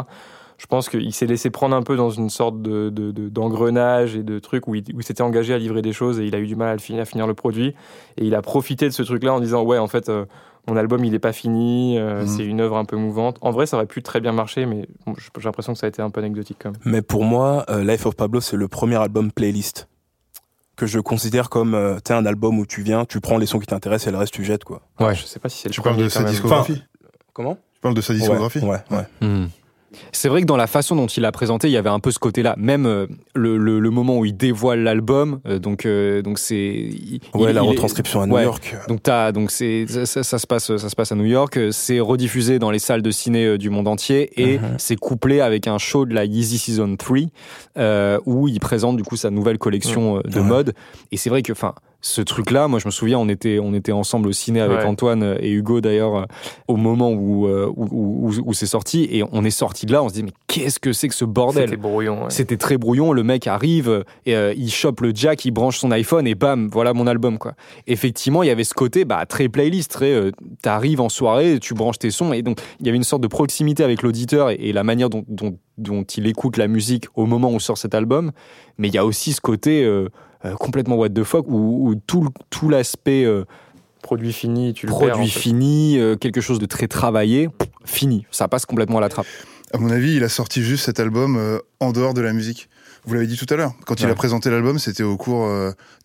Je 0.58 0.66
pense 0.66 0.88
qu'il 0.88 1.12
s'est 1.12 1.26
laissé 1.26 1.50
prendre 1.50 1.74
un 1.74 1.82
peu 1.82 1.96
dans 1.96 2.10
une 2.10 2.30
sorte 2.30 2.62
de, 2.62 2.90
d'engrenage 3.28 4.16
et 4.16 4.22
de 4.22 4.38
truc 4.38 4.68
où 4.68 4.74
il, 4.74 4.84
où 4.94 5.00
il 5.00 5.04
s'était 5.04 5.22
engagé 5.22 5.52
à 5.52 5.58
livrer 5.58 5.82
des 5.82 5.92
choses 5.92 6.20
et 6.20 6.26
il 6.26 6.34
a 6.34 6.38
eu 6.38 6.46
du 6.46 6.56
mal 6.56 6.76
à, 6.76 6.78
finir, 6.78 7.02
à 7.02 7.04
finir 7.04 7.26
le 7.26 7.34
produit. 7.34 7.74
Et 8.16 8.24
il 8.24 8.34
a 8.34 8.42
profité 8.42 8.86
de 8.86 8.92
ce 8.92 9.02
truc-là 9.02 9.34
en 9.34 9.40
disant 9.40 9.62
Ouais, 9.62 9.78
en 9.78 9.88
fait, 9.88 10.08
euh, 10.08 10.24
mon 10.66 10.76
album 10.76 11.04
il 11.04 11.12
n'est 11.12 11.18
pas 11.18 11.32
fini, 11.32 11.98
euh, 11.98 12.22
mhm. 12.22 12.26
c'est 12.26 12.44
une 12.44 12.60
œuvre 12.60 12.76
un 12.76 12.84
peu 12.84 12.96
mouvante. 12.96 13.36
En 13.40 13.50
vrai, 13.50 13.66
ça 13.66 13.76
aurait 13.76 13.86
pu 13.86 14.02
très 14.02 14.20
bien 14.20 14.32
marcher, 14.32 14.66
mais 14.66 14.88
j'ai 15.06 15.44
l'impression 15.44 15.72
que 15.74 15.78
ça 15.78 15.86
a 15.86 15.88
été 15.88 16.02
un 16.02 16.10
peu 16.10 16.20
anecdotique 16.20 16.58
quand 16.62 16.70
même. 16.70 16.80
Mais 16.84 17.02
pour 17.02 17.24
moi, 17.24 17.64
euh, 17.68 17.84
Life 17.84 18.06
of 18.06 18.16
Pablo, 18.16 18.40
c'est 18.40 18.56
le 18.56 18.68
premier 18.68 18.96
album 18.96 19.30
playlist 19.30 19.88
que 20.76 20.86
je 20.86 20.98
considère 20.98 21.50
comme 21.50 21.74
euh, 21.74 21.98
un 22.08 22.26
album 22.26 22.58
où 22.58 22.66
tu 22.66 22.82
viens, 22.82 23.04
tu 23.04 23.20
prends 23.20 23.38
les 23.38 23.46
sons 23.46 23.60
qui 23.60 23.66
t'intéressent 23.66 24.08
et 24.08 24.10
le 24.10 24.18
reste 24.18 24.34
tu 24.34 24.44
jettes 24.44 24.64
quoi. 24.64 24.82
Ouais, 24.98 25.14
je 25.14 25.24
sais 25.24 25.38
pas 25.38 25.48
si 25.48 25.58
c'est 25.58 25.68
le 25.68 25.74
Tu 25.74 25.82
parles 25.82 25.96
de 25.96 26.08
sa 26.08 26.24
discographie. 26.24 26.82
comment? 27.32 27.56
Tu 27.74 27.80
parles 27.80 27.94
de 27.94 28.00
sa 28.00 28.14
discographie. 28.14 28.60
Ouais, 28.60 28.82
ouais. 28.90 29.06
Hmm. 29.20 29.46
C'est 30.12 30.28
vrai 30.28 30.40
que 30.40 30.46
dans 30.46 30.56
la 30.56 30.66
façon 30.66 30.96
dont 30.96 31.06
il 31.06 31.20
l'a 31.20 31.32
présenté, 31.32 31.68
il 31.68 31.72
y 31.72 31.76
avait 31.76 31.90
un 31.90 32.00
peu 32.00 32.10
ce 32.10 32.18
côté-là. 32.18 32.54
Même 32.58 32.86
euh, 32.86 33.06
le, 33.34 33.56
le, 33.56 33.90
moment 33.90 34.18
où 34.18 34.24
il 34.24 34.36
dévoile 34.36 34.80
l'album, 34.80 35.40
euh, 35.46 35.58
donc 35.58 35.86
euh, 35.86 36.22
donc 36.22 36.38
c'est 36.38 36.90
ouais 37.34 37.52
la 37.52 37.62
retranscription 37.62 38.20
à 38.20 38.26
New 38.26 38.38
York. 38.38 38.76
Donc 38.88 39.02
donc 39.34 39.50
c'est 39.50 39.86
ça, 39.86 40.38
se 40.38 40.46
passe 40.46 40.76
ça 40.76 40.88
se 40.88 40.96
passe 40.96 41.12
à 41.12 41.14
New 41.14 41.24
York. 41.24 41.58
C'est 41.70 42.00
rediffusé 42.00 42.58
dans 42.58 42.70
les 42.70 42.78
salles 42.78 43.02
de 43.02 43.10
ciné 43.10 43.58
du 43.58 43.70
monde 43.70 43.88
entier 43.88 44.30
et 44.40 44.56
uh-huh. 44.56 44.60
c'est 44.78 44.96
couplé 44.96 45.40
avec 45.40 45.66
un 45.68 45.78
show 45.78 46.06
de 46.06 46.14
la 46.14 46.24
Yeezy 46.24 46.58
Season 46.58 46.96
3 46.96 48.20
où 48.26 48.48
il 48.48 48.60
présente 48.60 48.96
du 48.96 49.02
coup 49.02 49.16
sa 49.16 49.30
nouvelle 49.30 49.58
collection 49.58 50.20
de 50.24 50.40
mode. 50.40 50.74
Et 51.12 51.16
c'est 51.16 51.30
vrai 51.30 51.42
que 51.42 51.52
enfin 51.52 51.74
ce 52.04 52.20
truc-là, 52.20 52.68
moi 52.68 52.78
je 52.78 52.86
me 52.86 52.90
souviens, 52.90 53.18
on 53.18 53.30
était, 53.30 53.58
on 53.58 53.72
était 53.72 53.90
ensemble 53.90 54.28
au 54.28 54.32
ciné 54.32 54.60
avec 54.60 54.84
Antoine 54.84 55.36
et 55.40 55.50
Hugo 55.50 55.80
d'ailleurs 55.80 56.16
euh, 56.16 56.24
au 56.68 56.76
moment 56.76 57.10
euh, 57.12 57.66
où, 57.74 57.88
où, 57.90 58.30
où, 58.44 58.52
c'est 58.52 58.66
sorti 58.66 59.08
et 59.10 59.24
on 59.32 59.42
est 59.42 59.50
sorti 59.50 59.86
de 59.86 59.92
là, 59.92 60.02
on 60.02 60.10
se 60.10 60.14
dit 60.14 60.22
mais 60.22 60.32
qu'est-ce 60.46 60.78
que 60.78 60.92
c'est 60.92 61.08
que 61.08 61.14
ce 61.14 61.24
bordel? 61.24 61.64
C'était 61.64 61.80
brouillon. 61.80 62.28
C'était 62.28 62.58
très 62.58 62.76
brouillon. 62.76 63.12
Le 63.12 63.22
mec 63.22 63.46
arrive, 63.46 64.04
et, 64.26 64.36
euh, 64.36 64.52
il 64.54 64.70
chope 64.70 65.00
le 65.00 65.12
jack, 65.14 65.46
il 65.46 65.50
branche 65.50 65.78
son 65.78 65.90
iPhone 65.92 66.26
et 66.26 66.34
bam, 66.34 66.68
voilà 66.70 66.92
mon 66.92 67.06
album 67.06 67.38
quoi. 67.38 67.54
Effectivement, 67.86 68.42
il 68.42 68.48
y 68.48 68.50
avait 68.50 68.64
ce 68.64 68.74
côté 68.74 69.06
bah, 69.06 69.24
très 69.24 69.48
playlist, 69.48 69.90
très 69.90 70.30
t'arrives 70.60 71.00
en 71.00 71.08
soirée, 71.08 71.58
tu 71.58 71.72
branches 71.72 71.98
tes 71.98 72.10
sons 72.10 72.34
et 72.34 72.42
donc 72.42 72.60
il 72.80 72.86
y 72.86 72.90
avait 72.90 72.98
une 72.98 73.04
sorte 73.04 73.22
de 73.22 73.28
proximité 73.28 73.82
avec 73.82 74.02
l'auditeur 74.02 74.50
et, 74.50 74.72
la 74.74 74.84
manière 74.84 75.08
dont, 75.08 75.24
dont, 75.28 75.56
dont, 75.78 76.02
il 76.02 76.26
écoute 76.26 76.58
la 76.58 76.68
musique 76.68 77.06
au 77.14 77.24
moment 77.24 77.50
où 77.50 77.60
sort 77.60 77.78
cet 77.78 77.94
album. 77.94 78.32
Mais 78.76 78.88
il 78.88 78.94
y 78.94 78.98
a 78.98 79.06
aussi 79.06 79.32
ce 79.32 79.40
côté 79.40 79.84
euh, 79.84 80.08
complètement 80.52 80.96
what 80.96 81.10
the 81.10 81.24
fuck, 81.24 81.46
où, 81.48 81.94
tout, 82.06 82.28
tout 82.50 82.68
l'aspect 82.68 83.24
euh, 83.24 83.44
produit 84.02 84.32
fini, 84.32 84.74
tu 84.74 84.86
le 84.86 84.90
produit 84.90 85.28
fini, 85.28 85.98
euh, 85.98 86.16
quelque 86.16 86.40
chose 86.40 86.58
de 86.58 86.66
très 86.66 86.88
travaillé, 86.88 87.48
fini. 87.84 88.26
Ça 88.30 88.48
passe 88.48 88.66
complètement 88.66 88.98
à 88.98 89.00
la 89.00 89.08
trappe. 89.08 89.26
À 89.72 89.78
mon 89.78 89.90
avis, 89.90 90.16
il 90.16 90.24
a 90.24 90.28
sorti 90.28 90.62
juste 90.62 90.84
cet 90.84 91.00
album 91.00 91.60
en 91.80 91.90
dehors 91.90 92.14
de 92.14 92.20
la 92.20 92.32
musique. 92.32 92.68
Vous 93.06 93.14
l'avez 93.14 93.26
dit 93.26 93.36
tout 93.36 93.52
à 93.52 93.56
l'heure. 93.56 93.72
Quand 93.86 94.00
il 94.00 94.06
a 94.06 94.14
présenté 94.14 94.48
l'album, 94.48 94.78
c'était 94.78 95.02
au 95.02 95.16
cours 95.16 95.50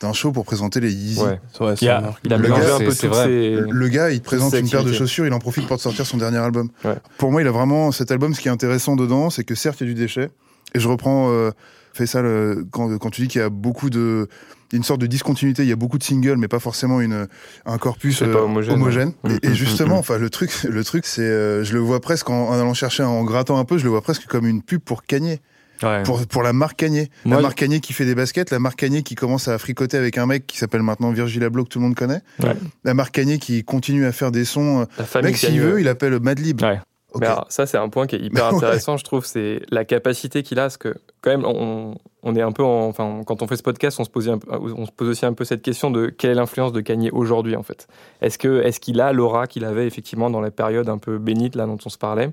d'un 0.01 0.11
show 0.11 0.31
pour 0.31 0.43
présenter 0.43 0.79
les 0.79 0.91
Yeezy. 0.91 1.21
Ouais, 1.21 1.39
il, 1.79 1.89
a, 1.89 2.15
il 2.23 2.33
a 2.33 2.37
le, 2.37 2.49
gars, 2.49 2.75
un 2.75 2.79
peu 2.79 3.69
le 3.69 3.87
gars, 3.89 4.09
il 4.09 4.21
présente 4.21 4.53
une 4.55 4.67
paire 4.67 4.83
de 4.83 4.91
chaussures, 4.91 5.27
il 5.27 5.33
en 5.33 5.39
profite 5.39 5.67
pour 5.67 5.79
sortir 5.79 6.07
son 6.07 6.17
dernier 6.17 6.39
album. 6.39 6.69
Pour 7.19 7.31
moi, 7.31 7.41
il 7.41 7.47
a 7.47 7.51
vraiment 7.51 7.91
cet 7.91 8.09
album. 8.11 8.33
Ce 8.33 8.41
qui 8.41 8.47
est 8.47 8.51
intéressant 8.51 8.95
dedans, 8.95 9.29
c'est 9.29 9.43
que 9.43 9.53
certes, 9.53 9.81
il 9.81 9.87
y 9.87 9.91
a 9.91 9.93
du 9.93 9.99
déchet. 9.99 10.29
Et 10.73 10.79
je 10.79 10.87
reprends 10.87 11.51
fait 11.99 12.07
ça 12.07 12.23
quand, 12.71 12.97
quand 12.97 13.09
tu 13.09 13.21
dis 13.21 13.27
qu'il 13.27 13.41
y 13.41 13.43
a 13.43 13.49
beaucoup 13.49 13.89
de 13.89 14.27
une 14.73 14.83
sorte 14.83 15.01
de 15.01 15.07
discontinuité. 15.07 15.63
Il 15.63 15.69
y 15.69 15.71
a 15.71 15.75
beaucoup 15.75 15.97
de 15.97 16.03
singles, 16.03 16.37
mais 16.37 16.47
pas 16.47 16.59
forcément 16.59 17.01
une, 17.01 17.27
un 17.65 17.77
corpus 17.77 18.21
euh, 18.21 18.33
homogène. 18.33 19.13
Et, 19.43 19.53
justement, 19.53 19.97
enfin, 19.97 20.17
le 20.17 20.29
truc, 20.29 20.51
le 20.69 20.83
truc, 20.83 21.05
c'est, 21.05 21.21
euh, 21.21 21.63
je 21.63 21.73
le 21.73 21.79
vois 21.79 21.99
presque 21.99 22.29
en, 22.29 22.51
allant 22.51 22.73
chercher, 22.73 23.03
en 23.03 23.23
grattant 23.23 23.57
un 23.57 23.65
peu, 23.65 23.77
je 23.77 23.83
le 23.83 23.89
vois 23.89 24.01
presque 24.01 24.25
comme 24.27 24.45
une 24.45 24.61
pub 24.61 24.81
pour 24.81 25.03
Kanye. 25.03 25.39
Pour, 26.03 26.27
pour 26.27 26.43
la 26.43 26.51
marque 26.51 26.75
Kanye. 26.75 27.07
la 27.23 27.39
marque 27.39 27.59
Kanye 27.59 27.79
qui 27.79 27.93
fait 27.93 28.03
des 28.03 28.13
baskets, 28.13 28.51
la 28.51 28.59
marque 28.59 28.79
Kanye 28.79 29.01
qui 29.01 29.15
commence 29.15 29.47
à 29.47 29.57
fricoter 29.57 29.95
avec 29.95 30.17
un 30.17 30.25
mec 30.25 30.45
qui 30.45 30.57
s'appelle 30.57 30.83
maintenant 30.83 31.09
Virgil 31.11 31.41
Abloh 31.41 31.63
que 31.63 31.69
tout 31.69 31.79
le 31.79 31.85
monde 31.85 31.95
connaît. 31.95 32.19
La 32.83 32.93
marque 32.93 33.13
Kanye 33.15 33.39
qui 33.39 33.63
continue 33.63 34.05
à 34.05 34.11
faire 34.11 34.31
des 34.31 34.43
sons. 34.43 34.85
Le 35.15 35.21
mec, 35.21 35.37
s'il 35.37 35.61
veut, 35.61 35.79
il 35.79 35.87
appelle 35.87 36.19
Madlib. 36.19 36.61
Mais 37.15 37.25
alors, 37.25 37.45
ça, 37.49 37.65
c'est 37.65 37.77
un 37.77 37.89
point 37.89 38.07
qui 38.07 38.15
est 38.15 38.19
hyper 38.19 38.45
intéressant, 38.53 38.97
je 38.97 39.03
trouve, 39.03 39.25
c'est 39.25 39.61
la 39.71 39.85
capacité 39.85 40.43
qu'il 40.43 40.59
a, 40.59 40.63
parce 40.63 40.77
que 40.77 40.95
quand 41.21 41.31
même, 41.31 41.45
on, 41.45 41.95
on 42.23 42.35
est 42.35 42.41
un 42.41 42.51
peu, 42.51 42.63
enfin, 42.63 43.21
quand 43.25 43.41
on 43.41 43.47
fait 43.47 43.55
ce 43.55 43.63
podcast, 43.63 43.99
on 43.99 44.03
se, 44.03 44.09
pose 44.09 44.29
un, 44.29 44.39
on 44.49 44.85
se 44.85 44.91
pose 44.91 45.09
aussi 45.09 45.25
un 45.25 45.33
peu 45.33 45.43
cette 45.43 45.61
question 45.61 45.89
de 45.91 46.07
quelle 46.07 46.31
est 46.31 46.35
l'influence 46.35 46.73
de 46.73 46.81
Kanye 46.81 47.09
aujourd'hui, 47.11 47.55
en 47.55 47.63
fait. 47.63 47.87
Est-ce 48.21 48.37
que, 48.37 48.61
est-ce 48.61 48.79
qu'il 48.79 49.01
a 49.01 49.13
l'aura 49.13 49.47
qu'il 49.47 49.65
avait 49.65 49.87
effectivement 49.87 50.29
dans 50.29 50.41
la 50.41 50.51
période 50.51 50.89
un 50.89 50.97
peu 50.97 51.17
bénite 51.17 51.55
là 51.55 51.65
dont 51.65 51.77
on 51.85 51.89
se 51.89 51.97
parlait? 51.97 52.29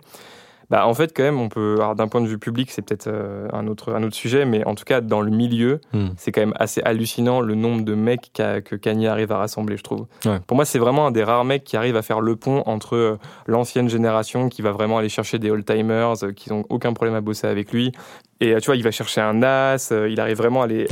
Bah, 0.70 0.86
en 0.86 0.94
fait, 0.94 1.12
quand 1.16 1.22
même, 1.22 1.40
on 1.40 1.48
peut. 1.48 1.78
d'un 1.96 2.08
point 2.08 2.20
de 2.20 2.26
vue 2.26 2.38
public, 2.38 2.70
c'est 2.70 2.82
peut-être 2.82 3.06
euh, 3.06 3.48
un, 3.52 3.66
autre, 3.68 3.94
un 3.94 4.02
autre 4.02 4.16
sujet, 4.16 4.44
mais 4.44 4.66
en 4.66 4.74
tout 4.74 4.84
cas, 4.84 5.00
dans 5.00 5.20
le 5.20 5.30
milieu, 5.30 5.80
hmm. 5.92 6.08
c'est 6.16 6.32
quand 6.32 6.40
même 6.40 6.54
assez 6.56 6.82
hallucinant 6.82 7.40
le 7.40 7.54
nombre 7.54 7.84
de 7.84 7.94
mecs 7.94 8.32
que 8.32 8.74
Kanye 8.74 9.06
arrive 9.06 9.30
à 9.30 9.38
rassembler, 9.38 9.76
je 9.76 9.84
trouve. 9.84 10.06
Pour 10.46 10.56
moi, 10.56 10.64
c'est 10.64 10.78
vraiment 10.78 11.06
un 11.06 11.10
des 11.12 11.22
rares 11.22 11.44
mecs 11.44 11.64
qui 11.64 11.76
arrive 11.76 11.96
à 11.96 12.02
faire 12.02 12.20
le 12.20 12.36
pont 12.36 12.62
entre 12.66 12.96
euh, 12.96 13.18
l'ancienne 13.46 13.88
génération 13.88 14.48
qui 14.48 14.62
va 14.62 14.72
vraiment 14.72 14.98
aller 14.98 15.08
chercher 15.08 15.38
des 15.38 15.50
old-timers 15.50 16.24
euh, 16.24 16.32
qui 16.32 16.50
n'ont 16.50 16.64
aucun 16.68 16.92
problème 16.92 17.14
à 17.14 17.20
bosser 17.20 17.46
avec 17.46 17.72
lui. 17.72 17.92
Et 18.40 18.54
tu 18.56 18.66
vois, 18.66 18.76
il 18.76 18.82
va 18.82 18.90
chercher 18.90 19.22
un 19.22 19.42
as, 19.42 19.94
il 20.10 20.20
arrive 20.20 20.36
vraiment 20.36 20.60
à 20.60 20.64
aller, 20.64 20.86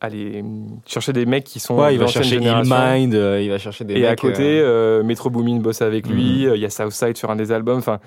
aller, 0.00 0.44
chercher 0.86 1.12
des 1.12 1.26
mecs 1.26 1.44
qui 1.44 1.60
sont. 1.60 1.74
Ouais, 1.78 1.94
il 1.94 2.00
va 2.00 2.06
chercher 2.06 2.38
Mind, 2.38 3.12
il 3.12 3.50
va 3.50 3.58
chercher 3.58 3.84
des 3.84 3.98
Et 3.98 4.06
à 4.06 4.16
côté, 4.16 4.62
Metro 5.04 5.28
Boomin 5.28 5.58
bosse 5.58 5.82
avec 5.82 6.08
lui, 6.08 6.46
hmm. 6.46 6.54
il 6.54 6.60
y 6.60 6.64
a 6.64 6.70
Southside 6.70 7.18
sur 7.18 7.30
un 7.30 7.36
des 7.36 7.52
albums. 7.52 7.76
Enfin, 7.76 8.00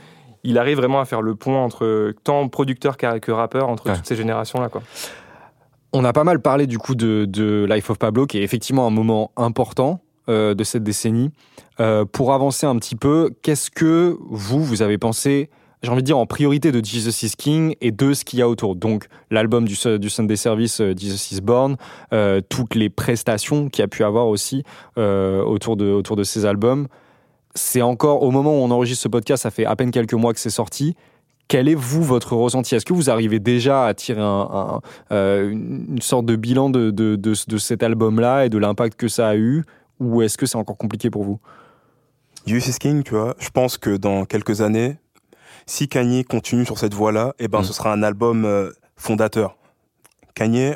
il 0.48 0.58
arrive 0.58 0.78
vraiment 0.78 1.02
à 1.02 1.06
faire 1.06 1.22
le 1.22 1.36
pont 1.36 1.58
entre 1.58 2.14
tant 2.24 2.48
producteur 2.48 2.96
que 2.96 3.32
rappeur, 3.32 3.68
entre 3.68 3.94
toutes 3.94 4.06
ces 4.06 4.16
générations-là. 4.16 4.70
quoi. 4.70 4.82
On 5.92 6.06
a 6.06 6.14
pas 6.14 6.24
mal 6.24 6.42
parlé 6.42 6.68
du 6.68 6.78
coup 6.78 6.96
de, 6.96 7.68
Life 7.70 7.90
of 7.90 8.00
Pablo, 8.00 8.26
qui 8.26 8.40
est 8.40 8.44
effectivement 8.44 8.88
un 8.88 8.90
moment 8.90 9.32
important 9.36 10.00
euh, 10.30 10.54
de 10.54 10.64
cette 10.64 10.84
décennie. 10.84 11.32
Euh, 11.82 12.06
pour 12.06 12.34
avancer 12.34 12.66
un 12.66 12.78
petit 12.78 12.96
peu, 12.96 13.32
qu'est-ce 13.42 13.70
que 13.70 14.18
vous, 14.30 14.64
vous 14.64 14.82
avez 14.82 14.98
pensé 14.98 15.50
j'ai 15.84 15.92
envie 15.92 16.02
de 16.02 16.08
dire 16.08 16.18
en 16.18 16.26
priorité 16.26 16.72
de 16.72 16.84
Jesus 16.84 17.24
is 17.24 17.34
King 17.38 17.76
et 17.82 17.92
de 17.92 18.14
ce 18.14 18.26
qu'il 18.26 18.40
y 18.40 18.42
a 18.42 18.50
autour? 18.50 18.76
Donc 18.76 19.06
l'album 19.30 19.66
du, 19.66 19.76
du 20.00 20.10
Sunday 20.10 20.36
Service 20.36 20.82
euh, 20.82 20.96
Jesus 20.98 21.36
is 21.36 21.42
Born, 21.42 21.76
toutes 22.50 22.74
les 22.74 22.90
prestations 22.90 23.70
qu'il 23.70 23.84
y 23.84 23.86
a 23.86 23.88
pu 23.88 24.04
avoir 24.04 24.28
aussi 24.28 24.64
autour, 24.96 25.78
de, 25.78 25.92
autour 25.92 26.16
de 26.16 26.24
ces 26.24 26.46
albums 26.46 26.88
c'est 27.58 27.82
encore 27.82 28.24
au 28.24 28.32
moment 28.32 28.52
où 28.52 28.63
on 28.63 28.72
enregistre 28.72 29.04
ce 29.04 29.08
podcast, 29.08 29.43
ça 29.43 29.52
fait 29.52 29.65
à 29.65 29.76
peine 29.76 29.91
quelques 29.91 30.13
mois 30.13 30.34
que 30.34 30.39
c'est 30.39 30.50
sorti. 30.50 30.96
Quel 31.48 31.67
est 31.70 31.76
vous 31.76 32.04
votre 32.04 32.36
ressenti? 32.36 32.76
Est-ce 32.76 32.86
que 32.86 32.93
vous 32.93 33.10
arrivez 33.10 33.39
déjà 33.39 33.86
à 33.86 33.93
tirer 33.93 34.22
euh, 34.22 35.50
une 35.50 36.02
sorte 36.02 36.26
de 36.26 36.36
bilan 36.36 36.70
de, 36.70 37.34
cet 37.58 37.84
album-là 37.84 38.46
et 38.46 38.50
de 38.50 38.58
l'impact 38.58 39.00
que 39.00 39.08
ça 39.08 39.30
a 39.30 39.36
eu, 39.36 39.63
ou 40.00 40.22
est-ce 40.22 40.38
que 40.38 40.46
c'est 40.46 40.58
encore 40.58 40.78
compliqué 40.78 41.10
pour 41.10 41.24
vous? 41.24 41.39
Is 42.46 42.78
King, 42.80 43.04
tu 43.04 43.15
vois, 43.15 43.36
je 43.39 43.50
pense 43.50 43.78
que 43.78 43.98
dans 43.98 44.26
quelques 44.26 44.62
années, 44.62 44.98
si 45.65 45.88
Kanye 45.88 46.24
continue 46.24 46.65
sur 46.65 46.78
cette 46.78 46.93
voie-là, 46.93 47.34
eh 47.39 47.48
ben, 47.48 47.62
mm. 47.62 47.63
ce 47.65 47.74
sera 47.74 47.91
un 47.91 48.04
album 48.04 48.46
euh, 48.46 48.72
fondateur. 48.96 49.58
Kanye, 50.34 50.76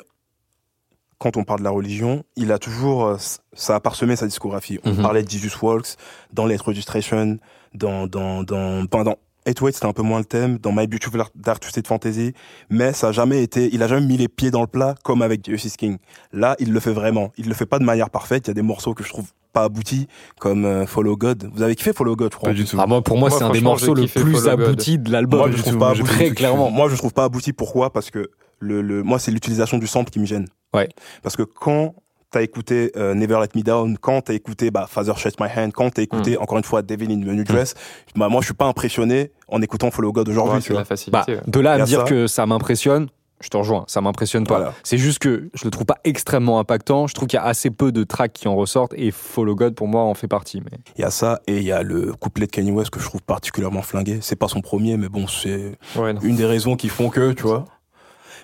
quand 1.21 1.37
on 1.37 1.43
parle 1.43 1.59
de 1.59 1.63
la 1.65 1.69
religion, 1.69 2.23
il 2.35 2.51
a 2.51 2.57
toujours, 2.57 3.05
euh, 3.05 3.17
ça 3.53 3.75
a 3.75 3.79
parsemé 3.79 4.15
sa 4.15 4.25
discographie. 4.25 4.79
On 4.83 4.91
Mhm. 4.93 5.01
parlait 5.03 5.21
de 5.23 5.29
Jesus 5.29 5.55
Walks, 5.61 5.95
dans 6.33 6.47
Let 6.47 6.57
Registration, 6.65 7.37
dans, 7.75 8.07
dans, 8.07 8.41
dans, 8.43 8.83
enfin, 8.91 9.03
dans 9.03 9.17
808, 9.45 9.73
c'était 9.73 9.85
un 9.85 9.93
peu 9.93 10.01
moins 10.01 10.17
le 10.19 10.25
thème, 10.25 10.57
dans 10.57 10.71
My 10.71 10.87
Beautiful 10.87 11.23
Dark 11.35 11.59
Twisted 11.61 11.85
Fantasy, 11.87 12.33
mais 12.71 12.91
ça 12.93 13.09
a 13.09 13.11
jamais 13.11 13.43
été, 13.43 13.69
il 13.71 13.81
a 13.83 13.87
jamais 13.87 14.05
mis 14.05 14.17
les 14.17 14.27
pieds 14.27 14.49
dans 14.51 14.61
le 14.61 14.67
plat 14.67 14.95
comme 15.03 15.21
avec 15.21 15.45
Jesus 15.47 15.69
King. 15.77 15.97
Là, 16.33 16.55
il 16.59 16.71
le 16.73 16.79
fait 16.79 16.91
vraiment. 16.93 17.31
Il 17.37 17.47
le 17.47 17.53
fait 17.53 17.65
pas 17.67 17.77
de 17.79 17.83
manière 17.83 18.09
parfaite. 18.09 18.47
Il 18.47 18.49
y 18.49 18.51
a 18.51 18.53
des 18.55 18.61
morceaux 18.63 18.93
que 18.95 19.03
je 19.03 19.09
trouve 19.09 19.27
pas 19.53 19.63
aboutis, 19.65 20.07
comme 20.39 20.65
euh, 20.65 20.85
Follow 20.87 21.17
God. 21.17 21.49
Vous 21.53 21.61
avez 21.61 21.75
kiffé 21.75 21.91
Follow 21.93 22.15
God, 22.15 22.31
je 22.31 22.37
crois? 22.37 22.49
Pas 22.49 22.55
du 22.55 22.65
tout. 22.65 22.77
Ah, 22.79 22.85
moi, 22.87 23.01
pour 23.03 23.17
moi, 23.17 23.29
Moi, 23.29 23.37
c'est 23.37 23.43
un 23.45 23.49
des 23.51 23.61
morceaux 23.61 23.93
le 23.93 24.05
plus 24.07 24.47
abouti 24.47 24.97
de 24.97 25.11
l'album. 25.11 25.39
Moi, 25.39 25.51
je 25.51 25.61
trouve 25.61 25.77
pas 25.77 25.89
abouti. 25.91 26.03
Très 26.09 26.29
clairement. 26.31 26.69
Moi, 26.71 26.87
je 26.89 26.95
trouve 26.95 27.13
pas 27.13 27.25
abouti. 27.25 27.51
Pourquoi? 27.53 27.91
Parce 27.91 28.09
que 28.11 28.29
le, 28.59 28.81
le, 28.81 29.01
moi, 29.03 29.17
c'est 29.19 29.31
l'utilisation 29.31 29.77
du 29.77 29.87
sample 29.87 30.09
qui 30.11 30.19
me 30.19 30.25
gêne. 30.25 30.47
Ouais. 30.73 30.89
Parce 31.23 31.35
que 31.35 31.43
quand 31.43 31.95
t'as 32.29 32.41
écouté 32.43 32.91
euh, 32.95 33.13
Never 33.13 33.39
Let 33.41 33.49
Me 33.59 33.61
Down, 33.61 33.97
quand 33.97 34.21
t'as 34.21 34.33
écouté 34.33 34.71
bah, 34.71 34.87
Father 34.89 35.13
Shake 35.17 35.39
My 35.39 35.47
Hand, 35.53 35.73
quand 35.73 35.89
t'as 35.91 36.01
écouté 36.01 36.37
Hmm. 36.37 36.43
encore 36.43 36.57
une 36.57 36.63
fois 36.63 36.81
Devil 36.81 37.05
in 37.11 37.19
the 37.19 37.25
New 37.25 37.43
Dress, 37.43 37.73
bah, 38.15 38.29
moi, 38.29 38.39
je 38.41 38.45
suis 38.45 38.53
pas 38.53 38.67
impressionné 38.67 39.31
en 39.49 39.61
écoutant 39.61 39.91
Follow 39.91 40.11
God 40.13 40.29
aujourd'hui. 40.29 40.53
Ouais, 40.55 40.59
tu 40.61 40.67
c'est 40.67 40.73
vois. 40.73 40.81
la 40.81 40.85
facilité. 40.85 41.11
Bah, 41.11 41.25
ouais. 41.27 41.41
de 41.45 41.59
là 41.59 41.73
à 41.73 41.77
me 41.79 41.85
dire 41.85 42.01
ça. 42.01 42.05
que 42.05 42.27
ça 42.27 42.45
m'impressionne, 42.45 43.09
je 43.41 43.49
te 43.49 43.57
rejoins, 43.57 43.83
ça 43.87 43.99
m'impressionne 43.99 44.45
pas. 44.47 44.57
Voilà. 44.59 44.73
C'est 44.83 44.97
juste 44.99 45.19
que 45.19 45.49
je 45.55 45.65
le 45.65 45.71
trouve 45.71 45.85
pas 45.85 45.97
extrêmement 46.05 46.59
impactant. 46.59 47.07
Je 47.07 47.15
trouve 47.15 47.27
qu'il 47.27 47.37
y 47.37 47.41
a 47.41 47.45
assez 47.45 47.69
peu 47.71 47.91
de 47.91 48.03
tracks 48.05 48.31
qui 48.31 48.47
en 48.47 48.55
ressortent 48.55 48.93
et 48.95 49.11
Follow 49.11 49.55
God 49.55 49.75
pour 49.75 49.87
moi 49.89 50.03
en 50.03 50.13
fait 50.13 50.27
partie. 50.29 50.61
Mais 50.61 50.77
Il 50.95 51.01
y 51.01 51.03
a 51.03 51.09
ça 51.11 51.41
et 51.47 51.57
il 51.57 51.63
y 51.63 51.71
a 51.73 51.81
le 51.83 52.13
couplet 52.13 52.45
de 52.45 52.51
Kanye 52.51 52.71
West 52.71 52.91
que 52.91 52.99
je 53.01 53.05
trouve 53.05 53.23
particulièrement 53.23 53.81
flingué. 53.81 54.19
C'est 54.21 54.35
pas 54.37 54.47
son 54.47 54.61
premier, 54.61 54.95
mais 54.95 55.09
bon, 55.09 55.27
c'est 55.27 55.77
Ouais, 55.97 56.13
une 56.21 56.35
des 56.37 56.45
raisons 56.45 56.75
qui 56.77 56.87
font 56.87 57.09
que, 57.09 57.31
tu 57.33 57.43
vois. 57.43 57.65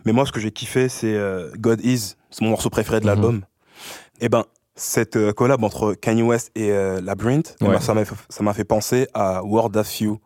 Mais 0.08 0.14
moi, 0.14 0.26
ce 0.26 0.32
que 0.32 0.40
j'ai 0.40 0.52
kiffé, 0.52 0.88
c'est 0.88 1.14
euh, 1.14 1.50
God 1.60 1.84
Is, 1.84 2.16
c'est 2.32 2.42
mon 2.42 2.52
morceau 2.52 2.70
préféré 2.70 3.02
de 3.02 3.06
Mhm. 3.06 3.12
l'album. 3.12 3.42
Et 4.22 4.30
ben, 4.30 4.46
cette 4.74 5.18
euh, 5.18 5.34
collab 5.34 5.62
entre 5.66 5.96
Kanye 5.96 6.22
West 6.24 6.50
et 6.56 6.72
euh, 6.72 7.02
Labyrinth, 7.02 7.58
eh 7.60 7.66
Ouais. 7.66 7.72
ben, 7.74 7.82
ça 7.82 7.94
m'a 7.94 8.06
fait- 8.06 8.16
ça 8.30 8.42
m'a 8.42 8.54
fait 8.54 8.64
penser 8.64 9.08
à 9.14 9.44
Word 9.44 9.76
of 9.76 10.00
You 10.00 10.20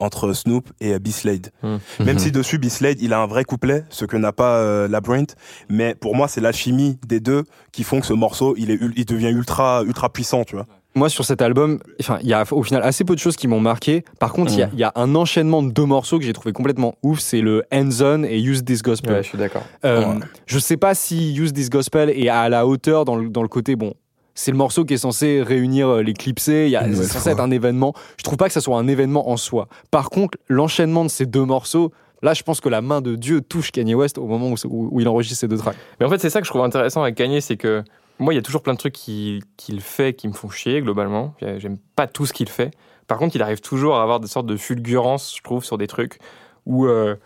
entre 0.00 0.34
Snoop 0.34 0.68
et 0.82 0.92
euh, 0.92 0.98
B-Slade. 0.98 1.50
Mhm. 1.62 1.78
Même 2.00 2.08
Mhm. 2.16 2.18
si 2.18 2.30
dessus, 2.30 2.58
B-Slade, 2.58 3.00
il 3.00 3.14
a 3.14 3.20
un 3.20 3.26
vrai 3.26 3.44
couplet, 3.44 3.84
ce 3.88 4.04
que 4.04 4.18
n'a 4.18 4.32
pas 4.32 4.56
euh, 4.58 4.86
Labyrinth. 4.86 5.34
Mais 5.70 5.94
pour 5.94 6.14
moi, 6.14 6.28
c'est 6.28 6.42
l'alchimie 6.42 6.98
des 7.06 7.20
deux 7.20 7.44
qui 7.72 7.84
font 7.84 8.00
que 8.00 8.06
ce 8.06 8.12
morceau, 8.12 8.54
il, 8.58 8.70
est, 8.70 8.78
il 8.96 9.06
devient 9.06 9.30
ultra, 9.30 9.82
ultra 9.82 10.10
puissant, 10.12 10.44
tu 10.44 10.56
vois. 10.56 10.66
Moi 10.94 11.08
sur 11.08 11.24
cet 11.24 11.40
album, 11.42 11.78
enfin 12.00 12.18
il 12.22 12.28
y 12.28 12.34
a 12.34 12.44
au 12.50 12.62
final 12.62 12.82
assez 12.82 13.04
peu 13.04 13.14
de 13.14 13.20
choses 13.20 13.36
qui 13.36 13.48
m'ont 13.48 13.60
marqué. 13.60 14.04
Par 14.18 14.32
contre, 14.32 14.52
il 14.52 14.58
y 14.58 14.62
a- 14.62 14.70
y, 14.76 14.82
a 14.84 14.92
un 14.94 15.14
enchaînement 15.14 15.62
de 15.62 15.70
deux 15.70 15.86
morceaux 15.86 16.18
que 16.18 16.24
j'ai 16.24 16.32
trouvé 16.32 16.52
complètement 16.52 16.94
ouf. 17.02 17.18
C'est 17.20 17.40
le 17.40 17.64
Hands 17.72 17.88
On 18.02 18.24
et 18.24 18.40
Use 18.40 18.64
This 18.64 18.82
Gospel. 18.82 19.12
Ouais, 19.12 19.22
je 19.22 19.28
suis 19.28 19.38
d'accord. 19.38 19.62
Euh, 19.84 20.04
Ouais. 20.04 20.20
Je 20.46 20.58
sais 20.58 20.76
pas 20.76 20.94
si 20.94 21.34
Use 21.34 21.52
This 21.52 21.70
Gospel 21.70 22.10
est 22.10 22.28
à 22.28 22.48
la 22.48 22.66
hauteur 22.66 23.04
dans 23.04 23.16
le, 23.16 23.28
dans 23.30 23.42
le 23.42 23.48
côté 23.48 23.74
bon. 23.76 23.94
C'est 24.34 24.50
le 24.50 24.56
morceau 24.56 24.84
qui 24.86 24.94
est 24.94 24.98
censé 24.98 25.42
réunir 25.42 25.88
euh, 25.88 26.02
les 26.02 26.14
clipsés. 26.14 26.64
Il 26.66 26.70
y 26.70 26.76
a, 26.76 26.86
Une 26.86 26.94
c'est 26.96 27.04
censé 27.04 27.30
être 27.30 27.40
un 27.40 27.50
événement. 27.50 27.92
Je 28.18 28.22
trouve 28.24 28.36
pas 28.38 28.46
que 28.48 28.52
ça 28.54 28.60
soit 28.62 28.78
un 28.78 28.88
événement 28.88 29.28
en 29.30 29.36
soi. 29.36 29.68
Par 29.90 30.08
contre, 30.10 30.38
l'enchaînement 30.48 31.04
de 31.04 31.10
ces 31.10 31.26
deux 31.26 31.44
morceaux, 31.44 31.92
là, 32.22 32.32
je 32.32 32.42
pense 32.42 32.60
que 32.62 32.68
la 32.70 32.80
main 32.80 33.00
de 33.02 33.14
Dieu 33.14 33.40
touche 33.42 33.70
Kanye 33.72 33.94
West 33.94 34.16
au 34.16 34.26
moment 34.26 34.48
où, 34.48 34.54
où- 34.68 34.88
où 34.92 35.00
il 35.00 35.08
enregistre 35.08 35.38
ces 35.38 35.48
deux 35.48 35.58
tracks. 35.58 35.76
Mais 36.00 36.06
en 36.06 36.08
fait, 36.08 36.18
c'est 36.18 36.30
ça 36.30 36.40
que 36.40 36.46
je 36.46 36.50
trouve 36.50 36.62
intéressant 36.64 37.02
avec 37.02 37.14
Kanye, 37.14 37.40
c'est 37.42 37.56
que 37.58 37.82
moi, 38.22 38.32
il 38.32 38.36
y 38.36 38.38
a 38.38 38.42
toujours 38.42 38.62
plein 38.62 38.72
de 38.74 38.78
trucs 38.78 38.92
qui- 38.94 39.40
qu'il 39.56 39.80
fait 39.80 40.14
qui 40.14 40.28
me 40.28 40.32
font 40.32 40.48
chier, 40.48 40.80
globalement. 40.80 41.34
J'aime 41.58 41.78
pas 41.96 42.06
tout 42.06 42.24
ce 42.26 42.32
qu'il 42.32 42.48
fait. 42.48 42.70
Par 43.06 43.18
contre, 43.18 43.36
il 43.36 43.42
arrive 43.42 43.60
toujours 43.60 43.96
à 43.96 44.02
avoir 44.02 44.20
des 44.20 44.28
sortes 44.28 44.46
de 44.46 44.56
fulgurances, 44.56 45.34
je 45.36 45.42
trouve, 45.42 45.64
sur 45.64 45.76
des 45.78 45.86
trucs 45.86 46.18
où. 46.66 46.86
euh, 46.86 47.16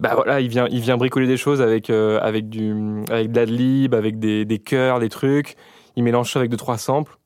bah 0.00 0.12
voilà, 0.14 0.40
il 0.40 0.48
vient, 0.48 0.68
il 0.70 0.80
vient 0.80 0.96
bricoler 0.96 1.26
des 1.26 1.36
choses 1.36 1.60
avec, 1.60 1.90
euh, 1.90 2.20
avec, 2.22 2.48
du, 2.48 3.02
avec 3.10 3.32
de 3.32 3.36
l'adlib, 3.40 3.94
avec 3.94 4.20
des, 4.20 4.44
des 4.44 4.58
chœurs, 4.60 5.00
des 5.00 5.08
trucs. 5.08 5.56
Il 5.96 6.04
mélange 6.04 6.32
ça 6.32 6.38
avec 6.38 6.50
deux, 6.52 6.56
trois 6.56 6.78
samples. 6.78 7.16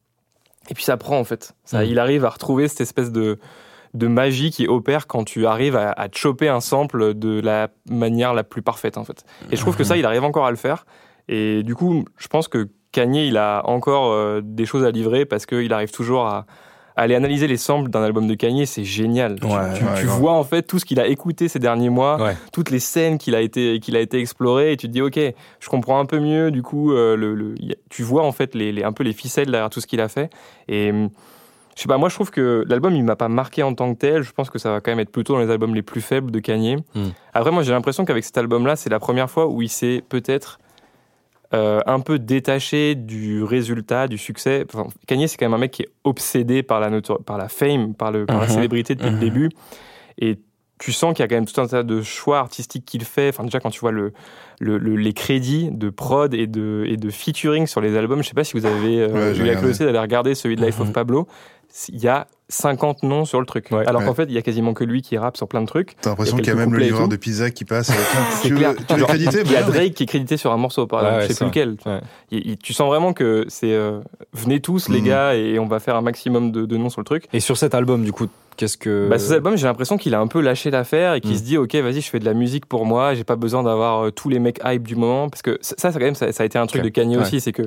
Et 0.70 0.74
puis 0.74 0.82
ça 0.84 0.96
prend, 0.96 1.18
en 1.18 1.24
fait. 1.24 1.52
Ça, 1.66 1.82
Mhm. 1.84 1.90
Il 1.90 1.98
arrive 1.98 2.24
à 2.24 2.30
retrouver 2.30 2.68
cette 2.68 2.80
espèce 2.80 3.12
de, 3.12 3.38
de 3.92 4.06
magie 4.06 4.50
qui 4.50 4.66
opère 4.68 5.06
quand 5.06 5.24
tu 5.24 5.44
arrives 5.46 5.76
à, 5.76 5.90
à 5.92 6.08
choper 6.10 6.48
un 6.48 6.60
sample 6.60 7.12
de 7.12 7.40
la 7.42 7.68
manière 7.90 8.32
la 8.32 8.42
plus 8.42 8.62
parfaite, 8.62 8.96
en 8.96 9.04
fait. 9.04 9.24
Et 9.50 9.56
je 9.56 9.60
trouve 9.60 9.76
que 9.76 9.84
ça, 9.84 9.98
il 9.98 10.06
arrive 10.06 10.24
encore 10.24 10.46
à 10.46 10.50
le 10.50 10.56
faire. 10.56 10.86
Et 11.28 11.62
du 11.62 11.74
coup, 11.74 12.06
je 12.16 12.28
pense 12.28 12.48
que 12.48 12.68
Kanye, 12.92 13.26
il 13.26 13.36
a 13.36 13.62
encore 13.66 14.12
euh, 14.12 14.40
des 14.44 14.66
choses 14.66 14.84
à 14.84 14.90
livrer 14.90 15.24
parce 15.24 15.46
qu'il 15.46 15.72
arrive 15.72 15.90
toujours 15.90 16.26
à, 16.26 16.46
à 16.94 17.02
aller 17.02 17.14
analyser 17.14 17.46
les 17.46 17.56
samples 17.56 17.88
d'un 17.90 18.02
album 18.02 18.26
de 18.28 18.34
Kanye. 18.34 18.66
C'est 18.66 18.84
génial. 18.84 19.40
Tu- 19.40 19.46
Ouais, 19.46 19.52
tu, 19.74 19.82
ouais, 19.84 19.90
tu 19.98 20.06
grave. 20.06 20.18
vois 20.20 20.32
en 20.32 20.44
fait 20.44 20.62
tout 20.62 20.78
ce 20.78 20.84
qu'il 20.84 21.00
a 21.00 21.06
écouté 21.06 21.48
ces 21.48 21.58
derniers 21.58 21.88
mois, 21.88 22.20
Ouais. 22.22 22.36
toutes 22.52 22.70
les 22.70 22.80
scènes 22.80 23.16
qu'il 23.18 23.34
a 23.34 23.40
été 23.40 23.80
qu'il 23.80 23.96
a 23.96 24.00
été 24.00 24.18
exploré, 24.18 24.72
et 24.72 24.76
tu 24.76 24.86
te 24.88 24.92
dis 24.92 25.00
ok, 25.02 25.18
je 25.60 25.68
comprends 25.68 25.98
un 25.98 26.04
peu 26.06 26.20
mieux. 26.20 26.50
Du 26.50 26.62
coup, 26.62 26.92
euh, 26.92 27.16
le, 27.16 27.34
le- 27.34 27.54
y 27.62 27.72
a- 27.72 27.76
tu 27.88 28.02
vois 28.02 28.24
en 28.24 28.32
fait 28.32 28.54
les, 28.54 28.72
les- 28.72 28.84
un 28.84 28.92
peu 28.92 29.04
les 29.04 29.14
ficelles 29.14 29.50
derrière 29.50 29.70
tout 29.70 29.80
ce 29.80 29.86
qu'il 29.86 30.00
a 30.02 30.08
fait. 30.08 30.28
Et 30.68 30.90
hum, 30.90 31.08
je 31.74 31.80
sais 31.80 31.88
pas, 31.88 31.96
moi 31.96 32.10
je 32.10 32.14
trouve 32.14 32.30
que 32.30 32.64
l'album 32.68 32.94
il 32.94 33.02
m'a 33.02 33.16
pas 33.16 33.28
marqué 33.28 33.62
en 33.62 33.72
tant 33.74 33.94
que 33.94 33.98
tel. 33.98 34.20
Je 34.22 34.32
pense 34.32 34.50
que 34.50 34.58
ça 34.58 34.70
va 34.70 34.82
quand 34.82 34.90
même 34.90 35.00
être 35.00 35.10
plutôt 35.10 35.32
dans 35.32 35.40
les 35.40 35.50
albums 35.50 35.74
les 35.74 35.80
plus 35.80 36.02
faibles 36.02 36.30
de 36.30 36.38
Kanye. 36.40 36.76
Mm. 36.94 37.04
Après, 37.32 37.50
moi 37.50 37.62
j'ai 37.62 37.72
l'impression 37.72 38.04
qu'avec 38.04 38.22
cet 38.24 38.36
album-là, 38.36 38.76
c'est 38.76 38.90
la 38.90 38.98
première 39.00 39.30
fois 39.30 39.46
où 39.46 39.62
il 39.62 39.70
s'est 39.70 40.04
peut-être 40.10 40.58
euh, 41.54 41.80
un 41.86 42.00
peu 42.00 42.18
détaché 42.18 42.94
du 42.94 43.42
résultat, 43.44 44.08
du 44.08 44.18
succès. 44.18 44.64
Enfin, 44.72 44.88
Kanye, 45.06 45.28
c'est 45.28 45.36
quand 45.36 45.46
même 45.46 45.54
un 45.54 45.58
mec 45.58 45.72
qui 45.72 45.82
est 45.82 45.88
obsédé 46.04 46.62
par 46.62 46.80
la, 46.80 46.90
par 47.26 47.38
la 47.38 47.48
fame, 47.48 47.94
par, 47.94 48.10
le, 48.10 48.26
par 48.26 48.38
la 48.40 48.46
Mhm. 48.46 48.52
célébrité 48.52 48.94
depuis 48.94 49.08
le 49.10 49.14
Mhm. 49.14 49.20
début. 49.20 49.48
Et 50.18 50.38
tu 50.78 50.90
sens 50.92 51.14
qu'il 51.14 51.22
y 51.22 51.24
a 51.24 51.28
quand 51.28 51.36
même 51.36 51.46
tout 51.46 51.60
un 51.60 51.66
tas 51.66 51.82
de 51.84 52.02
choix 52.02 52.38
artistiques 52.40 52.84
qu'il 52.84 53.04
fait. 53.04 53.28
Enfin, 53.28 53.44
déjà, 53.44 53.60
quand 53.60 53.70
tu 53.70 53.78
vois 53.80 53.92
le, 53.92 54.12
le- 54.60 54.78
le- 54.78 54.96
les 54.96 55.12
crédits 55.12 55.68
de 55.70 55.90
prod 55.90 56.32
et 56.34 56.46
de, 56.48 56.84
et 56.88 56.96
de 56.96 57.08
featuring 57.10 57.66
sur 57.66 57.80
les 57.80 57.96
albums, 57.96 58.22
je 58.22 58.28
sais 58.28 58.34
pas 58.34 58.42
si 58.44 58.54
vous 58.54 58.66
avez 58.66 59.00
euh, 59.00 59.32
eu 59.34 59.44
la 59.44 59.54
curiosité 59.54 59.84
d'aller 59.84 59.98
regarder 60.00 60.34
celui 60.34 60.56
de 60.56 60.64
Life 60.64 60.80
of 60.80 60.88
Mhm. 60.88 60.92
Pablo. 60.92 61.28
Il 61.88 62.00
y 62.02 62.08
a 62.08 62.26
50 62.50 63.02
noms 63.02 63.24
sur 63.24 63.40
le 63.40 63.46
truc. 63.46 63.68
Ouais. 63.70 63.86
Alors 63.86 64.02
Ouais. 64.02 64.06
qu'en 64.08 64.14
fait, 64.14 64.24
il 64.24 64.32
y 64.32 64.38
a 64.38 64.42
quasiment 64.42 64.74
que 64.74 64.84
lui 64.84 65.00
qui 65.00 65.16
rappe 65.16 65.38
sur 65.38 65.48
plein 65.48 65.62
de 65.62 65.66
trucs. 65.66 65.96
T'as 66.02 66.10
l'impression 66.10 66.36
Il 66.36 66.40
y 66.40 66.42
a 66.42 66.44
qu'il 66.44 66.52
y 66.52 66.56
a 66.56 66.66
même 66.66 66.74
le 66.74 66.80
livreur 66.80 67.08
de 67.08 67.16
pizza 67.16 67.50
qui 67.50 67.64
passe. 67.64 67.88
avec 67.88 68.02
un- 68.14 68.30
C'est 68.36 68.48
tu 68.48 68.52
veux, 68.54 68.58
clair. 68.58 68.74
tu 68.86 68.94
veux 68.94 69.04
créditer? 69.06 69.42
Il 69.46 69.52
y 69.52 69.56
a 69.56 69.62
Bah 69.62 69.70
Drake 69.72 69.94
qui 69.94 70.02
est 70.02 70.06
crédité 70.06 70.36
sur 70.36 70.52
un 70.52 70.58
morceau, 70.58 70.86
par 70.86 71.00
exemple. 71.00 71.18
ouais, 71.22 71.28
je 71.28 71.32
sais 71.32 71.38
plus 71.38 71.46
lequel. 71.46 71.76
Ouais. 71.86 72.00
Il- 72.30 72.46
il- 72.50 72.58
tu 72.58 72.74
sens 72.74 72.88
vraiment 72.88 73.14
que 73.14 73.46
c'est 73.48 73.72
euh, 73.72 74.00
venez 74.34 74.60
tous 74.60 74.88
les 74.90 75.00
Mhm. 75.00 75.06
gars 75.06 75.34
et 75.34 75.58
on 75.58 75.66
va 75.66 75.80
faire 75.80 75.96
un 75.96 76.02
maximum 76.02 76.52
de, 76.52 76.66
de 76.66 76.76
noms 76.76 76.90
sur 76.90 77.00
le 77.00 77.06
truc. 77.06 77.24
Et 77.32 77.40
sur 77.40 77.56
cet 77.56 77.74
album, 77.74 78.04
du 78.04 78.12
coup, 78.12 78.26
qu'est-ce 78.58 78.76
que. 78.76 79.08
Bah, 79.08 79.18
cet 79.18 79.32
album, 79.32 79.56
j'ai 79.56 79.66
l'impression 79.66 79.96
qu'il 79.96 80.14
a 80.14 80.20
un 80.20 80.26
peu 80.26 80.42
lâché 80.42 80.70
l'affaire 80.70 81.14
et 81.14 81.22
qu'il 81.22 81.30
Mhm. 81.30 81.36
se 81.38 81.42
dit 81.42 81.56
ok, 81.56 81.74
vas-y, 81.76 82.02
je 82.02 82.10
fais 82.10 82.18
de 82.18 82.26
la 82.26 82.34
musique 82.34 82.66
pour 82.66 82.84
moi. 82.84 83.14
J'ai 83.14 83.24
pas 83.24 83.36
besoin 83.36 83.62
d'avoir 83.62 84.04
euh, 84.04 84.10
tous 84.10 84.28
les 84.28 84.40
mecs 84.40 84.60
hype 84.62 84.86
du 84.86 84.94
moment 84.96 85.30
parce 85.30 85.40
que 85.40 85.56
ça, 85.62 85.74
ça 85.78 85.92
quand 85.92 86.00
même, 86.00 86.14
ça, 86.14 86.30
ça 86.32 86.42
a 86.42 86.46
été 86.46 86.58
un 86.58 86.66
truc 86.66 86.82
de 86.82 86.90
Kanye 86.90 87.16
aussi, 87.16 87.40
c'est 87.40 87.52
que 87.52 87.62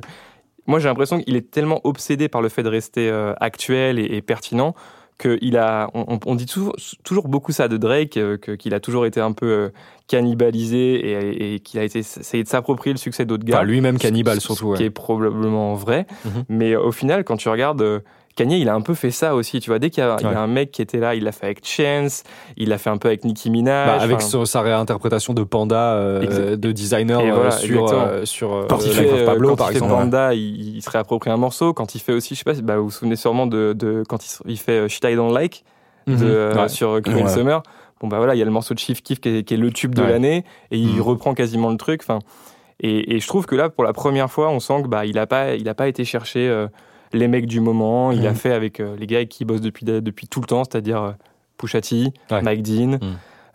moi 0.67 0.79
j'ai 0.79 0.87
l'impression 0.87 1.19
qu'il 1.19 1.35
est 1.35 1.51
tellement 1.51 1.81
obsédé 1.83 2.27
par 2.27 2.41
le 2.41 2.49
fait 2.49 2.63
de 2.63 2.69
rester 2.69 3.09
euh, 3.09 3.33
actuel 3.39 3.99
et, 3.99 4.05
et 4.15 4.21
pertinent 4.21 4.75
qu'il 5.17 5.55
a, 5.57 5.89
on, 5.93 6.35
dit 6.35 6.45
toujours, 6.45 6.75
toujours 7.03 7.29
beaucoup 7.29 7.53
ça 7.53 7.69
de 7.69 7.77
Drake, 7.77 8.17
euh, 8.17 8.37
qu'il 8.37 8.73
a 8.73 8.81
toujours 8.81 9.05
été 9.05 9.21
un 9.21 9.31
peu 9.31 9.45
euh, 9.45 9.69
cannibalisé 10.07 10.95
et, 10.95 11.55
et 11.55 11.59
qu'il 11.61 11.79
a 11.79 11.83
été 11.83 11.99
essayé 11.99 12.43
de 12.43 12.49
s'approprier 12.49 12.93
le 12.93 12.97
succès 12.97 13.25
d'autres 13.25 13.45
gars. 13.45 13.57
Enfin, 13.57 13.65
lui-même 13.65 13.97
cannibale, 13.97 14.41
surtout. 14.41 14.73
Ce 14.73 14.77
qui 14.77 14.83
ouais. 14.83 14.87
est 14.87 14.91
probablement 14.91 15.73
vrai. 15.73 16.05
Mhm. 16.25 16.43
Mais 16.49 16.75
au 16.75 16.91
final, 16.91 17.23
quand 17.23 17.37
tu 17.37 17.47
regardes, 17.47 18.03
Kanye, 18.35 18.59
il 18.59 18.67
a 18.69 18.73
un 18.75 18.81
peu 18.81 18.93
fait 18.93 19.11
ça 19.11 19.33
aussi. 19.33 19.59
Tu 19.61 19.69
vois, 19.69 19.79
dès 19.79 19.89
qu'il 19.89 20.03
y, 20.03 20.05
a- 20.05 20.17
il 20.19 20.23
y 20.23 20.27
a 20.27 20.31
Ouais. 20.31 20.35
un 20.35 20.47
mec 20.47 20.71
qui 20.71 20.81
était 20.81 20.99
là, 20.99 21.15
il 21.15 21.23
l'a 21.23 21.31
fait 21.31 21.45
avec 21.45 21.65
Chance, 21.65 22.23
il 22.57 22.69
l'a 22.69 22.77
fait 22.77 22.89
un 22.89 22.97
peu 22.97 23.07
avec 23.07 23.23
Nicki 23.23 23.49
Minaj. 23.49 23.87
Bah, 23.87 24.03
avec 24.03 24.21
son- 24.21 24.45
sa 24.45 24.61
réinterprétation 24.61 25.33
de 25.33 25.43
Panda 25.43 25.93
euh, 25.93 26.55
de 26.57 26.71
designer 26.71 27.19
euh, 27.21 27.31
voilà, 27.33 27.51
sur, 27.51 27.91
euh, 27.93 28.25
sur 28.25 28.53
euh, 28.53 28.65
quand 28.67 28.79
il 28.83 28.89
Life 28.89 28.97
fait, 28.99 29.11
of 29.21 29.25
Pablo, 29.25 29.49
quand 29.49 29.55
par 29.55 29.67
il 29.71 29.77
fait 29.77 29.83
exemple. 29.83 29.93
Panda, 30.03 30.33
il, 30.33 30.75
il 30.77 30.81
se 30.81 30.89
réapproprie 30.89 31.29
un 31.29 31.37
morceau. 31.37 31.73
Quand 31.73 31.95
il 31.95 31.99
fait 31.99 32.13
aussi, 32.13 32.35
je 32.35 32.39
sais 32.39 32.43
pas, 32.43 32.53
bah, 32.61 32.77
vous 32.77 32.85
vous 32.85 32.91
souvenez 32.91 33.15
sûrement 33.15 33.47
de, 33.47 33.73
de 33.73 34.03
quand 34.07 34.19
il, 34.45 34.57
fait 34.57 34.89
Shit 34.89 35.05
I 35.05 35.15
Don't 35.15 35.33
Like 35.33 35.63
de, 36.07 36.13
Mhm. 36.53 36.59
Ouais. 36.59 36.69
sur 36.69 37.01
Cruel 37.01 37.23
Ouais. 37.23 37.29
Summer. 37.29 37.63
Bon 38.01 38.09
bah 38.09 38.17
voilà, 38.17 38.35
il 38.35 38.39
y 38.39 38.41
a 38.41 38.45
le 38.45 38.51
morceau 38.51 38.73
de 38.73 38.79
Chief 38.79 39.01
Keef 39.01 39.21
qui 39.21 39.29
est, 39.29 39.43
qui 39.43 39.53
est 39.53 39.57
le 39.57 39.71
tube 39.71 39.95
de 39.95 40.01
Ouais. 40.01 40.09
l'année 40.09 40.43
et 40.71 40.77
il 40.77 40.95
Mhm. 40.95 41.01
reprend 41.01 41.33
quasiment 41.33 41.69
le 41.71 41.77
truc. 41.77 42.01
Enfin, 42.03 42.19
et, 42.81 43.15
et 43.15 43.19
je 43.21 43.27
trouve 43.27 43.45
que 43.45 43.55
là, 43.55 43.69
pour 43.69 43.85
la 43.85 43.93
première 43.93 44.29
fois, 44.29 44.49
on 44.49 44.59
sent 44.59 44.81
que 44.83 44.87
bah 44.89 45.05
il 45.05 45.17
a 45.17 45.25
pas, 45.25 45.55
il 45.55 45.69
a 45.69 45.73
pas 45.73 45.87
été 45.87 46.03
chercher 46.03 46.49
euh, 46.49 46.67
les 47.15 47.27
mecs 47.27 47.45
du 47.47 47.59
moment. 47.59 48.11
Il 48.11 48.25
a 48.27 48.31
Mhm. 48.31 48.35
fait 48.35 48.51
avec 48.53 48.79
euh, 48.79 48.95
les 48.99 49.07
gars 49.07 49.25
qui 49.25 49.43
il 49.43 49.45
bosse 49.45 49.61
depuis 49.61 49.85
depuis 49.85 50.27
tout 50.27 50.41
le 50.41 50.45
temps, 50.47 50.63
c'est-à-dire 50.63 51.01
euh, 51.01 51.11
Ouais. 52.31 52.41
Mike 52.41 52.61
Dean. 52.63 52.99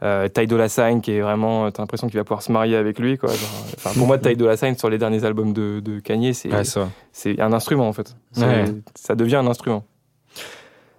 Euh, 0.03 0.29
Ty 0.29 0.47
Dolla 0.47 0.71
Sign 0.71 1.03
qui 1.03 1.13
est 1.13 1.21
vraiment 1.21 1.71
t'as 1.71 1.83
l'impression 1.83 2.09
qu'il 2.09 2.17
va 2.17 2.25
pouvoir 2.25 2.41
se 2.41 2.51
marier 2.51 2.75
avec 2.75 2.99
lui 2.99 3.19
quoi 3.19 3.29
Genre, 3.29 3.51
enfin 3.77 3.91
pour 3.99 4.07
moi 4.07 4.17
Ty 4.17 4.35
Dolla 4.35 4.57
Sign 4.57 4.75
sur 4.79 4.89
les 4.89 4.97
derniers 4.97 5.25
albums 5.25 5.53
de, 5.53 5.81
de 5.85 6.01
Kanye 6.01 6.33
c'est 6.33 6.51
Ouais, 6.51 6.65
ça. 6.65 6.89
c'est 7.13 7.39
un 7.39 7.53
instrument 7.53 7.87
en 7.87 7.93
fait 7.93 8.17
Ouais. 8.39 8.65
ça 8.95 9.15
devient 9.15 9.37
un 9.37 9.47
instrument 9.47 9.85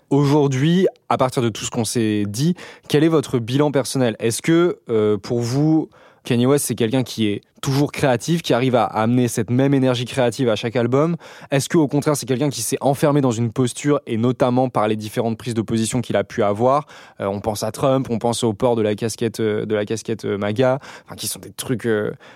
Aujourd'hui, 0.10 0.88
à 1.08 1.17
partir 1.17 1.41
de 1.41 1.47
tout 1.50 1.63
ce 1.63 1.71
qu'on 1.71 1.86
s'est 1.86 2.26
dit, 2.28 2.54
quel 2.89 3.04
est 3.06 3.08
votre 3.08 3.39
bilan 3.39 3.71
personnel? 3.71 4.17
Est-ce 4.19 4.41
que 4.41 4.80
euh, 4.89 5.17
pour 5.17 5.39
vous, 5.39 5.89
Kanye 6.24 6.46
West, 6.46 6.66
c'est 6.66 6.76
quelqu'un 6.76 7.04
qui 7.04 7.28
est 7.28 7.41
toujours 7.62 7.91
créatif, 7.91 8.41
qui 8.41 8.54
arrive 8.54 8.76
à 8.76 8.86
amener 8.86 9.28
cette 9.28 9.50
même 9.50 9.74
énergie 9.74 10.06
créative 10.06 10.50
à 10.50 10.56
chaque 10.56 10.76
album. 10.76 11.16
Est-ce 11.52 11.70
que 11.70 11.78
au 11.78 11.88
contraire, 11.88 12.16
c'est 12.16 12.26
quelqu'un 12.26 12.50
qui 12.50 12.62
s'est 12.62 12.78
enfermé 12.82 13.22
dans 13.22 13.32
une 13.32 13.52
posture 13.52 14.02
et 14.08 14.18
notamment 14.18 14.70
par 14.70 14.88
les 14.88 14.95
différentes 14.95 15.38
prises 15.38 15.54
de 15.54 15.62
position 15.62 16.02
qu'il 16.02 16.16
a 16.16 16.24
pu 16.24 16.43
avoir? 16.43 16.86
Euh, 17.20 17.26
On 17.26 17.39
pense 17.39 17.64
à 17.64 17.72
Trump, 17.72 18.08
on 18.10 18.20
pense 18.20 18.43
au 18.43 18.54
port 18.54 18.76
de 18.76 18.82
la 18.82 18.95
casquette 18.95 19.39
euh, 19.39 19.66
de 19.66 19.76
la 19.76 19.86
casquette 19.86 20.26
euh, 20.26 20.38
MAGA, 20.38 20.80
qui 21.18 21.28
sont 21.28 21.39
des 21.39 21.52
trucs 21.52 21.88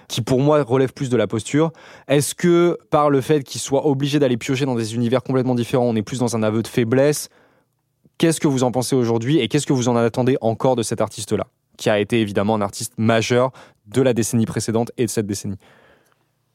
qui 0.07 0.21
pour 0.21 0.39
moi 0.41 0.61
relèvent 0.63 0.93
plus 0.93 1.09
de 1.09 1.17
la 1.17 1.27
posture. 1.27 1.71
Est-ce 2.07 2.35
que 2.35 2.77
par 2.89 3.09
le 3.09 3.21
fait 3.21 3.43
qu'il 3.43 3.61
soit 3.61 3.85
obligé 3.85 4.19
d'aller 4.19 4.37
piocher 4.37 4.65
dans 4.65 4.75
des 4.75 4.95
univers 4.95 5.23
complètement 5.23 5.55
différents, 5.55 5.85
on 5.85 5.95
est 5.95 6.03
plus 6.03 6.19
dans 6.19 6.35
un 6.35 6.43
aveu 6.43 6.61
de 6.61 6.67
faiblesse? 6.67 7.29
Qu'est-ce 8.17 8.39
que 8.39 8.47
vous 8.47 8.63
en 8.63 8.71
pensez 8.71 8.95
aujourd'hui 8.95 9.39
et 9.39 9.47
qu'est-ce 9.47 9.65
que 9.65 9.73
vous 9.73 9.89
en 9.89 9.95
attendez 9.95 10.37
encore 10.41 10.75
de 10.75 10.83
cet 10.83 11.01
artiste-là? 11.01 11.47
Qui 11.77 11.89
a 11.89 11.99
été 11.99 12.21
évidemment 12.21 12.55
un 12.55 12.61
artiste 12.61 12.93
majeur 12.97 13.51
de 13.87 14.01
la 14.01 14.13
décennie 14.13 14.45
précédente 14.45 14.91
et 14.97 15.05
de 15.05 15.09
cette 15.09 15.27
décennie 15.27 15.57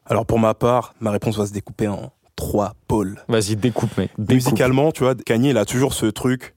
Alors 0.06 0.26
pour 0.26 0.38
ma 0.38 0.54
part, 0.54 0.94
ma 1.00 1.10
réponse 1.10 1.36
va 1.36 1.46
se 1.46 1.52
découper 1.52 1.88
en 1.88 2.12
trois 2.36 2.74
pôles. 2.88 3.22
Vas-y, 3.28 3.56
découpe, 3.56 3.96
mec. 3.98 4.10
Musicalement, 4.18 4.92
tu 4.92 5.04
vois, 5.04 5.14
Kanye, 5.14 5.50
il 5.50 5.58
a 5.58 5.64
toujours 5.64 5.92
ce 5.92 6.06
truc, 6.06 6.54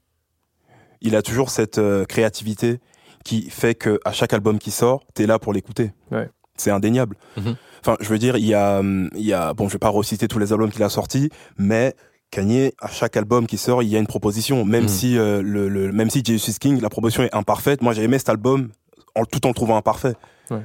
il 1.01 1.16
a 1.16 1.22
toujours 1.22 1.49
cette 1.49 1.78
euh, 1.78 2.05
créativité 2.05 2.80
qui 3.24 3.49
fait 3.49 3.76
que 3.76 3.99
à 4.05 4.11
chaque 4.11 4.34
album 4.34 4.59
qui 4.59 4.72
sort, 4.72 5.03
t'es 5.14 5.26
là 5.26 5.39
pour 5.39 5.53
l'écouter. 5.53 5.91
Ouais. 6.11 6.30
C'est 6.57 6.72
indéniable. 6.72 7.18
Mhm. 7.38 7.55
Enfin, 7.82 7.97
je 7.99 8.07
veux 8.07 8.18
dire, 8.18 8.38
il 8.38 8.45
y 8.45 8.53
a, 8.53 8.82
il 8.82 9.26
y 9.26 9.34
a, 9.34 9.53
bon, 9.53 9.68
je 9.68 9.74
vais 9.74 9.80
pas 9.80 9.89
reciter 9.89 10.28
tous 10.28 10.39
les 10.39 10.53
albums 10.53 10.72
qu'il 10.72 10.84
a 10.84 10.89
sortis, 10.89 11.30
mais 11.57 11.95
Kanye, 12.34 12.74
à 12.82 12.88
chaque 12.88 13.16
album 13.16 13.46
qui 13.48 13.58
sort, 13.58 13.84
il 13.84 13.90
y 13.90 13.96
a 13.96 14.00
une 14.00 14.08
proposition. 14.08 14.66
Même 14.66 14.84
mhm. 14.84 14.90
si 14.90 15.18
euh, 15.18 15.42
le, 15.42 15.70
le, 15.70 15.92
même 15.92 16.10
si 16.10 16.24
Jesus 16.26 16.54
King, 16.60 16.82
la 16.82 16.90
proposition 16.90 17.24
est 17.24 17.34
imparfaite. 17.36 17.82
Moi, 17.82 17.94
j'ai 17.94 18.04
aimé 18.04 18.18
cet 18.18 18.30
album 18.30 18.70
en, 19.16 19.26
tout 19.26 19.46
en 19.46 19.50
le 19.50 19.56
trouvant 19.56 19.78
imparfait. 19.78 20.14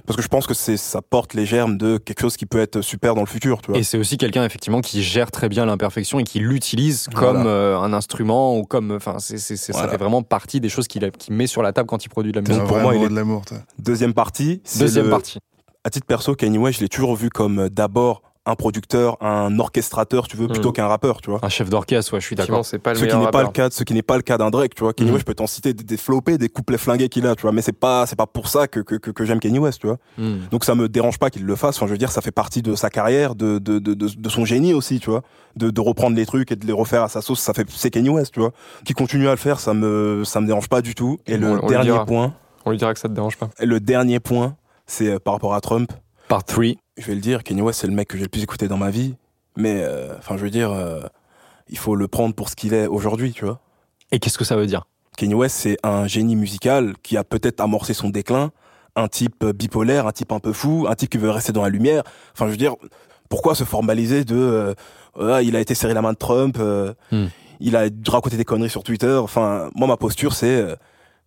Parce 0.07 0.16
que 0.16 0.23
je 0.23 0.29
pense 0.29 0.47
que 0.47 0.53
c'est 0.53 0.77
ça 0.77 1.01
porte 1.01 1.33
les 1.33 1.47
germes 1.47 1.79
de 1.79 1.97
quelque 1.97 2.21
chose 2.21 2.37
qui 2.37 2.45
peut 2.45 2.61
être 2.61 2.83
super 2.83 3.14
dans 3.14 3.23
le 3.23 3.27
futur. 3.27 3.62
Tu 3.62 3.71
vois. 3.71 3.81
Et 3.81 3.83
c'est 3.83 3.97
aussi 3.97 4.19
quelqu'un 4.19 4.45
effectivement 4.45 4.83
qui 4.83 5.03
gère 5.03 5.31
très 5.31 5.49
bien 5.49 5.64
l'imperfection 5.64 6.19
et 6.19 6.25
qui 6.25 6.41
l'utilise 6.41 7.09
comme 7.14 7.47
euh, 7.47 7.79
un 7.79 7.95
instrument 7.95 8.59
ou 8.59 8.64
comme, 8.64 8.91
enfin, 8.91 9.16
c'est, 9.19 9.39
c'est, 9.39 9.57
ça 9.57 9.89
fait 9.89 9.97
vraiment 9.97 10.23
partie 10.23 10.61
des 10.61 10.69
choses 10.69 10.89
qu'il, 10.89 11.11
met 11.31 11.47
sur 11.47 11.62
la 11.62 11.73
table 11.73 11.87
quand 11.87 12.05
il 12.05 12.09
produit 12.09 12.33
de 12.33 12.41
la 12.41 12.47
musique. 12.47 12.64
Pour 12.66 12.79
moi, 12.79 12.95
il 12.97 13.03
est 13.05 13.09
de 13.09 13.14
l'amour. 13.14 13.43
Deuxième 13.79 14.12
partie. 14.12 14.61
Deuxième 14.79 15.09
partie. 15.09 15.39
À 15.85 15.91
titre 15.91 16.07
perso, 16.07 16.35
Kanye 16.35 16.59
West, 16.59 16.79
je 16.81 16.85
l'ai 16.85 16.89
toujours 16.89 17.14
vu 17.14 17.31
comme 17.31 17.61
euh, 17.61 17.69
d'abord 17.71 18.23
un 18.49 18.55
producteur, 18.55 19.22
un 19.22 19.59
orchestrateur, 19.59 20.26
tu 20.26 20.36
veux, 20.36 20.49
plutôt 20.49 20.70
hmm. 20.70 20.72
qu'un 20.72 20.86
rappeur, 20.86 21.20
tu 21.20 21.30
vois. 21.30 21.38
Un 21.42 21.51
chef 21.51 21.68
d'orchestre, 21.68 22.14
ouais, 22.14 22.20
je 22.20 22.26
suis 22.26 22.34
d'accord. 22.34 22.64
C'est 22.64 22.78
pas 22.78 22.94
le 22.94 22.99
ce 22.99 23.05
qui 23.05 23.14
n'est 23.14 23.30
pas 23.30 23.42
le 23.42 23.51
cas, 23.51 23.68
ce 23.70 23.84
qui 23.84 23.92
n'est 23.92 24.03
pas 24.03 24.16
le 24.16 24.22
cas 24.22 24.38
d'un 24.38 24.49
Drake, 24.49 24.74
tu 24.74 24.82
vois. 24.82 24.94
Kenny 24.94 25.11
hmm. 25.11 25.14
West, 25.14 25.22
je 25.22 25.26
peux 25.26 25.34
t'en 25.34 25.46
citer 25.46 25.74
des, 25.74 25.84
des 25.84 25.96
floppés, 25.99 26.38
des 26.38 26.49
couplets 26.49 26.78
flingués 26.78 27.11
qu'il 27.11 27.26
a, 27.26 27.36
tu 27.36 27.42
vois. 27.42 27.53
Mais 27.53 27.61
c'est 27.61 27.72
pas, 27.72 28.07
c'est 28.07 28.16
pas 28.16 28.26
pour 28.26 28.49
ça 28.49 28.66
que, 28.66 28.80
que, 28.80 28.96
que, 28.96 29.24
j'aime 29.24 29.38
Kenny 29.38 29.59
West, 29.59 29.80
tu 29.80 29.86
vois. 29.86 29.99
Hmm. 30.16 30.38
Donc 30.51 30.64
ça 30.64 30.74
me 30.74 30.88
dérange 30.88 31.18
pas 31.18 31.28
qu'il 31.28 31.44
le 31.44 31.57
fasse. 31.57 31.76
Enfin, 31.76 31.86
je 31.86 31.92
veux 31.92 31.99
dire, 31.99 32.11
ça 32.11 32.22
fait 32.22 32.30
partie 32.30 32.62
de 32.62 32.74
sa 32.74 32.88
carrière, 32.88 33.34
de, 33.34 33.59
de, 33.59 33.78
de, 33.78 33.94
de, 33.94 34.28
son 34.30 34.46
génie 34.46 34.72
aussi, 34.72 34.99
tu 34.99 35.11
vois. 35.11 35.22
De, 35.57 35.70
de 35.70 35.80
reprendre 35.80 36.16
les 36.16 36.24
trucs 36.24 36.51
et 36.51 36.57
de 36.57 36.66
les 36.66 36.72
refaire 36.72 37.03
à 37.03 37.09
sa 37.09 37.20
sauce, 37.20 37.40
ça 37.40 37.53
fait, 37.53 37.68
c'est 37.68 37.90
Kenny 37.90 38.09
West, 38.09 38.32
tu 38.32 38.40
vois. 38.40 38.53
Qui 38.86 38.94
continue 38.94 39.28
à 39.28 39.32
le 39.32 39.36
faire, 39.36 39.61
ça 39.61 39.74
me, 39.74 40.22
ça 40.24 40.40
me 40.40 40.46
dérange 40.46 40.68
pas 40.68 40.80
du 40.80 40.94
tout. 40.94 41.18
Et 41.26 41.36
le 41.36 41.61
dernier 41.68 41.99
point. 42.07 42.32
On 42.64 42.70
lui 42.70 42.78
dira 42.78 42.94
que 42.94 43.01
ça 43.01 43.09
te 43.09 43.14
dérange 43.14 43.36
pas. 43.36 43.51
Et 43.61 43.66
le 43.66 43.80
dernier 43.80 44.20
point, 44.20 44.57
c'est 44.86 45.09
euh, 45.09 45.18
par 45.18 45.34
rapport 45.34 45.55
à 45.55 45.61
Trump. 45.61 45.92
Part 46.29 46.45
3 46.45 46.64
je 46.99 47.07
vais 47.07 47.14
le 47.14 47.20
dire, 47.20 47.43
Kanye 47.43 47.62
West, 47.62 47.81
c'est 47.81 47.87
le 47.87 47.93
mec 47.95 48.09
que 48.09 48.18
j'ai 48.18 48.24
le 48.24 48.29
plus 48.29 48.43
écouté 48.43 48.68
dans 48.68 48.76
ma 48.76 48.91
vie. 48.91 49.14
Mais, 49.57 49.83
euh, 49.83 50.14
enfin, 50.18 50.37
je 50.37 50.43
veux 50.43 50.51
dire, 50.51 50.72
euh, 50.72 51.01
il 51.68 51.79
faut 51.79 51.95
le 51.95 52.09
prendre 52.09 52.35
pour 52.35 52.49
ce 52.49 52.57
qu'il 52.57 52.74
est 52.74 52.87
aujourd'hui, 52.87 53.33
tu 53.33 53.45
vois. 53.45 53.61
Et 54.11 54.18
qu'est-ce 54.18 54.37
que 54.37 54.45
ça 54.45 54.57
veut 54.57 54.66
dire? 54.66 54.85
Kanye 55.16 55.35
West, 55.35 55.57
c'est 55.57 55.79
un 55.85 56.07
génie 56.07 56.37
musical 56.37 56.95
qui 57.03 57.16
a 57.16 57.24
peut-être 57.24 57.61
amorcé 57.61 57.95
son 57.95 58.11
déclin, 58.11 58.51
un 58.97 59.09
type 59.09 59.45
bipolaire, 59.45 60.07
un 60.07 60.12
type 60.12 60.33
un 60.33 60.41
peu 60.41 60.53
fou, 60.53 60.87
un 60.89 60.95
type 60.97 61.09
qui 61.09 61.18
veut 61.18 61.31
rester 61.31 61.53
dans 61.53 61.62
la 61.62 61.68
lumière. 61.70 62.03
Enfin, 62.35 62.47
je 62.47 62.51
veux 62.51 62.57
dire, 62.57 62.74
pourquoi 63.29 63.55
se 63.55 63.64
formaliser 63.64 64.24
de 64.24 64.74
euh, 65.18 65.43
il 65.43 65.57
a 65.57 65.61
été 65.61 65.74
serré 65.74 65.95
la 65.95 66.03
main 66.03 66.12
de 66.12 66.18
Trump, 66.18 66.59
hmm. 66.59 67.26
il 67.61 67.76
a 67.76 67.89
raconté 68.09 68.37
des 68.37 68.45
conneries 68.45 68.70
sur 68.70 68.83
Twitter. 68.83 69.14
Enfin, 69.14 69.70
moi, 69.74 69.87
ma 69.87 69.97
posture, 69.97 70.35
c'est 70.35 70.76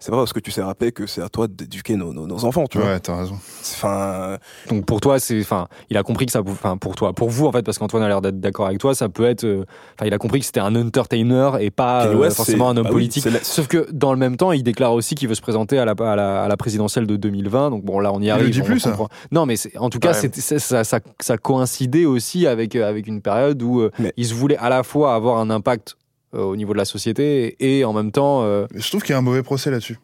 c'est 0.01 0.09
pas 0.09 0.17
parce 0.17 0.33
que 0.33 0.39
tu 0.39 0.49
sais 0.49 0.63
rapper 0.63 0.91
que 0.91 1.05
c'est 1.05 1.21
à 1.21 1.29
toi 1.29 1.47
d'éduquer 1.47 1.95
nos, 1.95 2.11
nos, 2.11 2.43
enfants, 2.43 2.65
tu 2.65 2.79
vois. 2.79 2.87
Ouais, 2.87 2.99
t'as 2.99 3.19
raison. 3.19 3.35
Enfin. 3.61 4.39
Donc 4.67 4.87
pour 4.87 4.99
toi, 4.99 5.19
c'est, 5.19 5.39
enfin, 5.39 5.67
il 5.91 5.97
a 5.97 6.01
compris 6.01 6.25
que 6.25 6.31
ça, 6.31 6.41
enfin, 6.41 6.75
pour 6.75 6.95
toi, 6.95 7.13
pour 7.13 7.29
vous 7.29 7.45
en 7.45 7.51
fait, 7.51 7.61
parce 7.61 7.77
qu'Antoine 7.77 8.01
a 8.01 8.07
l'air 8.07 8.19
d'être 8.19 8.39
d'accord 8.39 8.65
avec 8.65 8.79
toi, 8.79 8.95
ça 8.95 9.09
peut 9.09 9.25
être, 9.25 9.43
euh, 9.43 9.63
enfin, 9.93 10.07
il 10.07 10.13
a 10.15 10.17
compris 10.17 10.39
que 10.39 10.47
c'était 10.47 10.59
un 10.59 10.75
entertainer 10.75 11.51
et 11.59 11.69
pas 11.69 12.07
euh, 12.07 12.31
forcément 12.31 12.69
un 12.69 12.77
homme 12.77 12.85
bah 12.85 12.89
politique. 12.89 13.27
Sauf 13.43 13.67
que 13.67 13.87
dans 13.91 14.11
le 14.11 14.17
même 14.17 14.37
temps, 14.37 14.51
il 14.51 14.63
déclare 14.63 14.93
aussi 14.93 15.13
qu'il 15.13 15.29
veut 15.29 15.35
se 15.35 15.41
présenter 15.41 15.77
à 15.77 15.85
la, 15.85 15.91
à 15.91 16.47
la, 16.47 16.57
présidentielle 16.57 17.05
de 17.05 17.15
2020. 17.15 17.69
Donc 17.69 17.85
bon, 17.85 17.99
là, 17.99 18.11
on 18.11 18.21
y 18.21 18.31
arrive. 18.31 18.45
Il 18.45 18.47
le 18.47 18.53
dit 18.53 18.61
plus. 18.63 18.79
Ça. 18.79 18.97
Non, 19.31 19.45
mais 19.45 19.55
en 19.77 19.91
tout 19.91 19.99
cas, 19.99 20.13
ça, 20.13 20.83
ça, 20.83 20.99
ça, 21.19 21.37
coïncidait 21.37 22.05
aussi 22.05 22.47
avec 22.47 22.75
avec 22.75 23.05
une 23.05 23.21
période 23.21 23.61
où 23.61 23.81
euh, 23.81 23.91
il 24.17 24.25
se 24.25 24.33
voulait 24.33 24.57
à 24.57 24.69
la 24.69 24.81
fois 24.81 25.13
avoir 25.13 25.37
un 25.37 25.51
impact 25.51 25.95
au 26.33 26.55
niveau 26.55 26.73
de 26.73 26.77
la 26.77 26.85
société 26.85 27.55
et 27.59 27.83
en 27.85 27.93
même 27.93 28.11
temps. 28.11 28.43
Je 28.73 28.87
trouve 28.89 29.01
qu'il 29.01 29.11
y 29.11 29.15
a 29.15 29.17
un 29.17 29.21
mauvais 29.21 29.43
procès 29.43 29.71
là-dessus. 29.71 29.97